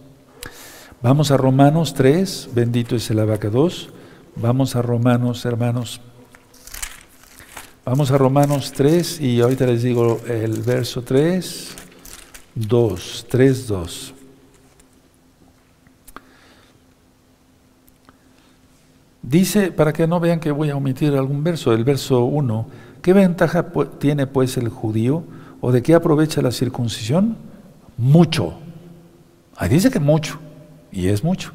Vamos 1.02 1.30
a 1.30 1.36
Romanos 1.36 1.94
3, 1.94 2.50
bendito 2.54 2.96
es 2.96 3.10
el 3.10 3.20
abacados. 3.20 3.90
Vamos 4.36 4.76
a 4.76 4.82
Romanos, 4.82 5.44
hermanos. 5.44 6.00
Vamos 7.84 8.10
a 8.10 8.18
Romanos 8.18 8.72
3 8.72 9.20
y 9.20 9.40
ahorita 9.40 9.66
les 9.66 9.82
digo 9.82 10.20
el 10.28 10.62
verso 10.62 11.02
3, 11.02 11.74
2, 12.54 13.26
3, 13.28 13.66
2. 13.66 14.14
Dice, 19.22 19.72
para 19.72 19.92
que 19.92 20.06
no 20.06 20.20
vean 20.20 20.40
que 20.40 20.50
voy 20.50 20.70
a 20.70 20.76
omitir 20.76 21.14
algún 21.14 21.42
verso, 21.42 21.72
el 21.72 21.84
verso 21.84 22.24
1, 22.24 22.66
¿qué 23.02 23.12
ventaja 23.12 23.66
tiene 23.98 24.26
pues 24.26 24.56
el 24.56 24.68
judío 24.68 25.24
o 25.60 25.72
de 25.72 25.82
qué 25.82 25.94
aprovecha 25.94 26.42
la 26.42 26.52
circuncisión? 26.52 27.36
Mucho. 27.96 28.54
Ahí 29.56 29.68
dice 29.68 29.90
que 29.90 30.00
mucho 30.00 30.38
y 30.90 31.08
es 31.08 31.22
mucho. 31.22 31.52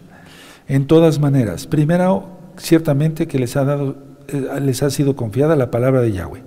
En 0.68 0.88
todas 0.88 1.20
maneras, 1.20 1.68
primero, 1.68 2.28
ciertamente 2.58 3.28
que 3.28 3.40
les 3.40 3.56
ha 3.56 3.64
dado, 3.64 3.96
eh, 4.28 4.60
les 4.62 4.84
ha 4.84 4.90
sido 4.90 5.16
confiada 5.16 5.56
la 5.56 5.72
palabra 5.72 6.02
de 6.02 6.12
Yahweh. 6.12 6.44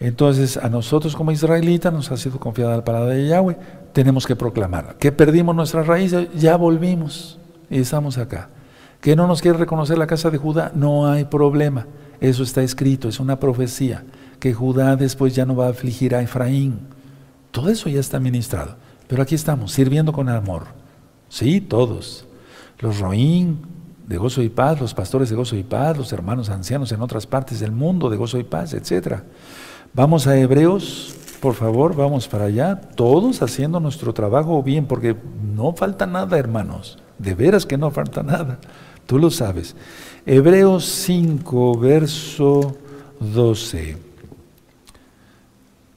Entonces, 0.00 0.56
a 0.56 0.68
nosotros 0.68 1.16
como 1.16 1.32
israelitas 1.32 1.92
nos 1.92 2.10
ha 2.12 2.16
sido 2.16 2.38
confiada 2.38 2.76
la 2.76 2.84
palabra 2.84 3.14
de 3.14 3.26
Yahweh, 3.26 3.56
tenemos 3.92 4.26
que 4.26 4.36
proclamarla. 4.36 4.94
Que 4.94 5.10
perdimos 5.10 5.56
nuestras 5.56 5.86
raíces, 5.86 6.28
ya 6.34 6.56
volvimos 6.56 7.38
y 7.68 7.80
estamos 7.80 8.16
acá. 8.16 8.50
Que 9.00 9.16
no 9.16 9.26
nos 9.26 9.42
quiere 9.42 9.58
reconocer 9.58 9.98
la 9.98 10.06
casa 10.06 10.30
de 10.30 10.38
Judá, 10.38 10.72
no 10.74 11.08
hay 11.08 11.24
problema. 11.24 11.86
Eso 12.20 12.42
está 12.42 12.62
escrito, 12.62 13.08
es 13.08 13.20
una 13.20 13.38
profecía. 13.38 14.04
Que 14.40 14.54
Judá 14.54 14.96
después 14.96 15.34
ya 15.34 15.46
no 15.46 15.56
va 15.56 15.66
a 15.66 15.70
afligir 15.70 16.14
a 16.14 16.22
Efraín. 16.22 16.80
Todo 17.50 17.70
eso 17.70 17.88
ya 17.88 18.00
está 18.00 18.20
ministrado. 18.20 18.76
Pero 19.08 19.22
aquí 19.22 19.34
estamos, 19.34 19.72
sirviendo 19.72 20.12
con 20.12 20.28
amor. 20.28 20.66
Sí, 21.28 21.60
todos. 21.60 22.26
Los 22.78 23.00
roín 23.00 23.58
de 24.06 24.16
gozo 24.16 24.42
y 24.42 24.48
paz, 24.48 24.80
los 24.80 24.94
pastores 24.94 25.28
de 25.28 25.36
gozo 25.36 25.56
y 25.56 25.62
paz, 25.62 25.96
los 25.96 26.12
hermanos 26.12 26.48
ancianos 26.48 26.92
en 26.92 27.02
otras 27.02 27.26
partes 27.26 27.60
del 27.60 27.72
mundo 27.72 28.08
de 28.08 28.16
gozo 28.16 28.38
y 28.38 28.44
paz, 28.44 28.72
etc. 28.74 29.22
Vamos 29.92 30.26
a 30.26 30.38
Hebreos, 30.38 31.14
por 31.40 31.54
favor, 31.54 31.94
vamos 31.94 32.26
para 32.26 32.44
allá, 32.44 32.80
todos 32.80 33.42
haciendo 33.42 33.80
nuestro 33.80 34.14
trabajo 34.14 34.62
bien, 34.62 34.86
porque 34.86 35.16
no 35.54 35.72
falta 35.74 36.06
nada, 36.06 36.38
hermanos. 36.38 36.98
De 37.18 37.34
veras 37.34 37.66
que 37.66 37.76
no 37.76 37.90
falta 37.90 38.22
nada. 38.22 38.58
Tú 39.06 39.18
lo 39.18 39.30
sabes. 39.30 39.74
Hebreos 40.30 40.84
5, 40.84 41.78
verso 41.78 42.76
12. 43.18 43.96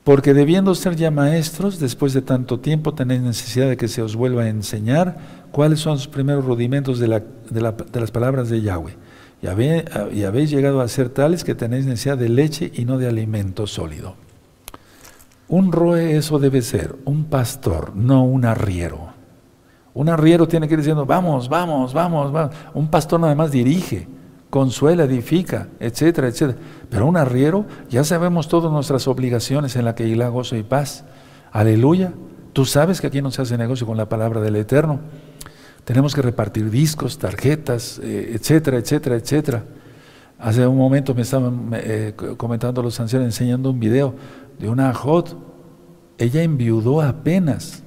Porque 0.06 0.34
debiendo 0.34 0.74
ser 0.74 0.96
ya 0.96 1.12
maestros, 1.12 1.82
después 1.82 2.14
de 2.14 2.22
tanto 2.22 2.58
tiempo 2.62 2.94
tenéis 2.94 3.20
necesidad 3.20 3.68
de 3.68 3.76
que 3.76 3.90
se 3.90 4.02
os 4.02 4.16
vuelva 4.16 4.44
a 4.44 4.48
enseñar 4.48 5.18
cuáles 5.52 5.82
son 5.82 5.96
los 5.96 6.08
primeros 6.08 6.46
rudimentos 6.46 6.98
de, 6.98 7.10
las 7.10 8.12
palabras 8.12 8.50
de 8.50 8.62
Yahweh. 8.62 8.96
Y, 9.42 10.18
y 10.18 10.24
habéis 10.24 10.50
llegado 10.50 10.80
a 10.80 10.88
ser 10.88 11.10
tales 11.10 11.44
que 11.44 11.54
tenéis 11.54 11.86
necesidad 11.86 12.18
de 12.18 12.30
leche 12.30 12.72
y 12.74 12.86
no 12.86 12.98
de 12.98 13.10
alimento 13.10 13.68
sólido. 13.68 14.16
Un 15.50 15.74
roe 15.74 16.16
eso 16.16 16.40
debe 16.40 16.62
ser, 16.62 16.96
un 17.04 17.26
pastor, 17.26 17.94
no 17.98 18.24
un 18.24 18.46
arriero. 18.46 19.10
Un 19.94 20.08
arriero 20.08 20.48
tiene 20.48 20.70
que 20.70 20.76
ir 20.76 20.80
diciendo, 20.80 21.06
vamos, 21.06 21.50
vamos, 21.50 21.94
vamos, 21.94 22.32
vamos. 22.32 22.56
Un 22.74 22.88
pastor 22.88 23.20
nada 23.20 23.36
más 23.36 23.52
dirige 23.52 24.21
consuela, 24.52 25.06
edifica, 25.06 25.70
etcétera, 25.80 26.28
etcétera. 26.28 26.60
Pero 26.90 27.08
un 27.08 27.18
arriero, 27.18 27.66
ya 27.90 28.04
sabemos 28.04 28.48
todas 28.48 28.72
nuestras 28.72 29.08
obligaciones 29.08 29.76
en 29.78 29.86
la 29.86 29.96
que 29.96 30.08
hila 30.08 30.28
gozo 30.28 30.56
y 30.56 30.62
paz. 30.62 31.06
Aleluya. 31.52 32.14
Tú 32.54 32.66
sabes 32.66 33.00
que 33.00 33.08
aquí 33.08 33.22
no 33.22 33.32
se 33.32 33.42
hace 33.42 33.58
negocio 33.58 33.88
con 33.88 33.98
la 33.98 34.10
palabra 34.10 34.42
del 34.42 34.58
Eterno. 34.58 35.00
Tenemos 35.86 36.14
que 36.14 36.22
repartir 36.22 36.70
discos, 36.70 37.18
tarjetas, 37.18 38.00
eh, 38.04 38.34
etcétera, 38.36 38.78
etcétera, 38.78 39.16
etcétera. 39.16 39.64
Hace 40.38 40.68
un 40.68 40.78
momento 40.78 41.16
me 41.16 41.22
estaban 41.22 41.70
eh, 41.74 42.14
comentando 42.36 42.84
los 42.84 43.00
ancianos, 43.00 43.28
enseñando 43.28 43.72
un 43.72 43.80
video 43.80 44.14
de 44.60 44.70
una 44.70 44.90
ajot. 44.90 45.38
Ella 46.18 46.44
enviudó 46.44 47.02
apenas. 47.02 47.84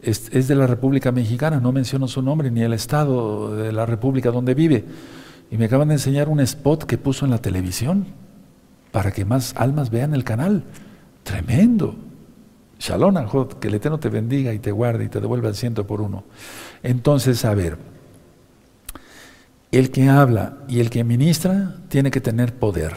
Es, 0.00 0.30
es 0.32 0.46
de 0.46 0.54
la 0.54 0.68
República 0.68 1.10
Mexicana, 1.10 1.58
no 1.58 1.72
menciono 1.72 2.06
su 2.06 2.22
nombre 2.22 2.52
ni 2.52 2.62
el 2.62 2.72
estado 2.72 3.56
de 3.56 3.72
la 3.72 3.84
República 3.84 4.30
donde 4.30 4.54
vive 4.54 4.84
y 5.50 5.56
me 5.56 5.66
acaban 5.66 5.88
de 5.88 5.94
enseñar 5.94 6.28
un 6.28 6.40
spot 6.40 6.84
que 6.84 6.98
puso 6.98 7.24
en 7.24 7.30
la 7.30 7.38
televisión 7.38 8.06
para 8.92 9.12
que 9.12 9.24
más 9.24 9.54
almas 9.56 9.90
vean 9.90 10.14
el 10.14 10.24
canal. 10.24 10.64
Tremendo. 11.22 11.94
Shalom, 12.78 13.16
que 13.60 13.68
el 13.68 13.74
Eterno 13.74 13.98
te 13.98 14.08
bendiga 14.08 14.52
y 14.52 14.58
te 14.58 14.70
guarde 14.70 15.04
y 15.04 15.08
te 15.08 15.20
devuelva 15.20 15.48
el 15.48 15.54
ciento 15.54 15.86
por 15.86 16.00
uno. 16.00 16.24
Entonces, 16.82 17.44
a 17.44 17.54
ver, 17.54 17.76
el 19.72 19.90
que 19.90 20.08
habla 20.08 20.58
y 20.68 20.80
el 20.80 20.90
que 20.90 21.04
ministra 21.04 21.76
tiene 21.88 22.10
que 22.10 22.20
tener 22.20 22.54
poder. 22.54 22.92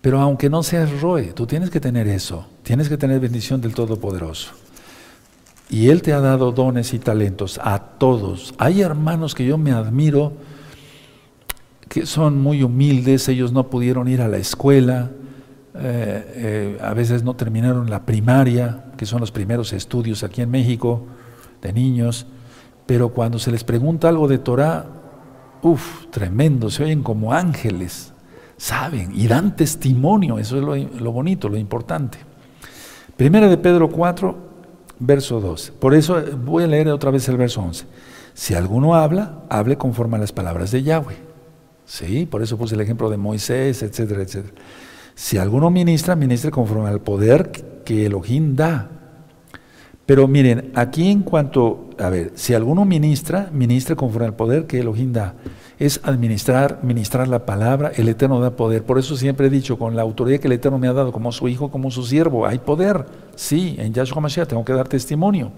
Pero 0.00 0.20
aunque 0.20 0.50
no 0.50 0.62
seas 0.62 1.00
Roe, 1.00 1.32
tú 1.32 1.46
tienes 1.46 1.70
que 1.70 1.80
tener 1.80 2.08
eso, 2.08 2.46
tienes 2.62 2.88
que 2.88 2.96
tener 2.96 3.20
bendición 3.20 3.60
del 3.60 3.74
Todopoderoso. 3.74 4.52
Y 5.70 5.88
Él 5.88 6.02
te 6.02 6.12
ha 6.12 6.20
dado 6.20 6.52
dones 6.52 6.94
y 6.94 6.98
talentos 6.98 7.60
a 7.62 7.78
todos. 7.78 8.54
Hay 8.58 8.80
hermanos 8.80 9.34
que 9.34 9.44
yo 9.44 9.58
me 9.58 9.72
admiro, 9.72 10.32
que 11.88 12.06
son 12.06 12.40
muy 12.40 12.62
humildes, 12.62 13.28
ellos 13.28 13.52
no 13.52 13.68
pudieron 13.68 14.08
ir 14.08 14.20
a 14.20 14.28
la 14.28 14.36
escuela, 14.36 15.10
eh, 15.74 16.32
eh, 16.34 16.78
a 16.82 16.92
veces 16.94 17.22
no 17.22 17.34
terminaron 17.34 17.88
la 17.88 18.04
primaria, 18.04 18.84
que 18.96 19.06
son 19.06 19.20
los 19.20 19.30
primeros 19.30 19.72
estudios 19.72 20.22
aquí 20.24 20.42
en 20.42 20.50
México 20.50 21.06
de 21.62 21.72
niños, 21.72 22.26
pero 22.86 23.10
cuando 23.10 23.38
se 23.38 23.50
les 23.50 23.64
pregunta 23.64 24.08
algo 24.08 24.28
de 24.28 24.38
Torah, 24.38 24.86
uff, 25.62 26.06
tremendo, 26.10 26.70
se 26.70 26.84
oyen 26.84 27.02
como 27.02 27.32
ángeles, 27.32 28.12
saben 28.56 29.12
y 29.14 29.26
dan 29.26 29.56
testimonio, 29.56 30.38
eso 30.38 30.56
es 30.56 30.62
lo, 30.62 30.76
lo 30.76 31.12
bonito, 31.12 31.48
lo 31.48 31.56
importante. 31.56 32.18
Primera 33.16 33.48
de 33.48 33.56
Pedro 33.56 33.88
4, 33.90 34.36
verso 35.00 35.40
12. 35.40 35.72
Por 35.72 35.94
eso 35.94 36.22
voy 36.44 36.64
a 36.64 36.66
leer 36.66 36.88
otra 36.88 37.10
vez 37.10 37.28
el 37.28 37.36
verso 37.36 37.62
11. 37.62 37.86
Si 38.34 38.54
alguno 38.54 38.94
habla, 38.94 39.42
hable 39.48 39.76
conforme 39.76 40.16
a 40.16 40.20
las 40.20 40.32
palabras 40.32 40.70
de 40.70 40.82
Yahweh. 40.82 41.27
Sí, 41.88 42.26
por 42.26 42.42
eso 42.42 42.58
puse 42.58 42.74
el 42.74 42.82
ejemplo 42.82 43.08
de 43.08 43.16
Moisés, 43.16 43.82
etcétera, 43.82 44.22
etcétera. 44.22 44.52
Si 45.14 45.38
alguno 45.38 45.70
ministra, 45.70 46.16
ministre 46.16 46.50
conforme 46.50 46.86
al 46.86 47.00
poder 47.00 47.50
que 47.86 48.04
Elohim 48.04 48.54
da. 48.54 48.90
Pero 50.04 50.28
miren, 50.28 50.70
aquí 50.74 51.10
en 51.10 51.22
cuanto, 51.22 51.88
a 51.98 52.10
ver, 52.10 52.32
si 52.34 52.52
alguno 52.52 52.84
ministra, 52.84 53.48
ministre 53.54 53.96
conforme 53.96 54.26
al 54.26 54.36
poder 54.36 54.66
que 54.66 54.80
Elohim 54.80 55.14
da. 55.14 55.36
Es 55.78 56.00
administrar, 56.04 56.80
ministrar 56.82 57.26
la 57.26 57.46
palabra, 57.46 57.90
el 57.96 58.06
Eterno 58.10 58.38
da 58.38 58.54
poder. 58.54 58.84
Por 58.84 58.98
eso 58.98 59.16
siempre 59.16 59.46
he 59.46 59.50
dicho, 59.50 59.78
con 59.78 59.96
la 59.96 60.02
autoridad 60.02 60.40
que 60.40 60.48
el 60.48 60.52
Eterno 60.52 60.78
me 60.78 60.88
ha 60.88 60.92
dado 60.92 61.10
como 61.10 61.32
su 61.32 61.48
hijo, 61.48 61.70
como 61.70 61.90
su 61.90 62.04
siervo, 62.04 62.46
hay 62.46 62.58
poder. 62.58 63.06
Sí, 63.34 63.76
en 63.78 63.94
Yahshua 63.94 64.20
Mashiach 64.20 64.48
tengo 64.48 64.64
que 64.64 64.74
dar 64.74 64.88
testimonio. 64.88 65.52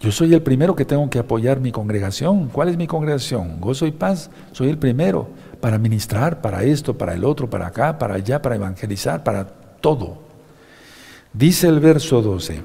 Yo 0.00 0.12
soy 0.12 0.34
el 0.34 0.42
primero 0.42 0.76
que 0.76 0.84
tengo 0.84 1.08
que 1.08 1.18
apoyar 1.18 1.60
mi 1.60 1.72
congregación. 1.72 2.48
¿Cuál 2.48 2.68
es 2.68 2.76
mi 2.76 2.86
congregación? 2.86 3.60
Gozo 3.60 3.86
y 3.86 3.92
paz. 3.92 4.30
Soy 4.52 4.68
el 4.68 4.78
primero 4.78 5.28
para 5.60 5.78
ministrar, 5.78 6.40
para 6.40 6.62
esto, 6.62 6.96
para 6.96 7.14
el 7.14 7.24
otro, 7.24 7.48
para 7.48 7.68
acá, 7.68 7.98
para 7.98 8.14
allá, 8.14 8.42
para 8.42 8.56
evangelizar, 8.56 9.24
para 9.24 9.46
todo. 9.80 10.18
Dice 11.32 11.68
el 11.68 11.80
verso 11.80 12.20
12. 12.20 12.62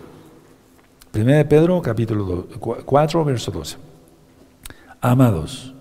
1 1.13 1.25
de 1.25 1.45
Pedro, 1.45 1.81
capítulo 1.81 2.47
4, 2.85 3.25
verso 3.25 3.51
12. 3.51 3.77
Amados, 5.01 5.73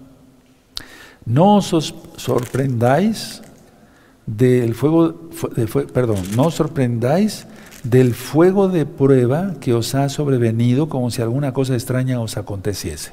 no 1.25 1.57
os 1.57 1.95
sorprendáis 2.17 3.43
del 4.27 4.75
fuego, 4.75 5.29
perdón, 5.93 6.19
no 6.35 6.47
os 6.47 6.55
sorprendáis 6.55 7.47
del 7.83 8.14
fuego 8.14 8.68
de 8.68 8.87
prueba 8.87 9.55
que 9.61 9.72
os 9.72 9.95
ha 9.95 10.09
sobrevenido 10.09 10.89
como 10.89 11.11
si 11.11 11.22
alguna 11.22 11.53
cosa 11.53 11.74
extraña 11.74 12.20
os 12.20 12.37
aconteciese. 12.37 13.12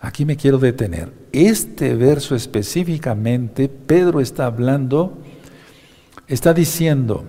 Aquí 0.00 0.24
me 0.24 0.36
quiero 0.36 0.58
detener. 0.58 1.12
Este 1.32 1.94
verso 1.94 2.34
específicamente, 2.34 3.68
Pedro 3.68 4.20
está 4.20 4.46
hablando, 4.46 5.18
está 6.28 6.54
diciendo, 6.54 7.24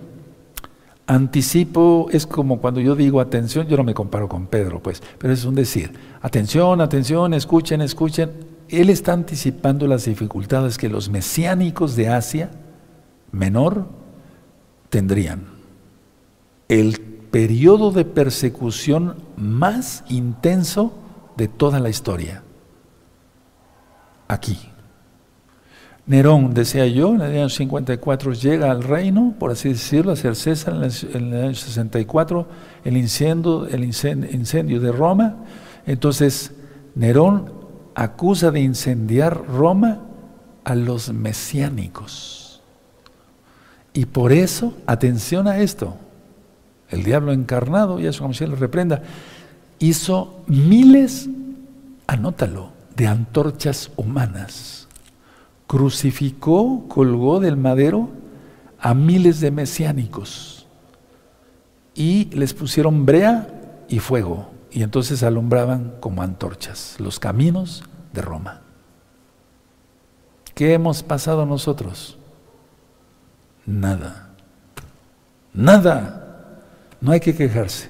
anticipo, 1.08 2.08
es 2.12 2.28
como 2.28 2.62
cuando 2.62 2.80
yo 2.80 2.96
digo 2.96 3.20
atención, 3.20 3.68
yo 3.68 3.76
no 3.78 3.84
me 3.84 3.96
comparo 3.96 4.30
con 4.30 4.46
Pedro, 4.46 4.82
pues, 4.82 5.02
pero 5.18 5.34
es 5.34 5.44
un 5.46 5.56
decir, 5.56 5.92
atención, 6.22 6.80
atención, 6.82 7.34
escuchen, 7.34 7.82
escuchen. 7.82 8.32
Él 8.70 8.92
está 8.92 9.14
anticipando 9.14 9.88
las 9.88 10.06
dificultades 10.06 10.78
que 10.78 10.90
los 10.90 11.10
mesiánicos 11.10 11.96
de 11.96 12.10
Asia 12.10 12.52
menor 13.32 13.88
tendrían. 14.92 15.59
El 16.70 17.02
periodo 17.32 17.92
de 17.92 18.06
persecución 18.06 19.16
más 19.36 20.06
intenso 20.08 20.94
de 21.36 21.50
toda 21.50 21.82
la 21.82 21.90
historia 21.90 22.44
aquí. 24.30 24.58
Nerón, 26.06 26.54
decía 26.54 26.88
yo, 26.88 27.14
en 27.14 27.22
el 27.22 27.38
año 27.38 27.50
54 27.50 28.34
llega 28.34 28.72
al 28.72 28.82
reino, 28.82 29.36
por 29.38 29.52
así 29.52 29.70
decirlo, 29.70 30.14
a 30.14 30.16
ser 30.16 30.36
César 30.36 30.74
en 30.74 31.34
el 31.34 31.44
año 31.44 31.56
64, 31.56 32.48
el 32.84 32.98
incendio, 32.98 33.68
el 33.68 33.84
incendio 33.84 34.80
de 34.80 34.92
Roma. 34.92 35.38
Entonces, 35.86 36.52
Nerón 36.96 37.52
acusa 37.94 38.50
de 38.50 38.62
incendiar 38.62 39.46
Roma 39.46 40.02
a 40.64 40.74
los 40.74 41.14
mesiánicos. 41.14 42.62
Y 43.94 44.06
por 44.06 44.32
eso, 44.32 44.74
atención 44.88 45.48
a 45.48 45.60
esto, 45.60 45.96
el 46.90 47.04
diablo 47.04 47.32
encarnado, 47.32 48.00
y 48.00 48.08
eso 48.08 48.22
como 48.22 48.34
si 48.34 48.46
lo 48.46 48.56
reprenda, 48.56 49.02
hizo 49.80 50.44
miles, 50.48 51.30
anótalo, 52.08 52.72
de 52.96 53.08
antorchas 53.08 53.92
humanas. 53.96 54.88
Crucificó, 55.68 56.88
colgó 56.88 57.40
del 57.40 57.56
madero 57.56 58.10
a 58.80 58.94
miles 58.94 59.40
de 59.40 59.52
mesiánicos 59.52 60.66
y 61.96 62.26
les 62.34 62.54
pusieron 62.54 63.06
brea 63.06 63.86
y 63.88 64.00
fuego 64.00 64.50
y 64.72 64.84
entonces 64.84 65.24
alumbraban 65.24 65.96
como 66.00 66.22
antorchas 66.22 66.96
los 67.00 67.20
caminos 67.20 67.84
de 68.14 68.22
Roma. 68.22 68.62
¿Qué 70.56 70.74
hemos 70.74 71.04
pasado 71.04 71.46
nosotros? 71.46 72.18
Nada. 73.66 74.30
Nada. 75.54 76.29
No 77.02 77.12
hay 77.12 77.20
que 77.20 77.36
quejarse. 77.36 77.90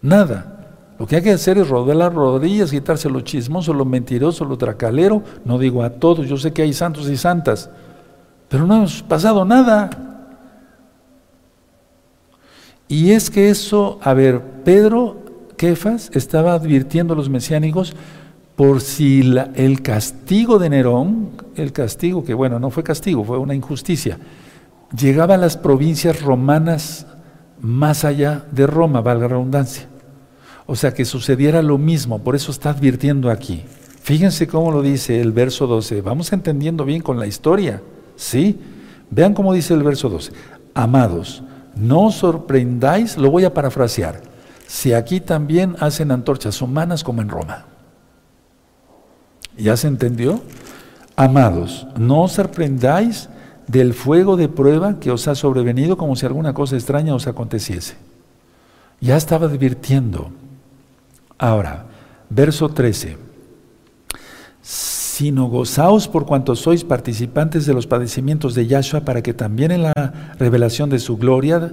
Nada. 0.00 0.52
Lo 0.98 1.06
que 1.06 1.16
hay 1.16 1.22
que 1.22 1.32
hacer 1.32 1.58
es 1.58 1.68
rodar 1.68 1.96
las 1.96 2.14
rodillas, 2.14 2.70
quitarse 2.70 3.08
lo 3.08 3.22
chismoso, 3.22 3.72
lo 3.72 3.84
mentiroso, 3.84 4.44
lo 4.44 4.56
tracalero. 4.56 5.22
No 5.44 5.58
digo 5.58 5.82
a 5.82 5.90
todos, 5.90 6.28
yo 6.28 6.36
sé 6.36 6.52
que 6.52 6.62
hay 6.62 6.72
santos 6.72 7.08
y 7.08 7.16
santas, 7.16 7.70
pero 8.48 8.66
no 8.66 8.76
hemos 8.76 9.02
pasado 9.02 9.44
nada. 9.44 9.90
Y 12.88 13.12
es 13.12 13.30
que 13.30 13.48
eso, 13.48 13.98
a 14.02 14.12
ver, 14.12 14.40
Pedro 14.64 15.16
Kefas 15.56 16.10
estaba 16.12 16.52
advirtiendo 16.52 17.14
a 17.14 17.16
los 17.16 17.30
mesiánicos 17.30 17.94
por 18.54 18.80
si 18.80 19.22
el 19.54 19.82
castigo 19.82 20.58
de 20.58 20.68
Nerón, 20.68 21.30
el 21.56 21.72
castigo 21.72 22.22
que 22.22 22.34
bueno, 22.34 22.58
no 22.58 22.70
fue 22.70 22.82
castigo, 22.82 23.24
fue 23.24 23.38
una 23.38 23.54
injusticia, 23.54 24.18
llegaba 24.96 25.34
a 25.34 25.38
las 25.38 25.56
provincias 25.56 26.20
romanas 26.20 27.06
más 27.62 28.04
allá 28.04 28.44
de 28.50 28.66
Roma, 28.66 29.00
valga 29.00 29.22
la 29.22 29.34
redundancia. 29.34 29.86
O 30.66 30.76
sea, 30.76 30.92
que 30.92 31.04
sucediera 31.04 31.62
lo 31.62 31.78
mismo, 31.78 32.18
por 32.18 32.34
eso 32.34 32.50
está 32.50 32.70
advirtiendo 32.70 33.30
aquí. 33.30 33.64
Fíjense 34.02 34.48
cómo 34.48 34.72
lo 34.72 34.82
dice 34.82 35.20
el 35.20 35.30
verso 35.30 35.68
12. 35.68 36.02
Vamos 36.02 36.32
entendiendo 36.32 36.84
bien 36.84 37.02
con 37.02 37.20
la 37.20 37.26
historia, 37.26 37.80
¿sí? 38.16 38.58
Vean 39.10 39.32
cómo 39.32 39.52
dice 39.54 39.74
el 39.74 39.84
verso 39.84 40.08
12. 40.08 40.32
Amados, 40.74 41.44
no 41.76 42.06
os 42.06 42.16
sorprendáis, 42.16 43.16
lo 43.16 43.30
voy 43.30 43.44
a 43.44 43.54
parafrasear, 43.54 44.20
si 44.66 44.92
aquí 44.92 45.20
también 45.20 45.76
hacen 45.78 46.10
antorchas 46.10 46.60
humanas 46.62 47.04
como 47.04 47.22
en 47.22 47.28
Roma. 47.28 47.66
¿Ya 49.56 49.76
se 49.76 49.86
entendió? 49.86 50.40
Amados, 51.14 51.86
no 51.96 52.22
os 52.22 52.32
sorprendáis 52.32 53.28
del 53.72 53.94
fuego 53.94 54.36
de 54.36 54.48
prueba 54.48 55.00
que 55.00 55.10
os 55.10 55.26
ha 55.26 55.34
sobrevenido 55.34 55.96
como 55.96 56.14
si 56.14 56.26
alguna 56.26 56.52
cosa 56.52 56.76
extraña 56.76 57.14
os 57.14 57.26
aconteciese. 57.26 57.96
Ya 59.00 59.16
estaba 59.16 59.46
advirtiendo 59.46 60.30
Ahora, 61.42 61.86
verso 62.30 62.68
13. 62.68 63.16
Sino 64.62 65.48
gozaos 65.48 66.06
por 66.06 66.24
cuanto 66.24 66.54
sois 66.54 66.84
participantes 66.84 67.66
de 67.66 67.74
los 67.74 67.88
padecimientos 67.88 68.54
de 68.54 68.68
Yahshua, 68.68 69.00
para 69.00 69.22
que 69.22 69.34
también 69.34 69.72
en 69.72 69.82
la 69.82 70.36
revelación 70.38 70.88
de 70.88 71.00
su 71.00 71.16
gloria, 71.16 71.72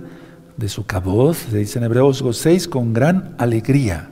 de 0.58 0.70
su 0.70 0.88
caboz, 0.88 1.38
se 1.52 1.60
dice 1.60 1.78
en 1.78 1.86
Hebreos, 1.86 2.24
gocéis 2.24 2.68
con 2.68 2.94
gran 2.94 3.36
alegría. 3.38 4.10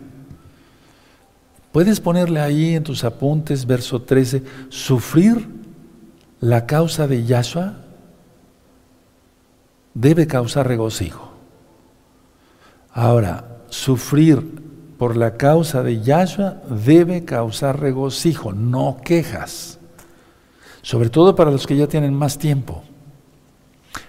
Puedes 1.72 2.00
ponerle 2.00 2.40
ahí 2.40 2.76
en 2.76 2.84
tus 2.84 3.04
apuntes, 3.04 3.66
verso 3.66 4.04
13, 4.04 4.44
sufrir 4.70 5.57
la 6.40 6.66
causa 6.66 7.08
de 7.08 7.26
Yahshua 7.26 7.74
debe 9.94 10.28
causar 10.28 10.68
regocijo. 10.68 11.32
Ahora, 12.92 13.58
sufrir 13.70 14.42
por 14.98 15.16
la 15.16 15.38
causa 15.38 15.84
de 15.84 16.02
Yahshua 16.02 16.62
debe 16.70 17.26
causar 17.26 17.80
regocijo, 17.80 18.54
no 18.54 18.98
quejas. 19.04 19.80
Sobre 20.82 21.10
todo 21.10 21.36
para 21.36 21.52
los 21.52 21.68
que 21.68 21.76
ya 21.76 21.88
tienen 21.88 22.14
más 22.14 22.38
tiempo, 22.38 22.84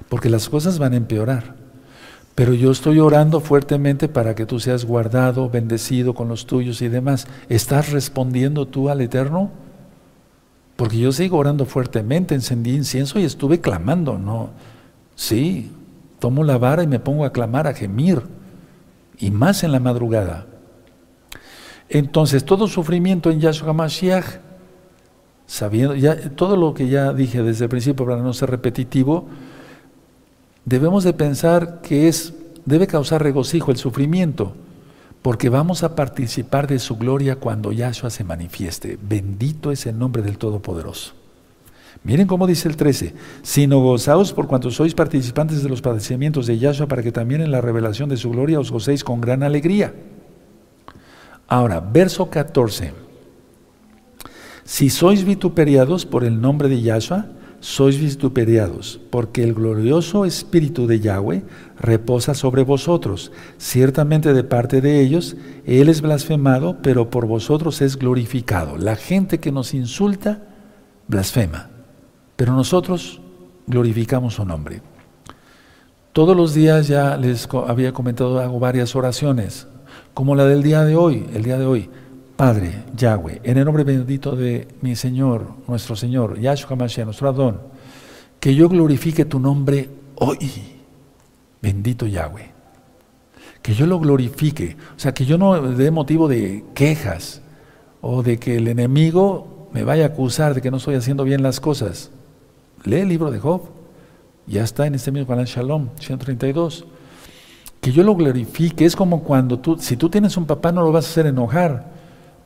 porque 0.09 0.31
las 0.31 0.49
cosas 0.49 0.79
van 0.79 0.93
a 0.93 0.97
empeorar. 0.97 1.57
Pero 2.35 2.55
yo 2.55 2.71
estoy 2.71 3.01
orando 3.01 3.41
fuertemente 3.41 4.09
para 4.09 4.37
que 4.37 4.47
tú 4.47 4.61
seas 4.61 4.85
guardado, 4.85 5.51
bendecido 5.51 6.15
con 6.15 6.29
los 6.29 6.47
tuyos 6.47 6.81
y 6.83 6.89
demás. 6.89 7.27
¿Estás 7.49 7.91
respondiendo 7.91 8.67
tú 8.69 8.91
al 8.91 9.01
Eterno? 9.01 9.51
Porque 10.79 10.97
yo 10.97 11.11
sigo 11.11 11.39
orando 11.39 11.67
fuertemente, 11.67 12.37
encendí 12.37 12.71
incienso 12.71 13.19
y 13.19 13.25
estuve 13.25 13.61
clamando, 13.61 14.17
no, 14.17 14.51
Sí, 15.19 15.73
tomo 16.21 16.45
la 16.45 16.59
vara 16.59 16.85
y 16.85 16.87
me 16.87 17.01
pongo 17.01 17.25
a 17.25 17.33
clamar, 17.33 17.67
a 17.67 17.75
gemir, 17.75 18.23
y 19.19 19.33
más 19.33 19.65
en 19.65 19.73
la 19.73 19.81
madrugada. 19.81 20.47
Entonces, 21.89 22.45
todo 22.45 22.69
sufrimiento 22.69 23.29
en 23.33 23.41
Yahshua 23.41 23.73
Mashiach, 23.73 24.39
sabiendo, 25.45 25.97
ya, 25.97 26.31
todo 26.37 26.57
lo 26.57 26.73
que 26.73 26.87
ya 26.87 27.13
dije 27.13 27.43
desde 27.43 27.65
el 27.65 27.69
principio 27.69 28.07
para 28.07 28.23
no 28.23 28.33
ser 28.33 28.49
repetitivo, 28.51 29.27
debemos 30.65 31.03
de 31.03 31.15
pensar 31.15 31.81
que 31.81 32.07
es, 32.07 32.35
debe 32.65 32.87
causar 32.87 33.21
regocijo 33.21 33.73
el 33.73 33.77
sufrimiento, 33.77 34.55
porque 35.23 35.49
vamos 35.49 35.83
a 35.83 35.95
participar 35.95 36.67
de 36.67 36.79
su 36.79 36.97
gloria 36.97 37.37
cuando 37.37 37.73
Yahshua 37.73 38.11
se 38.11 38.25
manifieste. 38.25 38.99
Bendito 39.01 39.73
es 39.73 39.87
el 39.87 39.99
nombre 39.99 40.23
del 40.23 40.39
Todopoderoso. 40.39 41.15
Miren 42.05 42.29
cómo 42.29 42.47
dice 42.47 42.69
el 42.69 42.77
13, 42.77 43.15
sino 43.43 43.81
gozaos 43.81 44.33
por 44.33 44.47
cuanto 44.47 44.71
sois 44.71 44.95
participantes 44.95 45.63
de 45.63 45.69
los 45.69 45.83
padecimientos 45.83 46.47
de 46.47 46.59
Yahshua 46.59 46.87
para 46.87 47.03
que 47.03 47.13
también 47.13 47.41
en 47.41 47.51
la 47.51 47.61
revelación 47.61 48.09
de 48.09 48.17
su 48.17 48.31
gloria 48.31 48.61
os 48.61 48.71
gocéis 48.71 49.03
con 49.03 49.21
gran 49.21 49.43
alegría. 49.43 49.95
Ahora, 51.49 51.81
verso 51.81 52.31
14. 52.31 52.93
Si 54.65 54.91
sois 54.91 55.25
vituperiados 55.25 56.07
por 56.07 56.25
el 56.25 56.41
nombre 56.41 56.69
de 56.69 56.83
Yahshua, 56.83 57.27
sois 57.61 57.99
vituperiados, 57.99 59.01
porque 59.11 59.43
el 59.43 59.55
glorioso 59.55 60.25
Espíritu 60.25 60.87
de 60.87 61.01
Yahweh 61.01 61.43
reposa 61.79 62.35
sobre 62.35 62.63
vosotros. 62.63 63.33
Ciertamente 63.59 64.33
de 64.33 64.45
parte 64.45 64.81
de 64.81 65.01
ellos, 65.01 65.37
Él 65.67 65.89
es 65.89 66.01
blasfemado, 66.01 66.79
pero 66.83 67.11
por 67.11 67.27
vosotros 67.27 67.81
es 67.83 67.97
glorificado. 67.97 68.77
La 68.77 68.97
gente 68.97 69.39
que 69.39 69.53
nos 69.53 69.75
insulta, 69.75 70.43
blasfema, 71.09 71.71
pero 72.37 72.55
nosotros 72.55 73.21
glorificamos 73.67 74.35
su 74.35 74.45
nombre. 74.45 74.83
Todos 76.13 76.37
los 76.37 76.55
días 76.55 76.89
ya 76.89 77.17
les 77.17 77.49
había 77.67 77.93
comentado, 77.93 78.41
hago 78.41 78.59
varias 78.59 78.97
oraciones 78.97 79.67
como 80.15 80.35
la 80.35 80.47
del 80.47 80.63
día 80.63 80.85
de 80.85 80.97
hoy, 80.97 81.27
el 81.35 81.45
día 81.45 81.59
de 81.59 81.67
hoy. 81.67 81.91
Padre, 82.39 82.85
Yahweh, 82.97 83.41
en 83.43 83.59
el 83.59 83.65
nombre 83.65 83.83
bendito 83.83 84.37
de 84.37 84.69
mi 84.81 84.95
Señor, 84.95 85.55
nuestro 85.67 85.97
Señor, 85.97 86.39
Yahshua 86.39 86.77
Mashiach, 86.77 87.05
nuestro 87.05 87.29
Adón, 87.29 87.59
que 88.39 88.55
yo 88.55 88.69
glorifique 88.69 89.25
tu 89.25 89.41
nombre 89.41 89.91
hoy. 90.15 90.39
Bendito 91.61 92.07
Yahweh. 92.07 92.53
Que 93.61 93.75
yo 93.75 93.89
lo 93.89 93.99
glorifique. 93.99 94.77
O 94.97 95.01
sea, 95.01 95.13
que 95.13 95.25
yo 95.25 95.37
no 95.37 95.61
dé 95.73 95.91
motivo 95.91 96.29
de 96.29 96.65
quejas 96.75 97.43
o 98.03 98.23
de 98.23 98.39
que 98.39 98.59
el 98.59 98.69
enemigo 98.69 99.69
me 99.73 99.83
vaya 99.83 100.05
a 100.05 100.09
acusar 100.11 100.55
de 100.55 100.63
que 100.63 100.71
no 100.71 100.77
estoy 100.77 100.95
haciendo 100.95 101.25
bien 101.25 101.43
las 101.43 101.59
cosas. 101.59 102.13
Lee 102.85 103.01
el 103.01 103.09
libro 103.09 103.33
de 103.33 103.41
Job. 103.41 103.63
Ya 104.47 104.63
está 104.63 104.87
en 104.87 104.95
este 104.95 105.11
mismo 105.11 105.27
canal 105.27 105.47
Shalom, 105.47 105.89
132 105.99 106.87
que 107.81 107.91
yo 107.91 108.05
lo 108.05 108.15
glorifique. 108.15 108.85
Es 108.85 108.95
como 108.95 109.25
cuando 109.25 109.59
tú, 109.59 109.77
si 109.81 109.97
tú 109.97 110.09
tienes 110.09 110.37
un 110.37 110.47
papá, 110.47 110.71
no 110.71 110.83
lo 110.83 110.93
vas 110.93 111.07
a 111.07 111.11
hacer 111.11 111.27
enojar, 111.27 111.98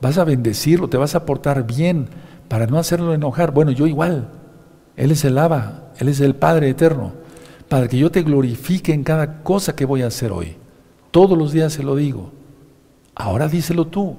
vas 0.03 0.19
a 0.19 0.25
bendecirlo, 0.25 0.89
te 0.89 0.99
vas 0.99 1.15
a 1.15 1.25
portar 1.25 1.65
bien 1.65 2.09
para 2.49 2.67
no 2.67 2.77
hacerlo 2.77 3.15
enojar. 3.15 3.53
Bueno, 3.53 3.71
yo 3.71 3.87
igual. 3.87 4.29
Él 4.97 5.13
es 5.13 5.25
el 5.25 5.39
Abba, 5.39 5.93
Él 5.97 6.09
es 6.09 6.21
el 6.21 6.35
Padre 6.35 6.69
eterno, 6.69 7.13
para 7.69 7.89
que 7.89 7.97
yo 7.97 8.11
te 8.11 8.23
glorifique 8.23 8.93
en 8.93 9.05
cada 9.05 9.43
cosa 9.43 9.75
que 9.75 9.87
voy 9.87 10.03
a 10.03 10.09
hacer 10.09 10.33
hoy. 10.33 10.57
Todos 11.13 11.39
los 11.39 11.53
días 11.53 11.73
se 11.73 11.85
lo 11.85 11.95
digo. 11.95 12.33
Ahora 13.15 13.49
díselo 13.49 13.87
tú 13.87 14.17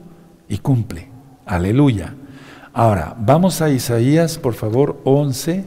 y 0.47 0.57
cumple. 0.57 1.09
Aleluya. 1.45 2.15
Ahora, 2.71 3.15
vamos 3.19 3.61
a 3.61 3.69
Isaías, 3.69 4.37
por 4.37 4.53
favor, 4.53 5.01
11, 5.03 5.65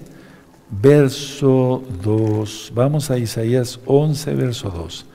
verso 0.70 1.82
2. 2.02 2.72
Vamos 2.74 3.10
a 3.10 3.18
Isaías 3.18 3.80
11, 3.84 4.34
verso 4.34 4.70
2. 4.70 5.06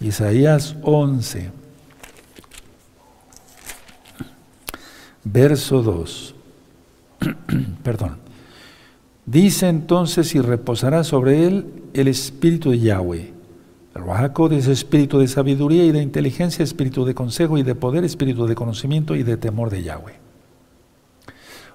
Isaías 0.00 0.76
11, 0.82 1.50
verso 5.24 5.82
2. 5.82 6.34
Perdón. 7.82 8.18
Dice 9.26 9.68
entonces 9.68 10.34
y 10.34 10.40
reposará 10.40 11.04
sobre 11.04 11.46
él 11.46 11.66
el 11.94 12.08
espíritu 12.08 12.70
de 12.70 12.80
Yahweh. 12.80 13.32
El 13.94 14.04
Rahaco 14.04 14.50
es 14.50 14.66
espíritu 14.66 15.18
de 15.18 15.28
sabiduría 15.28 15.84
y 15.84 15.92
de 15.92 16.02
inteligencia, 16.02 16.62
espíritu 16.62 17.04
de 17.04 17.14
consejo 17.14 17.58
y 17.58 17.62
de 17.62 17.74
poder, 17.74 18.04
espíritu 18.04 18.46
de 18.46 18.54
conocimiento 18.54 19.14
y 19.16 19.22
de 19.22 19.36
temor 19.36 19.70
de 19.70 19.82
Yahweh. 19.82 20.14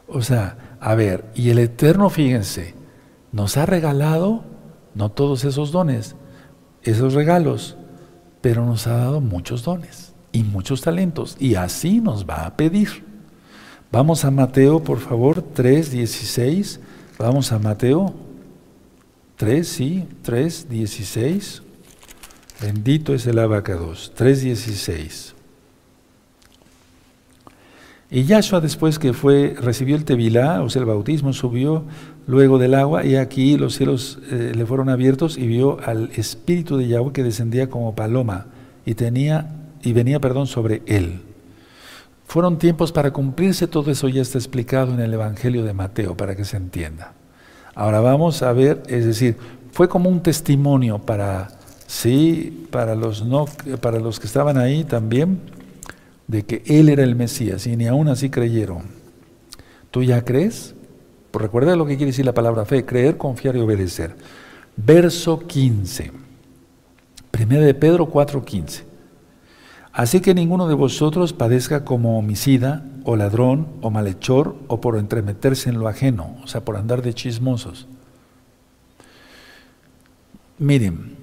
O 0.08 0.22
sea, 0.22 0.78
a 0.80 0.96
ver, 0.96 1.26
y 1.36 1.50
el 1.50 1.60
Eterno, 1.60 2.10
fíjense, 2.10 2.74
nos 3.32 3.58
ha 3.58 3.66
regalado 3.66 4.44
no 4.94 5.10
todos 5.12 5.44
esos 5.44 5.72
dones, 5.72 6.16
esos 6.84 7.14
regalos, 7.14 7.76
pero 8.42 8.66
nos 8.66 8.88
ha 8.88 8.96
dado 8.98 9.22
muchos 9.22 9.64
dones 9.64 10.14
y 10.32 10.44
muchos 10.44 10.82
talentos 10.82 11.36
y 11.40 11.56
así 11.56 12.00
nos 12.00 12.26
va 12.26 12.46
a 12.46 12.56
pedir. 12.56 13.04
Vamos 13.96 14.26
a 14.26 14.30
Mateo, 14.30 14.84
por 14.84 15.00
favor, 15.00 15.42
3.16. 15.56 16.80
Vamos 17.18 17.54
a 17.54 17.60
Mateo 17.60 18.14
3, 19.38 19.66
sí, 19.66 20.04
3.16. 20.26 21.62
Bendito 22.62 23.14
es 23.14 23.26
el 23.26 23.40
abacados. 23.40 24.12
3.16. 24.18 25.32
Y 28.12 28.26
Yahshua 28.26 28.60
después 28.60 29.00
que 29.00 29.14
fue, 29.14 29.56
recibió 29.62 29.96
el 29.96 30.04
tevilá, 30.04 30.62
o 30.62 30.70
sea, 30.70 30.82
el 30.82 30.88
bautismo, 30.88 31.32
subió 31.32 31.86
luego 32.28 32.58
del 32.58 32.74
agua 32.74 33.06
y 33.06 33.16
aquí 33.16 33.58
los 33.58 33.76
cielos 33.76 34.20
eh, 34.30 34.52
le 34.54 34.66
fueron 34.66 34.90
abiertos 34.90 35.38
y 35.38 35.48
vio 35.48 35.78
al 35.86 36.12
Espíritu 36.18 36.76
de 36.76 36.90
Yahweh 36.90 37.14
que 37.14 37.24
descendía 37.24 37.70
como 37.70 37.96
paloma 37.96 38.48
y, 38.86 38.96
tenía, 38.96 39.56
y 39.84 39.94
venía 39.94 40.20
perdón, 40.20 40.48
sobre 40.48 40.82
él. 40.86 41.22
Fueron 42.26 42.58
tiempos 42.58 42.92
para 42.92 43.12
cumplirse, 43.14 43.68
todo 43.68 43.92
eso 43.92 44.10
ya 44.10 44.22
está 44.22 44.38
explicado 44.38 44.94
en 44.94 45.00
el 45.00 45.14
Evangelio 45.14 45.64
de 45.64 45.74
Mateo, 45.74 46.18
para 46.18 46.36
que 46.36 46.44
se 46.44 46.58
entienda. 46.58 47.14
Ahora 47.76 48.00
vamos 48.00 48.42
a 48.42 48.52
ver, 48.54 48.84
es 48.88 49.06
decir, 49.06 49.38
fue 49.72 49.88
como 49.88 50.10
un 50.10 50.22
testimonio 50.24 51.00
para, 51.00 51.50
sí, 51.88 52.68
para 52.72 52.96
los, 52.96 53.26
no, 53.26 53.46
para 53.82 54.00
los 54.00 54.20
que 54.20 54.28
estaban 54.28 54.58
ahí 54.58 54.84
también, 54.84 55.40
de 56.28 56.44
que 56.44 56.64
Él 56.66 56.90
era 56.90 57.04
el 57.04 57.16
Mesías 57.16 57.68
y 57.68 57.76
ni 57.76 57.88
aún 57.88 58.08
así 58.08 58.30
creyeron. 58.30 58.84
¿Tú 59.92 60.04
ya 60.04 60.24
crees? 60.24 60.74
Pues 61.32 61.44
recuerda 61.44 61.76
lo 61.76 61.86
que 61.86 61.98
quiere 61.98 62.12
decir 62.12 62.26
la 62.26 62.34
palabra 62.34 62.66
fe, 62.66 62.86
creer, 62.86 63.18
confiar 63.18 63.56
y 63.56 63.60
obedecer. 63.60 64.16
Verso 64.78 65.40
15. 65.40 66.12
Primera 67.32 67.66
de 67.66 67.74
Pedro 67.74 68.10
4:15. 68.10 68.84
Así 69.96 70.20
que 70.20 70.34
ninguno 70.34 70.68
de 70.68 70.74
vosotros 70.74 71.32
padezca 71.32 71.86
como 71.86 72.20
homicida 72.20 72.84
o 73.06 73.16
ladrón 73.16 73.70
o 73.80 73.90
malhechor 73.92 74.58
o 74.68 74.82
por 74.82 74.98
entremeterse 74.98 75.70
en 75.70 75.80
lo 75.80 75.88
ajeno, 75.88 76.36
o 76.44 76.48
sea, 76.48 76.66
por 76.66 76.76
andar 76.76 77.02
de 77.02 77.14
chismosos. 77.14 77.88
Miren, 80.60 81.16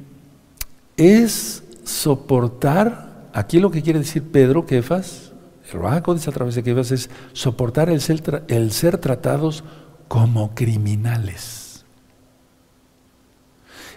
es 0.97 1.63
soportar 1.85 3.29
aquí 3.35 3.61
lo 3.61 3.71
que 3.71 3.83
quiere 3.83 3.99
decir 3.99 4.23
Pedro, 4.23 4.65
Kefas, 4.65 5.33
el 5.71 5.79
Rahaco 5.79 6.15
dice 6.15 6.31
a 6.31 6.33
través 6.33 6.55
de 6.55 6.63
Kefas, 6.63 6.93
es 6.93 7.11
soportar 7.35 7.91
el 7.91 8.01
ser, 8.01 8.43
el 8.49 8.73
ser 8.73 8.97
tratados 8.97 9.65
como 10.09 10.55
criminales. 10.55 11.85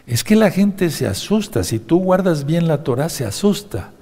Es 0.06 0.26
que 0.26 0.36
la 0.36 0.52
gente 0.52 0.90
se 0.90 1.08
asusta, 1.08 1.64
si 1.64 1.80
tú 1.80 2.00
guardas 2.00 2.46
bien 2.46 2.68
la 2.68 2.84
Torah 2.84 3.08
se 3.08 3.24
asusta, 3.24 3.95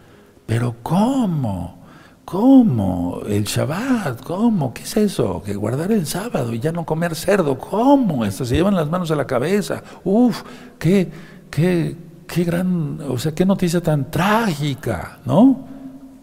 pero 0.46 0.76
¿cómo? 0.84 1.84
¿Cómo? 2.26 3.22
El 3.28 3.44
Shabbat, 3.44 4.24
¿cómo? 4.24 4.74
¿Qué 4.74 4.84
es 4.84 4.98
eso? 4.98 5.42
Que 5.44 5.54
guardar 5.56 5.92
el 5.92 6.06
sábado 6.08 6.54
y 6.54 6.60
ya 6.60 6.72
no 6.72 6.86
comer 6.86 7.16
cerdo, 7.16 7.58
¿cómo? 7.58 8.30
Se 8.32 8.46
llevan 8.46 8.76
las 8.76 8.90
manos 8.90 9.12
a 9.12 9.16
la 9.16 9.28
cabeza. 9.28 9.84
Uf, 10.04 10.44
qué, 10.80 11.12
qué, 11.50 11.96
qué 12.26 12.44
gran, 12.44 13.00
o 13.08 13.18
sea, 13.18 13.34
qué 13.34 13.46
noticia 13.46 13.82
tan 13.82 14.10
trágica, 14.10 15.20
¿no? 15.26 15.68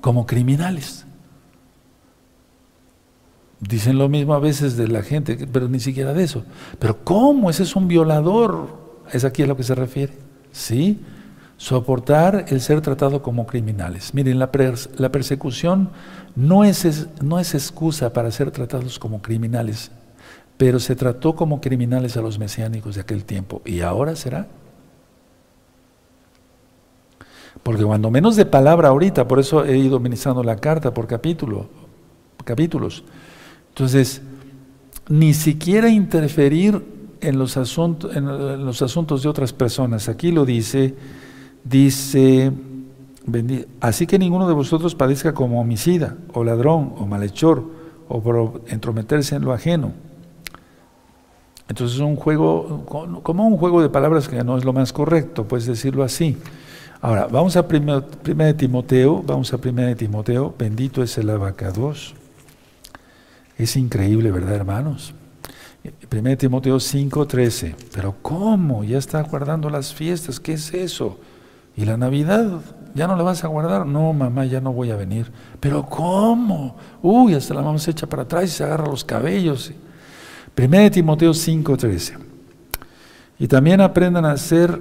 Como 0.01 0.27
criminales. 0.27 1.07
Dicen 3.61 3.99
lo 3.99 4.09
mismo 4.09 4.33
a 4.33 4.39
veces 4.39 4.79
de 4.79 4.89
la 4.89 5.03
gente, 5.03 5.47
pero 5.53 5.69
ni 5.69 5.81
siquiera 5.81 6.15
de 6.15 6.25
eso. 6.25 6.45
Pero 6.79 7.05
¿cómo? 7.05 7.51
Ese 7.51 7.63
es 7.63 7.77
un 7.77 7.89
violador. 7.89 8.81
Es 9.13 9.25
aquí 9.25 9.43
a 9.43 9.47
lo 9.47 9.57
que 9.57 9.65
se 9.65 9.75
refiere. 9.75 10.15
¿Sí? 10.51 10.99
Soportar 11.61 12.47
el 12.49 12.63
ser 12.63 12.81
tratado 12.81 13.21
como 13.21 13.47
criminales. 13.47 14.15
Miren, 14.15 14.39
la, 14.39 14.51
persecución 14.51 15.91
no 16.35 16.65
es, 16.65 17.07
no 17.21 17.39
es 17.39 17.53
excusa 17.55 18.15
para 18.15 18.31
ser 18.31 18.51
tratados 18.51 18.99
como 18.99 19.21
criminales, 19.21 19.91
pero 20.57 20.81
se 20.81 20.97
trató 20.97 21.37
como 21.37 21.61
criminales 21.61 22.17
a 22.17 22.23
los 22.23 22.39
mesiánicos 22.39 22.95
de 22.95 23.03
aquel 23.03 23.27
tiempo. 23.27 23.61
¿Y 23.67 23.83
ahora 23.83 24.17
será? 24.17 24.47
Porque 27.63 27.85
cuando 27.85 28.11
menos 28.11 28.37
de 28.37 28.47
palabra 28.47 28.89
ahorita, 28.89 29.29
por 29.29 29.39
eso 29.39 29.63
he 29.63 29.77
ido 29.77 30.01
ministrando 30.01 30.43
la 30.43 30.57
carta 30.57 30.95
por 30.95 31.07
capítulo, 31.07 31.69
capítulos. 32.43 33.05
Entonces, 33.69 34.23
ni 35.11 35.35
siquiera 35.35 35.91
interferir 35.91 36.83
en 37.21 37.39
los, 37.39 37.59
asuntos, 37.59 38.17
en 38.17 38.65
los 38.65 38.81
asuntos 38.81 39.23
de 39.23 39.29
otras 39.29 39.53
personas. 39.53 40.09
Aquí 40.09 40.33
lo 40.33 40.47
dice, 40.47 40.95
dice, 41.65 42.53
así 43.81 44.07
que 44.07 44.19
ninguno 44.19 44.49
de 44.49 44.55
vosotros 44.55 44.95
padezca 44.95 45.35
como 45.35 45.61
homicida, 45.61 46.17
o 46.33 46.45
ladrón, 46.45 46.95
o 46.99 47.07
malhechor, 47.07 47.65
o 48.09 48.23
por 48.23 48.63
entrometerse 48.69 49.37
en 49.37 49.43
lo 49.43 49.53
ajeno. 49.53 49.93
Entonces 51.69 51.97
es 51.97 52.03
un 52.03 52.17
juego, 52.17 52.85
como 53.23 53.47
un 53.47 53.57
juego 53.57 53.81
de 53.81 53.89
palabras 53.89 54.27
que 54.27 54.43
no 54.43 54.59
es 54.59 54.65
lo 54.65 54.73
más 54.73 54.93
correcto, 54.93 55.47
puedes 55.47 55.67
decirlo 55.67 56.03
así. 56.03 56.37
Ahora, 57.01 57.29
vamos 57.29 57.57
a 57.57 57.63
1 57.63 58.01
de 58.25 58.55
Timoteo, 58.55 59.23
vamos 59.23 59.53
a 59.53 59.57
1 59.57 59.83
de 59.83 59.95
Timoteo, 59.95 60.55
bendito 60.59 61.03
es 61.03 61.17
el 61.17 61.31
abacados. 61.31 62.15
Es 63.57 63.77
increíble, 63.77 64.31
¿verdad, 64.31 64.55
hermanos? 64.55 65.15
1 66.11 66.37
Timoteo 66.37 66.79
5:13. 66.79 67.75
Pero 67.95 68.17
¿cómo? 68.21 68.85
Ya 68.85 68.99
está 68.99 69.23
guardando 69.23 69.71
las 69.71 69.95
fiestas, 69.95 70.41
¿qué 70.41 70.55
es 70.55 70.75
eso? 70.75 71.19
¿Y 71.77 71.85
la 71.85 71.97
Navidad? 71.97 72.61
¿Ya 72.95 73.07
no 73.07 73.17
la 73.17 73.23
vas 73.23 73.45
a 73.45 73.49
guardar? 73.49 73.87
No, 73.87 74.13
mamá, 74.13 74.45
ya 74.47 74.61
no 74.61 74.73
voy 74.73 74.91
a 74.91 74.97
venir. 74.97 75.31
¿Pero 75.61 75.87
cómo? 75.87 76.77
Uy, 77.03 77.35
hasta 77.35 77.55
la 77.55 77.63
mamá 77.63 77.79
se 77.79 77.93
echa 77.93 78.09
para 78.09 78.23
atrás 78.23 78.45
y 78.45 78.49
se 78.49 78.65
agarra 78.65 78.87
los 78.87 79.05
cabellos. 79.05 79.73
1 80.57 80.91
Timoteo 80.91 81.33
5:13. 81.33 82.19
Y 83.39 83.47
también 83.47 83.81
aprendan 83.81 84.27
a 84.27 84.37
ser, 84.37 84.79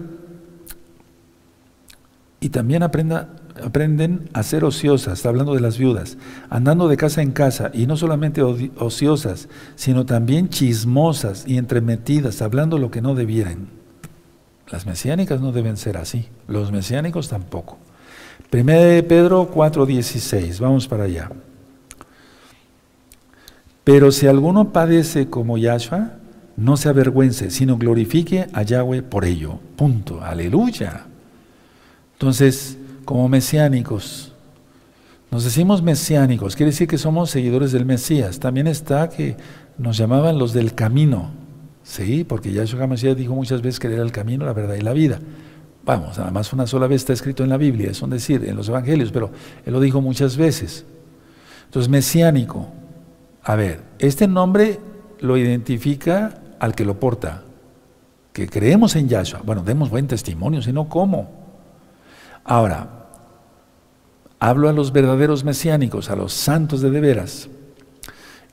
y 2.41 2.49
también 2.49 2.83
aprenden 2.83 4.29
a 4.33 4.43
ser 4.43 4.65
ociosas, 4.65 5.13
está 5.13 5.29
hablando 5.29 5.53
de 5.53 5.61
las 5.61 5.77
viudas, 5.77 6.17
andando 6.49 6.89
de 6.89 6.97
casa 6.97 7.21
en 7.21 7.31
casa, 7.31 7.71
y 7.73 7.87
no 7.87 7.95
solamente 7.95 8.41
ociosas, 8.41 9.47
sino 9.75 10.05
también 10.05 10.49
chismosas 10.49 11.45
y 11.47 11.57
entremetidas, 11.57 12.41
hablando 12.41 12.77
lo 12.77 12.91
que 12.91 13.01
no 13.01 13.15
debieran. 13.15 13.78
Las 14.71 14.85
mesiánicas 14.85 15.41
no 15.41 15.51
deben 15.51 15.77
ser 15.77 15.97
así, 15.97 16.27
los 16.47 16.71
mesiánicos 16.71 17.29
tampoco. 17.29 17.77
Primera 18.49 18.81
de 18.81 19.03
Pedro 19.03 19.51
4:16, 19.51 20.59
vamos 20.59 20.87
para 20.87 21.05
allá. 21.05 21.29
Pero 23.83 24.11
si 24.11 24.27
alguno 24.27 24.71
padece 24.71 25.29
como 25.29 25.57
Yahshua, 25.57 26.13
no 26.55 26.77
se 26.77 26.89
avergüence, 26.89 27.49
sino 27.49 27.77
glorifique 27.77 28.47
a 28.53 28.63
Yahweh 28.63 29.01
por 29.01 29.25
ello. 29.25 29.59
Punto. 29.75 30.21
Aleluya. 30.21 31.05
Entonces, 32.13 32.77
como 33.05 33.29
mesiánicos. 33.29 34.33
Nos 35.31 35.43
decimos 35.43 35.81
mesiánicos, 35.81 36.55
quiere 36.55 36.71
decir 36.71 36.87
que 36.87 36.97
somos 36.97 37.29
seguidores 37.29 37.71
del 37.71 37.85
Mesías. 37.85 38.39
También 38.39 38.67
está 38.67 39.09
que 39.09 39.37
nos 39.77 39.95
llamaban 39.95 40.37
los 40.37 40.53
del 40.53 40.73
camino. 40.73 41.31
Sí, 41.89 42.23
porque 42.23 42.51
Yahshua 42.51 42.85
Mesías 42.85 43.17
dijo 43.17 43.33
muchas 43.33 43.63
veces 43.63 43.79
que 43.79 43.87
era 43.87 44.03
el 44.03 44.11
camino, 44.11 44.45
la 44.45 44.53
verdad 44.53 44.75
y 44.75 44.81
la 44.81 44.93
vida. 44.93 45.19
Vamos, 45.83 46.19
nada 46.19 46.29
más 46.29 46.53
una 46.53 46.67
sola 46.67 46.85
vez 46.85 47.01
está 47.01 47.13
escrito 47.13 47.43
en 47.43 47.49
la 47.49 47.57
Biblia, 47.57 47.89
es 47.89 48.01
un 48.03 48.11
decir, 48.11 48.45
en 48.45 48.55
los 48.55 48.69
evangelios, 48.69 49.11
pero 49.11 49.31
él 49.65 49.73
lo 49.73 49.79
dijo 49.79 49.99
muchas 49.99 50.37
veces. 50.37 50.85
Entonces, 51.65 51.89
mesiánico. 51.89 52.67
A 53.43 53.55
ver, 53.55 53.81
este 53.97 54.27
nombre 54.27 54.79
lo 55.19 55.35
identifica 55.35 56.41
al 56.59 56.75
que 56.75 56.85
lo 56.85 56.99
porta, 56.99 57.43
que 58.33 58.47
creemos 58.47 58.95
en 58.95 59.09
Yahshua. 59.09 59.41
Bueno, 59.43 59.63
demos 59.63 59.89
buen 59.89 60.05
testimonio, 60.05 60.61
si 60.61 60.71
no, 60.71 60.87
¿cómo? 60.89 61.31
Ahora, 62.43 62.99
Hablo 64.41 64.69
a 64.69 64.73
los 64.73 64.93
verdaderos 64.93 65.43
mesiánicos, 65.43 66.09
a 66.09 66.15
los 66.15 66.31
santos 66.31 66.79
de 66.79 66.91
de 66.91 67.01
veras. 67.01 67.49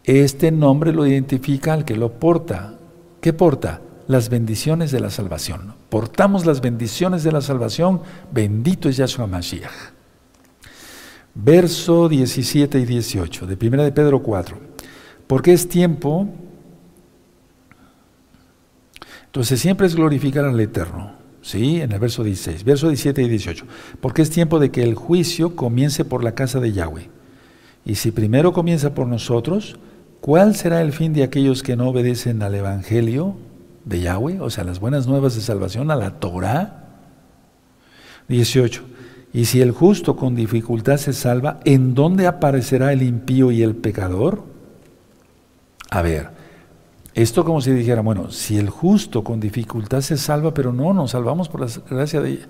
Este 0.03 0.51
nombre 0.51 0.93
lo 0.93 1.07
identifica 1.07 1.73
al 1.73 1.85
que 1.85 1.95
lo 1.95 2.19
porta. 2.19 2.76
¿Qué 3.21 3.33
porta? 3.33 3.81
Las 4.09 4.29
bendiciones 4.29 4.93
de 4.93 5.01
la 5.01 5.11
salvación. 5.11 5.75
Portamos 5.89 6.47
las 6.47 6.61
bendiciones 6.61 7.25
de 7.25 7.33
la 7.33 7.41
salvación. 7.41 8.03
Bendito 8.33 8.89
es 8.89 8.97
Yahshua 8.97 9.27
Mashiach. 9.27 9.93
Verso 11.35 12.09
17 12.09 12.79
y 12.79 12.85
18 12.85 13.47
de 13.47 13.67
1 13.67 13.83
de 13.83 13.93
Pedro 13.93 14.23
4. 14.23 14.59
Porque 15.27 15.53
es 15.53 15.69
tiempo. 15.69 16.29
Entonces 19.27 19.61
siempre 19.61 19.87
es 19.87 19.97
glorificar 19.97 20.45
al 20.45 20.59
Eterno. 20.61 21.13
¿sí? 21.47 21.81
En 21.81 21.93
el 21.93 22.01
verso 22.01 22.25
16, 22.25 22.65
verso 22.65 22.89
17 22.89 23.23
y 23.23 23.29
18. 23.29 23.65
Porque 24.01 24.23
es 24.23 24.31
tiempo 24.31 24.59
de 24.59 24.71
que 24.71 24.83
el 24.83 24.95
juicio 24.95 25.55
comience 25.55 26.05
por 26.05 26.25
la 26.25 26.35
casa 26.35 26.59
de 26.59 26.73
Yahweh. 26.73 27.09
Y 27.85 27.95
si 27.95 28.11
primero 28.11 28.53
comienza 28.53 28.95
por 28.95 29.07
nosotros, 29.07 29.79
¿cuál 30.27 30.57
será 30.57 30.83
el 30.83 30.93
fin 30.93 31.15
de 31.15 31.23
aquellos 31.23 31.63
que 31.63 31.77
no 31.77 31.89
obedecen 31.89 32.43
al 32.43 32.55
Evangelio 32.57 33.37
de 33.85 34.01
Yahweh? 34.01 34.41
O 34.41 34.51
sea, 34.51 34.65
las 34.65 34.81
buenas 34.81 35.07
nuevas 35.07 35.37
de 35.37 35.41
salvación, 35.41 35.91
a 35.91 35.97
la 35.97 36.19
Torah. 36.19 36.83
18. 38.29 38.83
Y 39.33 39.45
si 39.45 39.61
el 39.61 39.71
justo 39.71 40.17
con 40.17 40.35
dificultad 40.35 40.97
se 40.97 41.13
salva, 41.13 41.61
¿en 41.65 41.95
dónde 41.95 42.27
aparecerá 42.27 42.93
el 42.93 43.03
impío 43.03 43.53
y 43.53 43.63
el 43.63 43.77
pecador? 43.77 44.43
A 45.91 46.03
ver, 46.03 46.31
esto 47.15 47.45
como 47.45 47.61
si 47.61 47.71
dijera, 47.71 48.03
bueno, 48.03 48.31
si 48.33 48.59
el 48.59 48.69
justo 48.69 49.23
con 49.23 49.39
dificultad 49.39 50.01
se 50.01 50.17
salva, 50.17 50.53
pero 50.53 50.73
no, 50.73 50.93
nos 50.93 51.13
salvamos 51.13 51.49
por 51.49 51.61
la 51.61 51.69
gracia 51.89 52.21
de 52.21 52.41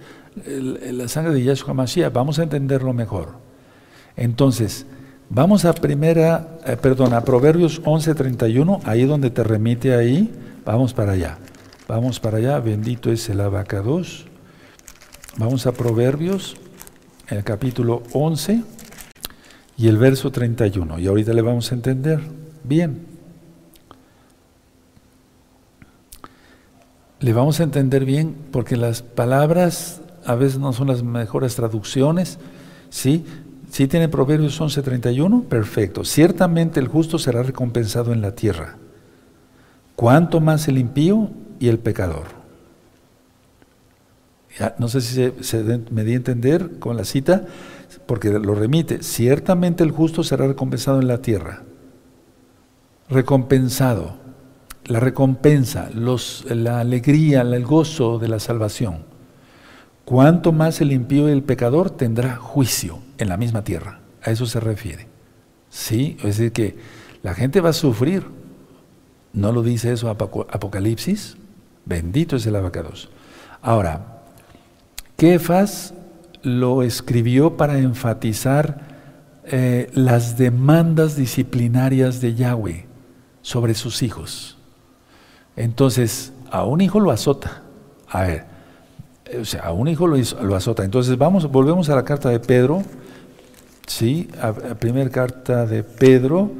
la 0.92 1.08
sangre 1.08 1.34
de 1.34 1.44
Yahshua 1.44 1.74
Mashiach, 1.74 2.12
vamos 2.12 2.38
a 2.38 2.44
entenderlo 2.44 2.94
mejor. 2.94 3.34
Entonces, 4.16 4.86
vamos 5.28 5.64
a 5.64 5.72
primera, 5.72 6.58
eh, 6.64 6.76
perdón, 6.80 7.14
a 7.14 7.22
Proverbios 7.22 7.80
11:31, 7.84 8.80
ahí 8.84 9.04
donde 9.04 9.30
te 9.30 9.42
remite 9.44 9.94
ahí, 9.94 10.32
vamos 10.64 10.94
para 10.94 11.12
allá. 11.12 11.38
Vamos 11.88 12.18
para 12.18 12.38
allá, 12.38 12.58
bendito 12.58 13.10
es 13.10 13.28
el 13.28 13.40
abacados. 13.40 14.26
Vamos 15.38 15.66
a 15.66 15.72
Proverbios, 15.72 16.56
el 17.28 17.44
capítulo 17.44 18.02
11 18.12 18.62
y 19.76 19.88
el 19.88 19.98
verso 19.98 20.30
31, 20.30 20.98
y 20.98 21.06
ahorita 21.06 21.32
le 21.32 21.42
vamos 21.42 21.70
a 21.70 21.74
entender 21.74 22.20
bien. 22.64 23.16
le 27.20 27.32
vamos 27.32 27.60
a 27.60 27.62
entender 27.62 28.04
bien 28.04 28.36
porque 28.52 28.76
las 28.76 29.02
palabras 29.02 30.00
a 30.24 30.34
veces 30.34 30.58
no 30.58 30.72
son 30.72 30.88
las 30.88 31.02
mejores 31.02 31.54
traducciones, 31.56 32.38
¿sí? 32.90 33.24
¿Sí 33.76 33.88
tiene 33.88 34.08
Proverbios 34.08 34.58
11:31? 34.58 35.42
Perfecto. 35.50 36.02
Ciertamente 36.02 36.80
el 36.80 36.88
justo 36.88 37.18
será 37.18 37.42
recompensado 37.42 38.14
en 38.14 38.22
la 38.22 38.34
tierra. 38.34 38.78
¿Cuánto 39.96 40.40
más 40.40 40.66
el 40.68 40.78
impío 40.78 41.28
y 41.60 41.68
el 41.68 41.78
pecador? 41.78 42.24
no 44.78 44.88
sé 44.88 45.02
si 45.02 45.30
se, 45.42 45.62
me 45.90 46.04
di 46.04 46.14
a 46.14 46.16
entender 46.16 46.78
con 46.78 46.96
la 46.96 47.04
cita, 47.04 47.44
porque 48.06 48.30
lo 48.30 48.54
remite. 48.54 49.02
Ciertamente 49.02 49.84
el 49.84 49.90
justo 49.90 50.24
será 50.24 50.46
recompensado 50.46 50.98
en 50.98 51.08
la 51.08 51.20
tierra. 51.20 51.62
Recompensado 53.10 54.16
la 54.86 55.00
recompensa, 55.00 55.90
la 55.92 56.80
alegría, 56.80 57.42
el 57.42 57.66
gozo 57.66 58.18
de 58.18 58.28
la 58.28 58.40
salvación. 58.40 59.00
Cuanto 60.06 60.52
más 60.52 60.80
el 60.80 60.92
impío 60.92 61.28
y 61.28 61.32
el 61.32 61.42
pecador 61.42 61.90
tendrá 61.90 62.36
juicio 62.36 63.05
en 63.18 63.28
la 63.28 63.36
misma 63.36 63.64
tierra. 63.64 64.00
A 64.22 64.30
eso 64.30 64.46
se 64.46 64.60
refiere. 64.60 65.06
Sí, 65.70 66.16
es 66.18 66.38
decir, 66.38 66.52
que 66.52 66.76
la 67.22 67.34
gente 67.34 67.60
va 67.60 67.70
a 67.70 67.74
sufrir. 67.74 68.24
¿No 69.32 69.52
lo 69.52 69.62
dice 69.62 69.92
eso 69.92 70.08
Apocalipsis? 70.08 71.36
Bendito 71.84 72.36
es 72.36 72.46
el 72.46 72.56
abacados. 72.56 73.10
Ahora, 73.60 74.22
Kefas 75.16 75.94
lo 76.42 76.82
escribió 76.82 77.56
para 77.56 77.78
enfatizar 77.78 78.86
eh, 79.44 79.90
las 79.94 80.38
demandas 80.38 81.16
disciplinarias 81.16 82.20
de 82.20 82.34
Yahweh 82.34 82.86
sobre 83.42 83.74
sus 83.74 84.02
hijos. 84.02 84.58
Entonces, 85.56 86.32
a 86.50 86.64
un 86.64 86.80
hijo 86.80 87.00
lo 87.00 87.10
azota. 87.10 87.62
A 88.08 88.22
ver, 88.22 88.44
o 89.40 89.44
sea, 89.44 89.62
a 89.62 89.72
un 89.72 89.88
hijo 89.88 90.06
lo, 90.06 90.16
lo 90.42 90.56
azota. 90.56 90.84
Entonces, 90.84 91.16
vamos, 91.16 91.50
volvemos 91.50 91.88
a 91.88 91.96
la 91.96 92.04
carta 92.04 92.28
de 92.28 92.40
Pedro. 92.40 92.82
Sí, 93.86 94.28
primera 94.78 95.10
carta 95.10 95.66
de 95.66 95.82
Pedro. 95.82 96.50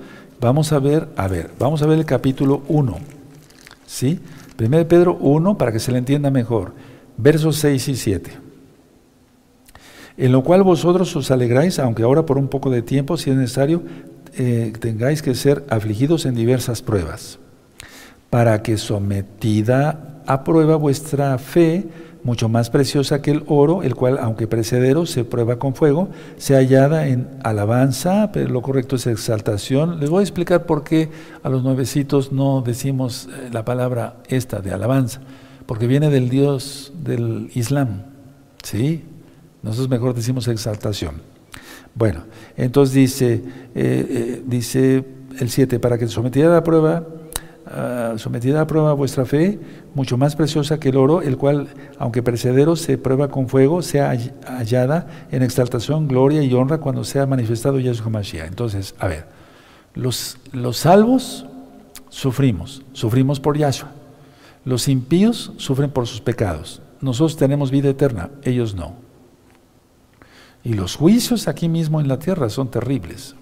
Vamos 0.41 0.73
a 0.73 0.79
ver, 0.79 1.09
a 1.17 1.29
ver, 1.29 1.51
vamos 1.59 1.83
a 1.83 1.87
ver 1.87 1.99
el 1.99 2.05
capítulo 2.05 2.63
1. 2.69 2.99
¿Sí? 3.87 4.21
Primero 4.57 4.85
de 4.85 4.89
Pedro 4.89 5.17
1, 5.21 5.59
para 5.59 5.73
que 5.73 5.81
se 5.81 5.93
le 5.93 5.99
entienda 5.99 6.31
mejor. 6.31 6.73
Versos 7.17 7.57
6 7.57 7.89
y 7.89 7.97
7. 7.97 8.31
En 10.19 10.33
lo 10.33 10.43
cual 10.43 10.63
vosotros 10.63 11.15
os 11.15 11.31
alegráis, 11.31 11.79
aunque 11.79 12.03
ahora 12.03 12.25
por 12.25 12.39
un 12.39 12.49
poco 12.49 12.71
de 12.71 12.83
tiempo, 12.83 13.17
si 13.17 13.31
es 13.31 13.37
necesario, 13.37 13.83
eh, 14.39 14.73
tengáis 14.81 15.23
que 15.23 15.35
ser 15.35 15.65
afligidos 15.69 16.27
en 16.27 16.35
diversas 16.35 16.83
pruebas 16.83 17.39
para 18.31 18.63
que 18.63 18.77
sometida 18.77 20.23
a 20.27 20.45
prueba 20.45 20.77
vuestra 20.77 21.39
fe, 21.39 21.87
mucho 22.27 22.49
más 22.49 22.71
preciosa 22.71 23.23
que 23.23 23.31
el 23.31 23.45
oro, 23.47 23.85
el 23.85 23.95
cual, 23.95 24.19
aunque 24.21 24.49
precedero, 24.49 25.07
se 25.07 25.25
prueba 25.25 25.61
con 25.61 25.75
fuego, 25.75 26.09
se 26.37 26.55
hallada 26.55 27.07
en 27.07 27.29
alabanza, 27.45 28.31
pero 28.33 28.51
lo 28.51 28.63
correcto 28.63 28.97
es 28.97 29.07
exaltación. 29.07 30.01
Les 30.01 30.11
voy 30.11 30.21
a 30.21 30.23
explicar 30.23 30.67
por 30.67 30.83
qué 30.83 31.09
a 31.45 31.49
los 31.49 31.63
nuevecitos 31.63 32.33
no 32.33 32.63
decimos 32.63 33.29
eh, 33.31 33.49
la 33.53 33.65
palabra 33.65 34.17
esta 34.29 34.61
de 34.61 34.73
alabanza, 34.73 35.21
porque 35.67 35.87
viene 35.87 36.11
del 36.11 36.29
Dios 36.29 36.93
del 37.03 37.49
Islam, 37.55 38.03
¿sí? 38.63 39.05
Nosotros 39.63 39.89
mejor 39.89 40.13
decimos 40.13 40.49
exaltación. 40.49 41.23
Bueno, 41.95 42.25
entonces 42.57 42.95
dice, 42.95 43.35
eh, 43.35 43.43
eh, 43.75 44.43
dice 44.45 45.05
el 45.39 45.49
7, 45.49 45.79
para 45.79 45.97
que 45.97 46.09
sometida 46.09 46.49
a 46.49 46.55
la 46.55 46.65
prueba, 46.65 47.07
sometida 48.17 48.61
a 48.61 48.67
prueba 48.67 48.93
vuestra 48.93 49.25
fe, 49.25 49.59
mucho 49.95 50.17
más 50.17 50.37
preciosa 50.37 50.79
que 50.79 50.91
el 50.91 50.97
oro, 50.97 51.23
el 51.23 51.37
cual, 51.37 51.69
aunque 51.99 52.23
precedero, 52.23 52.77
se 52.77 52.97
prueba 52.97 53.29
con 53.29 53.49
fuego, 53.49 53.83
sea 53.83 54.17
hallada 54.47 55.07
en 55.31 55.43
exaltación, 55.43 56.07
gloria 56.07 56.43
y 56.43 56.53
honra 56.55 56.79
cuando 56.79 57.05
sea 57.05 57.27
manifestado 57.27 57.81
Yahshua 57.81 58.11
Mashiach. 58.11 58.47
Entonces, 58.47 58.95
a 58.99 59.09
ver, 59.09 59.27
los, 59.95 60.39
los 60.53 60.77
salvos 60.77 61.47
sufrimos, 62.09 62.83
sufrimos 62.93 63.41
por 63.41 63.59
Yahshua. 63.59 63.91
Los 64.65 64.89
impíos 64.89 65.53
sufren 65.57 65.91
por 65.91 66.07
sus 66.07 66.21
pecados. 66.21 66.83
Nosotros 67.01 67.37
tenemos 67.37 67.71
vida 67.71 67.89
eterna, 67.89 68.31
ellos 68.43 68.75
no. 68.75 68.95
Y 70.65 70.75
los 70.75 70.97
juicios 70.97 71.47
aquí 71.47 71.69
mismo 71.69 72.01
en 72.01 72.09
la 72.09 72.19
tierra 72.19 72.49
son 72.49 72.71
terribles. 72.71 73.37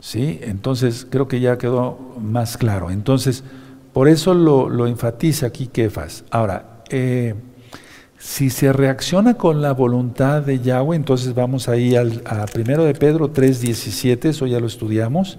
¿Sí? 0.00 0.38
Entonces, 0.42 1.06
creo 1.08 1.28
que 1.28 1.40
ya 1.40 1.58
quedó 1.58 1.98
más 2.20 2.56
claro. 2.56 2.90
Entonces, 2.90 3.44
por 3.92 4.08
eso 4.08 4.34
lo, 4.34 4.86
enfatiza 4.86 5.46
aquí 5.46 5.68
Kefas. 5.68 6.24
Ahora, 6.30 6.82
eh, 6.90 7.34
si 8.18 8.50
se 8.50 8.72
reacciona 8.72 9.34
con 9.34 9.62
la 9.62 9.72
voluntad 9.72 10.42
de 10.42 10.60
Yahweh, 10.60 10.96
entonces 10.96 11.34
vamos 11.34 11.68
ahí 11.68 11.96
al, 11.96 12.22
a 12.26 12.46
primero 12.46 12.84
de 12.84 12.94
Pedro 12.94 13.32
3.17, 13.32 14.26
eso 14.26 14.46
ya 14.46 14.60
lo 14.60 14.66
estudiamos. 14.66 15.38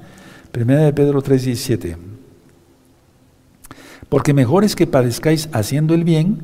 Primero 0.52 0.82
de 0.82 0.94
Pedro 0.94 1.22
3.17. 1.22 1.98
Porque 4.10 4.34
mejor 4.34 4.64
es 4.64 4.76
que 4.76 4.88
padezcáis 4.88 5.50
haciendo 5.52 5.94
el 5.94 6.04
bien, 6.04 6.40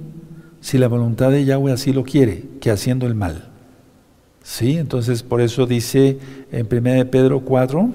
si 0.59 0.77
la 0.77 0.87
voluntad 0.87 1.31
de 1.31 1.45
Yahweh 1.45 1.71
así 1.71 1.93
lo 1.93 2.03
quiere, 2.03 2.43
que 2.61 2.71
haciendo 2.71 3.07
el 3.07 3.15
mal. 3.15 3.52
¿Sí? 4.43 4.77
Entonces, 4.77 5.23
por 5.23 5.39
eso 5.41 5.65
dice 5.65 6.19
en 6.51 6.67
1 6.69 7.09
Pedro 7.09 7.39
4, 7.39 7.89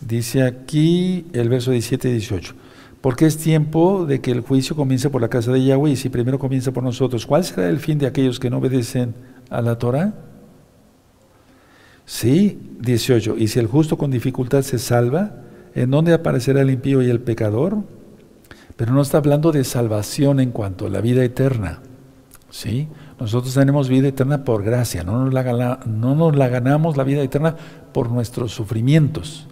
dice 0.00 0.42
aquí 0.42 1.26
el 1.32 1.48
verso 1.48 1.70
17 1.70 2.08
y 2.08 2.12
18, 2.12 2.54
porque 3.00 3.26
es 3.26 3.38
tiempo 3.38 4.04
de 4.04 4.20
que 4.20 4.32
el 4.32 4.40
juicio 4.40 4.74
comience 4.74 5.08
por 5.10 5.22
la 5.22 5.28
casa 5.28 5.52
de 5.52 5.64
Yahweh 5.64 5.92
y 5.92 5.96
si 5.96 6.08
primero 6.08 6.40
comienza 6.40 6.72
por 6.72 6.82
nosotros, 6.82 7.24
¿cuál 7.24 7.44
será 7.44 7.68
el 7.68 7.78
fin 7.78 7.98
de 7.98 8.08
aquellos 8.08 8.40
que 8.40 8.50
no 8.50 8.58
obedecen 8.58 9.14
a 9.48 9.62
la 9.62 9.78
Torah? 9.78 10.12
Sí, 12.04 12.58
18, 12.80 13.36
y 13.38 13.46
si 13.46 13.60
el 13.60 13.68
justo 13.68 13.96
con 13.96 14.10
dificultad 14.10 14.62
se 14.62 14.80
salva, 14.80 15.36
¿en 15.74 15.90
dónde 15.90 16.14
aparecerá 16.14 16.62
el 16.62 16.70
impío 16.70 17.00
y 17.00 17.10
el 17.10 17.20
pecador? 17.20 17.84
Pero 18.76 18.92
no 18.92 19.02
está 19.02 19.18
hablando 19.18 19.52
de 19.52 19.62
salvación 19.62 20.40
en 20.40 20.50
cuanto 20.50 20.86
a 20.86 20.90
la 20.90 21.00
vida 21.00 21.22
eterna. 21.22 21.80
¿Sí? 22.50 22.88
Nosotros 23.18 23.52
tenemos 23.52 23.88
vida 23.88 24.08
eterna 24.08 24.44
por 24.44 24.62
gracia, 24.62 25.02
no 25.02 25.24
nos 25.24 25.34
la, 25.34 26.48
ganamos 26.48 26.96
la 26.96 27.04
vida 27.04 27.22
eterna 27.22 27.56
por 27.92 28.10
nuestros 28.10 28.52
sufrimientos. 28.52 29.46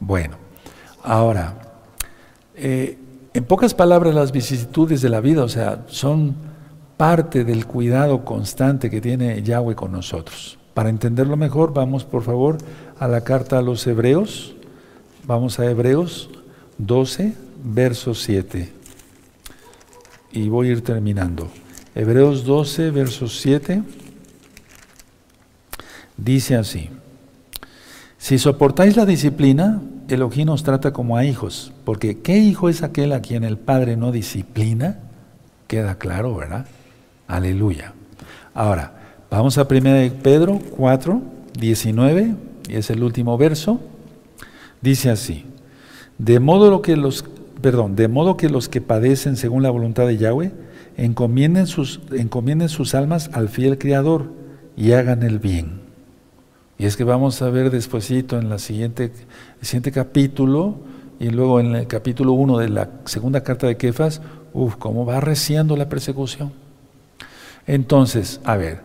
Bueno, 0.00 0.36
ahora, 1.02 1.54
eh, 2.54 2.98
en 3.34 3.44
pocas 3.44 3.74
palabras 3.74 4.14
las 4.14 4.32
vicisitudes 4.32 5.02
de 5.02 5.10
la 5.10 5.20
vida, 5.20 5.44
o 5.44 5.48
sea, 5.48 5.84
son 5.88 6.34
parte 6.96 7.44
del 7.44 7.66
cuidado 7.66 8.24
constante 8.24 8.88
que 8.88 9.02
tiene 9.02 9.42
Yahweh 9.42 9.74
con 9.74 9.92
nosotros. 9.92 10.58
Para 10.72 10.88
entenderlo 10.88 11.36
mejor, 11.36 11.74
vamos 11.74 12.04
por 12.04 12.22
favor 12.22 12.56
a 12.98 13.06
la 13.06 13.20
carta 13.20 13.58
a 13.58 13.62
los 13.62 13.86
Hebreos, 13.86 14.54
vamos 15.26 15.58
a 15.60 15.66
Hebreos 15.66 16.30
12, 16.78 17.34
verso 17.64 18.14
7, 18.14 18.72
y 20.32 20.48
voy 20.48 20.68
a 20.68 20.72
ir 20.72 20.82
terminando. 20.82 21.48
Hebreos 21.94 22.44
12, 22.44 22.90
verso 22.90 23.28
7, 23.28 23.82
dice 26.16 26.54
así, 26.56 26.90
si 28.18 28.38
soportáis 28.38 28.96
la 28.96 29.06
disciplina, 29.06 29.80
Elohim 30.08 30.50
os 30.50 30.62
trata 30.62 30.92
como 30.92 31.16
a 31.16 31.24
hijos, 31.24 31.72
porque 31.84 32.18
¿qué 32.20 32.38
hijo 32.38 32.68
es 32.68 32.82
aquel 32.82 33.12
a 33.12 33.20
quien 33.20 33.44
el 33.44 33.58
Padre 33.58 33.96
no 33.96 34.12
disciplina? 34.12 34.98
Queda 35.66 35.96
claro, 35.96 36.34
¿verdad? 36.34 36.66
Aleluya. 37.26 37.94
Ahora, 38.54 38.92
vamos 39.30 39.58
a 39.58 39.62
1 39.62 40.12
Pedro 40.22 40.60
4, 40.76 41.22
19, 41.58 42.34
y 42.68 42.74
es 42.74 42.90
el 42.90 43.02
último 43.02 43.36
verso. 43.38 43.80
Dice 44.80 45.10
así, 45.10 45.44
de 46.18 46.40
modo 46.40 46.82
que 46.82 46.96
los, 46.96 47.24
perdón, 47.60 47.96
de 47.96 48.08
modo 48.08 48.36
que 48.36 48.48
los 48.48 48.68
que 48.68 48.80
padecen 48.80 49.36
según 49.36 49.62
la 49.62 49.70
voluntad 49.70 50.06
de 50.06 50.16
Yahweh, 50.16 50.52
encomienden 50.98 51.68
sus, 51.68 52.00
encomienden 52.12 52.68
sus 52.68 52.94
almas 52.94 53.30
al 53.32 53.48
fiel 53.48 53.78
Creador 53.78 54.32
y 54.76 54.92
hagan 54.92 55.22
el 55.22 55.38
bien. 55.38 55.80
Y 56.76 56.86
es 56.86 56.96
que 56.96 57.04
vamos 57.04 57.40
a 57.40 57.48
ver 57.50 57.70
despuesito 57.70 58.38
en 58.38 58.56
siguiente, 58.58 59.12
el 59.60 59.66
siguiente 59.66 59.92
capítulo 59.92 60.76
y 61.18 61.30
luego 61.30 61.60
en 61.60 61.74
el 61.74 61.86
capítulo 61.86 62.32
1 62.32 62.58
de 62.58 62.68
la 62.68 62.90
segunda 63.04 63.42
carta 63.42 63.66
de 63.66 63.76
Kefas, 63.76 64.20
uff, 64.52 64.76
cómo 64.76 65.06
va 65.06 65.20
reciendo 65.20 65.76
la 65.76 65.88
persecución. 65.88 66.52
Entonces, 67.66 68.40
a 68.44 68.56
ver, 68.56 68.80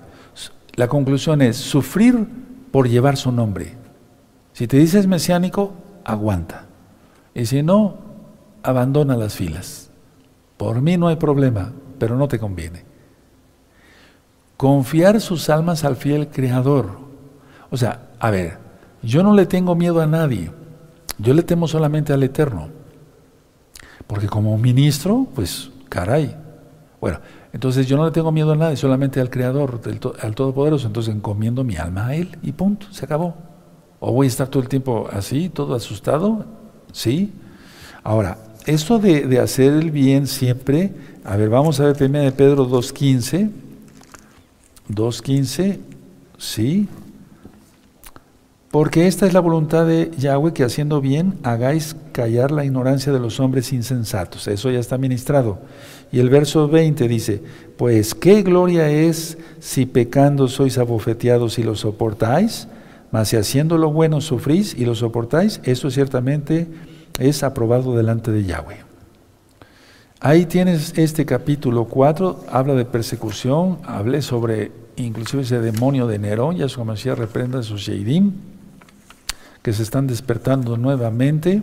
la 0.76 0.88
conclusión 0.88 1.42
es 1.42 1.58
sufrir 1.58 2.28
por 2.72 2.88
llevar 2.88 3.18
su 3.18 3.32
nombre. 3.32 3.74
Si 4.54 4.68
te 4.68 4.78
dices 4.78 5.08
mesiánico, 5.08 5.74
aguanta. 6.04 6.66
Y 7.34 7.46
si 7.46 7.64
no, 7.64 7.98
abandona 8.62 9.18
las 9.18 9.36
filas. 9.36 9.90
Por 10.58 10.82
mí 10.82 10.98
no 10.98 11.08
hay 11.08 11.16
problema 11.16 11.74
pero 12.04 12.18
no 12.18 12.28
te 12.28 12.38
conviene. 12.38 12.84
Confiar 14.58 15.22
sus 15.22 15.50
almas 15.50 15.86
al 15.86 15.96
fiel 15.96 16.28
Creador. 16.28 16.98
O 17.72 17.78
sea, 17.78 18.10
a 18.20 18.30
ver, 18.30 18.58
yo 19.02 19.24
no 19.24 19.34
le 19.34 19.46
tengo 19.46 19.74
miedo 19.74 20.02
a 20.02 20.06
nadie, 20.06 20.52
yo 21.18 21.34
le 21.34 21.44
temo 21.44 21.66
solamente 21.66 22.12
al 22.12 22.22
Eterno. 22.22 22.68
Porque 24.06 24.28
como 24.28 24.58
ministro, 24.58 25.28
pues, 25.34 25.72
caray. 25.88 26.36
Bueno, 27.00 27.22
entonces 27.54 27.88
yo 27.88 27.96
no 27.96 28.04
le 28.04 28.12
tengo 28.12 28.34
miedo 28.34 28.52
a 28.52 28.58
nadie, 28.58 28.76
solamente 28.76 29.22
al 29.22 29.30
Creador, 29.30 29.80
al 30.22 30.36
Todopoderoso. 30.36 30.88
Entonces 30.88 31.16
encomiendo 31.16 31.64
mi 31.64 31.78
alma 31.78 32.08
a 32.08 32.16
Él 32.16 32.38
y 32.44 32.52
punto, 32.52 32.88
se 32.92 33.06
acabó. 33.06 33.34
¿O 34.02 34.12
voy 34.12 34.28
a 34.28 34.30
estar 34.30 34.50
todo 34.50 34.62
el 34.62 34.68
tiempo 34.68 35.08
así, 35.10 35.48
todo 35.48 35.74
asustado? 35.74 36.44
Sí. 36.92 37.32
Ahora, 38.04 38.38
esto 38.66 39.00
de, 39.00 39.28
de 39.28 39.40
hacer 39.40 39.74
el 39.74 39.92
bien 39.92 40.28
siempre 40.28 40.94
a 41.26 41.38
ver, 41.38 41.50
vamos 41.50 41.80
a 41.80 41.86
ver 41.86 41.96
1 42.04 42.20
de 42.20 42.32
Pedro 42.34 42.68
2.15. 42.68 43.50
2.15, 44.90 45.78
sí. 46.38 46.90
Porque 48.72 49.08
esta 49.08 49.26
es 49.26 49.34
la 49.34 49.40
voluntad 49.40 49.86
de 49.86 50.12
Yahweh 50.18 50.52
que 50.52 50.66
haciendo 50.66 51.00
bien 51.00 51.36
hagáis 51.44 51.96
callar 52.12 52.52
la 52.52 52.66
ignorancia 52.66 53.14
de 53.14 53.20
los 53.20 53.40
hombres 53.40 53.72
insensatos. 53.72 54.50
Eso 54.50 54.70
ya 54.70 54.80
está 54.80 54.98
ministrado. 54.98 55.60
Y 56.12 56.20
el 56.20 56.30
verso 56.30 56.68
20 56.68 57.08
dice, 57.08 57.42
pues 57.78 58.14
qué 58.14 58.42
gloria 58.42 58.90
es 58.90 59.38
si 59.60 59.86
pecando 59.86 60.50
sois 60.50 60.78
abofeteados 60.78 61.58
y 61.58 61.64
lo 61.64 61.76
soportáis, 61.76 62.68
mas 63.12 63.30
si 63.30 63.38
haciendo 63.38 63.78
lo 63.78 63.94
bueno 63.94 64.20
sufrís 64.20 64.76
y 64.78 64.84
lo 64.84 64.94
soportáis, 64.94 65.62
eso 65.64 65.90
ciertamente 65.90 66.68
es 67.20 67.44
aprobado 67.44 67.96
delante 67.96 68.32
de 68.32 68.44
Yahweh. 68.44 68.84
Ahí 70.20 70.46
tienes 70.46 70.98
este 70.98 71.26
capítulo 71.26 71.86
4, 71.86 72.46
habla 72.50 72.76
de 72.76 72.86
persecución, 72.86 73.80
hablé 73.84 74.22
sobre 74.22 74.72
inclusive 74.96 75.44
ese 75.44 75.60
demonio 75.60 76.08
de 76.08 76.20
Nerón, 76.20 76.56
Yahshua 76.56 76.86
Mashiach 76.86 77.18
reprenda 77.18 77.60
a 77.60 77.64
sus 77.64 77.82
Sheidim, 77.82 78.32
que 79.62 79.74
se 79.74 79.84
están 79.84 80.08
despertando 80.08 80.78
nuevamente. 80.78 81.62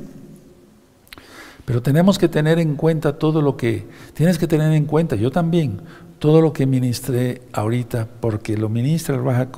Pero 1.65 1.83
tenemos 1.83 2.19
que 2.19 2.29
tener 2.29 2.59
en 2.59 2.75
cuenta 2.77 3.19
todo 3.19 3.43
lo 3.43 3.57
que, 3.57 3.87
tienes 4.15 4.39
que 4.39 4.47
tener 4.47 4.73
en 4.73 4.87
cuenta, 4.87 5.17
yo 5.17 5.31
también, 5.31 5.81
todo 6.19 6.41
lo 6.41 6.53
que 6.53 6.67
ministré 6.67 7.43
ahorita, 7.53 8.09
porque 8.21 8.57
lo 8.57 8.69
ministra 8.69 9.15
el 9.15 9.25
Raja 9.25 9.49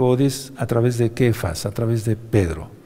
a 0.57 0.66
través 0.66 0.99
de 0.99 1.12
Kefas, 1.12 1.66
a 1.66 1.70
través 1.70 2.05
de 2.05 2.16
Pedro. 2.16 2.82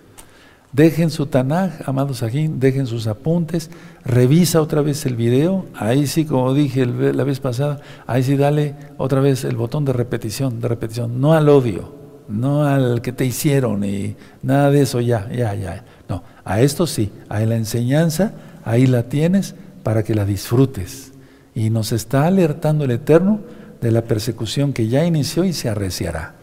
Dejen 0.76 1.08
su 1.08 1.24
Tanaj, 1.24 1.70
amados 1.86 2.22
aquí, 2.22 2.50
dejen 2.52 2.86
sus 2.86 3.06
apuntes, 3.06 3.70
revisa 4.04 4.60
otra 4.60 4.82
vez 4.82 5.06
el 5.06 5.16
video, 5.16 5.64
ahí 5.74 6.06
sí, 6.06 6.26
como 6.26 6.52
dije 6.52 6.84
la 6.84 7.24
vez 7.24 7.40
pasada, 7.40 7.80
ahí 8.06 8.22
sí 8.22 8.36
dale 8.36 8.74
otra 8.98 9.22
vez 9.22 9.44
el 9.44 9.56
botón 9.56 9.86
de 9.86 9.94
repetición, 9.94 10.60
de 10.60 10.68
repetición, 10.68 11.18
no 11.18 11.32
al 11.32 11.48
odio, 11.48 11.94
no 12.28 12.66
al 12.66 13.00
que 13.00 13.12
te 13.12 13.24
hicieron 13.24 13.84
y 13.84 14.16
nada 14.42 14.70
de 14.70 14.82
eso, 14.82 15.00
ya, 15.00 15.30
ya, 15.32 15.54
ya. 15.54 15.82
No, 16.10 16.22
a 16.44 16.60
esto 16.60 16.86
sí, 16.86 17.10
a 17.30 17.40
la 17.40 17.56
enseñanza, 17.56 18.34
ahí 18.62 18.86
la 18.86 19.04
tienes 19.04 19.54
para 19.82 20.02
que 20.02 20.14
la 20.14 20.26
disfrutes. 20.26 21.14
Y 21.54 21.70
nos 21.70 21.92
está 21.92 22.26
alertando 22.26 22.84
el 22.84 22.90
Eterno 22.90 23.40
de 23.80 23.92
la 23.92 24.02
persecución 24.02 24.74
que 24.74 24.88
ya 24.88 25.06
inició 25.06 25.44
y 25.44 25.54
se 25.54 25.70
arreciará. 25.70 26.34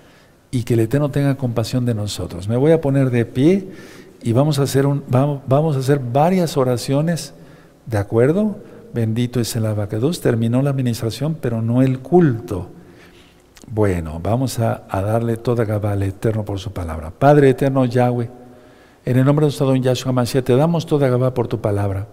Y 0.50 0.64
que 0.64 0.74
el 0.74 0.80
Eterno 0.80 1.12
tenga 1.12 1.36
compasión 1.36 1.86
de 1.86 1.94
nosotros. 1.94 2.48
Me 2.48 2.58
voy 2.58 2.72
a 2.72 2.82
poner 2.82 3.12
de 3.12 3.26
pie 3.26 3.68
y 4.24 4.32
vamos 4.32 4.57
a 4.57 4.63
hacer, 4.63 4.86
un, 4.86 5.03
vamos, 5.09 5.76
a 5.76 5.80
hacer 5.80 5.99
varias 5.99 6.55
oraciones, 6.55 7.34
¿de 7.86 7.97
acuerdo? 7.97 8.55
Bendito 8.93 9.41
es 9.41 9.53
el 9.57 9.65
abacados. 9.65 10.21
Terminó 10.21 10.61
la 10.61 10.69
administración, 10.69 11.36
pero 11.39 11.61
no 11.61 11.82
el 11.82 11.99
culto. 11.99 12.69
Bueno, 13.67 14.21
vamos 14.24 14.59
a, 14.59 14.84
darle 14.89 15.36
toda 15.36 15.65
Gabá 15.65 15.91
al 15.91 16.03
Eterno 16.03 16.45
por 16.45 16.59
su 16.59 16.71
palabra. 16.71 17.11
Padre 17.11 17.49
Eterno 17.49 17.84
Yahweh, 17.84 18.30
en 19.03 19.17
el 19.17 19.26
nombre 19.26 19.43
de 19.43 19.47
nuestro 19.47 19.67
don 19.67 19.82
Yahshua 19.82 20.13
Mashiach, 20.13 20.45
te 20.45 20.55
damos 20.55 20.86
toda 20.86 21.09
Gabá 21.09 21.34
por 21.34 21.49
tu 21.49 21.59
palabra. 21.59 22.07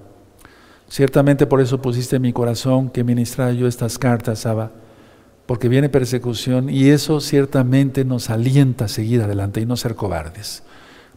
Ciertamente 0.89 1.47
por 1.47 1.61
eso 1.61 1.81
pusiste 1.81 2.17
en 2.17 2.23
mi 2.23 2.33
corazón 2.33 2.91
que 2.91 3.05
ministrara 3.05 3.53
yo 3.53 3.69
estas 3.69 3.99
cartas, 3.99 4.47
Abba, 4.47 4.73
porque 5.47 5.69
viene 5.69 5.89
persecución 5.89 6.69
y 6.69 6.89
eso 6.89 7.21
ciertamente 7.21 8.05
nos 8.05 8.31
alienta 8.31 8.87
a 8.87 8.89
seguir 8.89 9.23
adelante 9.23 9.61
y 9.61 9.67
no 9.67 9.77
ser 9.77 9.95
cobardes. 9.95 10.65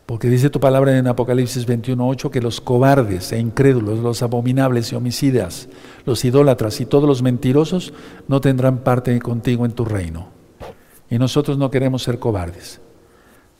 Porque 0.05 0.29
dice 0.29 0.49
tu 0.49 0.59
palabra 0.59 0.97
en 0.97 1.07
Apocalipsis 1.07 1.65
21.8 1.65 2.29
que 2.29 2.41
los 2.41 2.59
cobardes 2.59 3.31
e 3.31 3.39
incrédulos, 3.39 3.99
los 3.99 4.21
abominables 4.21 4.91
y 4.91 4.95
homicidas, 4.95 5.69
los 6.05 6.25
idólatras 6.25 6.81
y 6.81 6.85
todos 6.85 7.07
los 7.07 7.21
mentirosos 7.21 7.93
no 8.27 8.41
tendrán 8.41 8.79
parte 8.79 9.17
contigo 9.19 9.65
en 9.65 9.71
tu 9.71 9.85
reino. 9.85 10.27
Y 11.09 11.19
nosotros 11.19 11.57
no 11.57 11.71
queremos 11.71 12.03
ser 12.03 12.19
cobardes. 12.19 12.81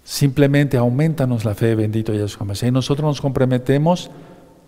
Simplemente 0.03 0.75
aumentanos 0.75 1.45
la 1.45 1.55
fe, 1.55 1.75
bendito 1.75 2.13
Yahshua 2.13 2.45
Mashiach. 2.45 2.69
Y 2.69 2.71
nosotros 2.71 3.05
nos 3.05 3.21
comprometemos 3.21 4.11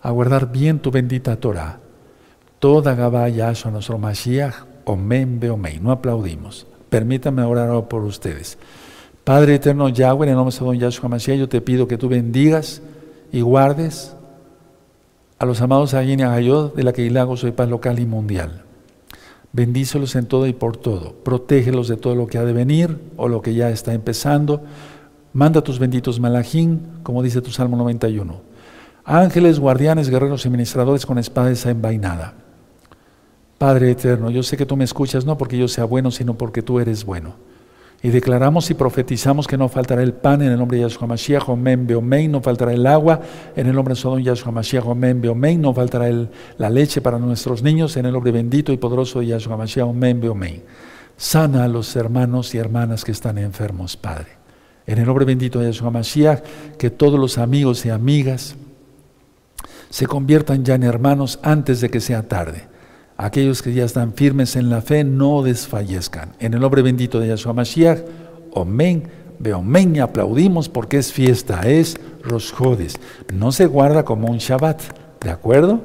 a 0.00 0.10
guardar 0.10 0.50
bien 0.50 0.78
tu 0.78 0.90
bendita 0.90 1.36
Torah. 1.36 1.80
Toda 2.58 2.94
Gabá 2.94 3.28
Yahshua 3.28 3.70
nuestro 3.70 3.98
Mashiach, 3.98 4.64
Omen 4.86 5.40
Beomei. 5.40 5.78
No 5.78 5.92
aplaudimos. 5.92 6.66
Permítame 6.88 7.42
orar 7.42 7.86
por 7.88 8.02
ustedes. 8.04 8.56
Padre 9.26 9.56
eterno 9.56 9.88
Yahweh, 9.88 10.26
en 10.26 10.30
el 10.30 10.36
nombre 10.36 10.56
de 10.56 10.64
don 10.64 10.78
Yahshua 10.78 11.08
Mashiach, 11.08 11.36
yo 11.36 11.48
te 11.48 11.60
pido 11.60 11.88
que 11.88 11.98
tú 11.98 12.08
bendigas 12.08 12.80
y 13.32 13.40
guardes 13.40 14.14
a 15.40 15.44
los 15.44 15.60
amados 15.60 15.94
Ayin 15.94 16.20
y 16.20 16.22
Agayod 16.22 16.76
de 16.76 16.84
la 16.84 16.92
Keilago 16.92 17.36
Soy 17.36 17.50
Paz 17.50 17.68
local 17.68 17.98
y 17.98 18.06
mundial. 18.06 18.62
Bendícelos 19.50 20.14
en 20.14 20.26
todo 20.26 20.46
y 20.46 20.52
por 20.52 20.76
todo. 20.76 21.12
Protégelos 21.24 21.88
de 21.88 21.96
todo 21.96 22.14
lo 22.14 22.28
que 22.28 22.38
ha 22.38 22.44
de 22.44 22.52
venir 22.52 23.00
o 23.16 23.26
lo 23.26 23.42
que 23.42 23.52
ya 23.52 23.68
está 23.70 23.94
empezando. 23.94 24.62
Manda 25.32 25.60
tus 25.60 25.80
benditos 25.80 26.20
malajín, 26.20 26.82
como 27.02 27.20
dice 27.20 27.42
tu 27.42 27.50
Salmo 27.50 27.76
91. 27.76 28.40
Ángeles, 29.04 29.58
guardianes, 29.58 30.08
guerreros 30.08 30.46
y 30.46 30.50
ministradores 30.50 31.04
con 31.04 31.18
espada 31.18 31.52
envainada. 31.68 32.34
Padre 33.58 33.90
eterno, 33.90 34.30
yo 34.30 34.44
sé 34.44 34.56
que 34.56 34.66
tú 34.66 34.76
me 34.76 34.84
escuchas 34.84 35.24
no 35.24 35.36
porque 35.36 35.58
yo 35.58 35.66
sea 35.66 35.84
bueno, 35.84 36.12
sino 36.12 36.34
porque 36.34 36.62
tú 36.62 36.78
eres 36.78 37.04
bueno. 37.04 37.55
Y 38.02 38.10
declaramos 38.10 38.70
y 38.70 38.74
profetizamos 38.74 39.46
que 39.46 39.56
no 39.56 39.68
faltará 39.68 40.02
el 40.02 40.12
pan 40.12 40.42
en 40.42 40.52
el 40.52 40.58
nombre 40.58 40.76
de 40.76 40.82
Yahshua 40.82 41.06
Mashiach, 41.08 41.48
Omen 41.48 41.86
Beomein, 41.86 42.30
no 42.30 42.42
faltará 42.42 42.72
el 42.72 42.86
agua 42.86 43.20
en 43.56 43.66
el 43.66 43.74
nombre 43.74 43.94
de 43.94 44.00
Sodom 44.00 44.20
Yahshua 44.20 44.52
Mashiach, 44.52 44.86
Omen 44.86 45.20
Beomein, 45.20 45.60
no 45.60 45.72
faltará 45.72 46.08
la 46.58 46.70
leche 46.70 47.00
para 47.00 47.18
nuestros 47.18 47.62
niños 47.62 47.96
en 47.96 48.06
el 48.06 48.12
nombre 48.12 48.32
bendito 48.32 48.72
y 48.72 48.76
poderoso 48.76 49.20
de 49.20 49.28
Yahshua 49.28 49.56
Mashiach, 49.56 49.86
Omen 49.86 50.20
Beomein. 50.20 50.62
Sana 51.16 51.64
a 51.64 51.68
los 51.68 51.96
hermanos 51.96 52.54
y 52.54 52.58
hermanas 52.58 53.02
que 53.02 53.12
están 53.12 53.38
enfermos, 53.38 53.96
Padre. 53.96 54.28
En 54.86 54.98
el 54.98 55.06
nombre 55.06 55.24
bendito 55.24 55.58
de 55.58 55.72
Yahshua 55.72 55.90
Mashiach, 55.90 56.42
que 56.78 56.90
todos 56.90 57.18
los 57.18 57.38
amigos 57.38 57.86
y 57.86 57.90
amigas 57.90 58.56
se 59.88 60.06
conviertan 60.06 60.64
ya 60.64 60.74
en 60.74 60.82
hermanos 60.82 61.38
antes 61.42 61.80
de 61.80 61.88
que 61.88 62.00
sea 62.00 62.28
tarde 62.28 62.75
aquellos 63.16 63.62
que 63.62 63.72
ya 63.72 63.84
están 63.84 64.12
firmes 64.12 64.56
en 64.56 64.70
la 64.70 64.82
fe 64.82 65.04
no 65.04 65.42
desfallezcan. 65.42 66.32
En 66.38 66.54
el 66.54 66.60
nombre 66.60 66.82
bendito 66.82 67.20
de 67.20 67.28
Yahshua 67.28 67.52
Mashiach, 67.52 68.00
Omen, 68.52 69.08
Beomen, 69.38 69.96
y 69.96 70.00
aplaudimos 70.00 70.68
porque 70.68 70.98
es 70.98 71.12
fiesta, 71.12 71.62
es 71.62 71.96
Rosh 72.22 72.52
No 73.32 73.52
se 73.52 73.66
guarda 73.66 74.04
como 74.04 74.28
un 74.28 74.38
Shabbat, 74.38 74.82
¿de 75.20 75.30
acuerdo? 75.30 75.80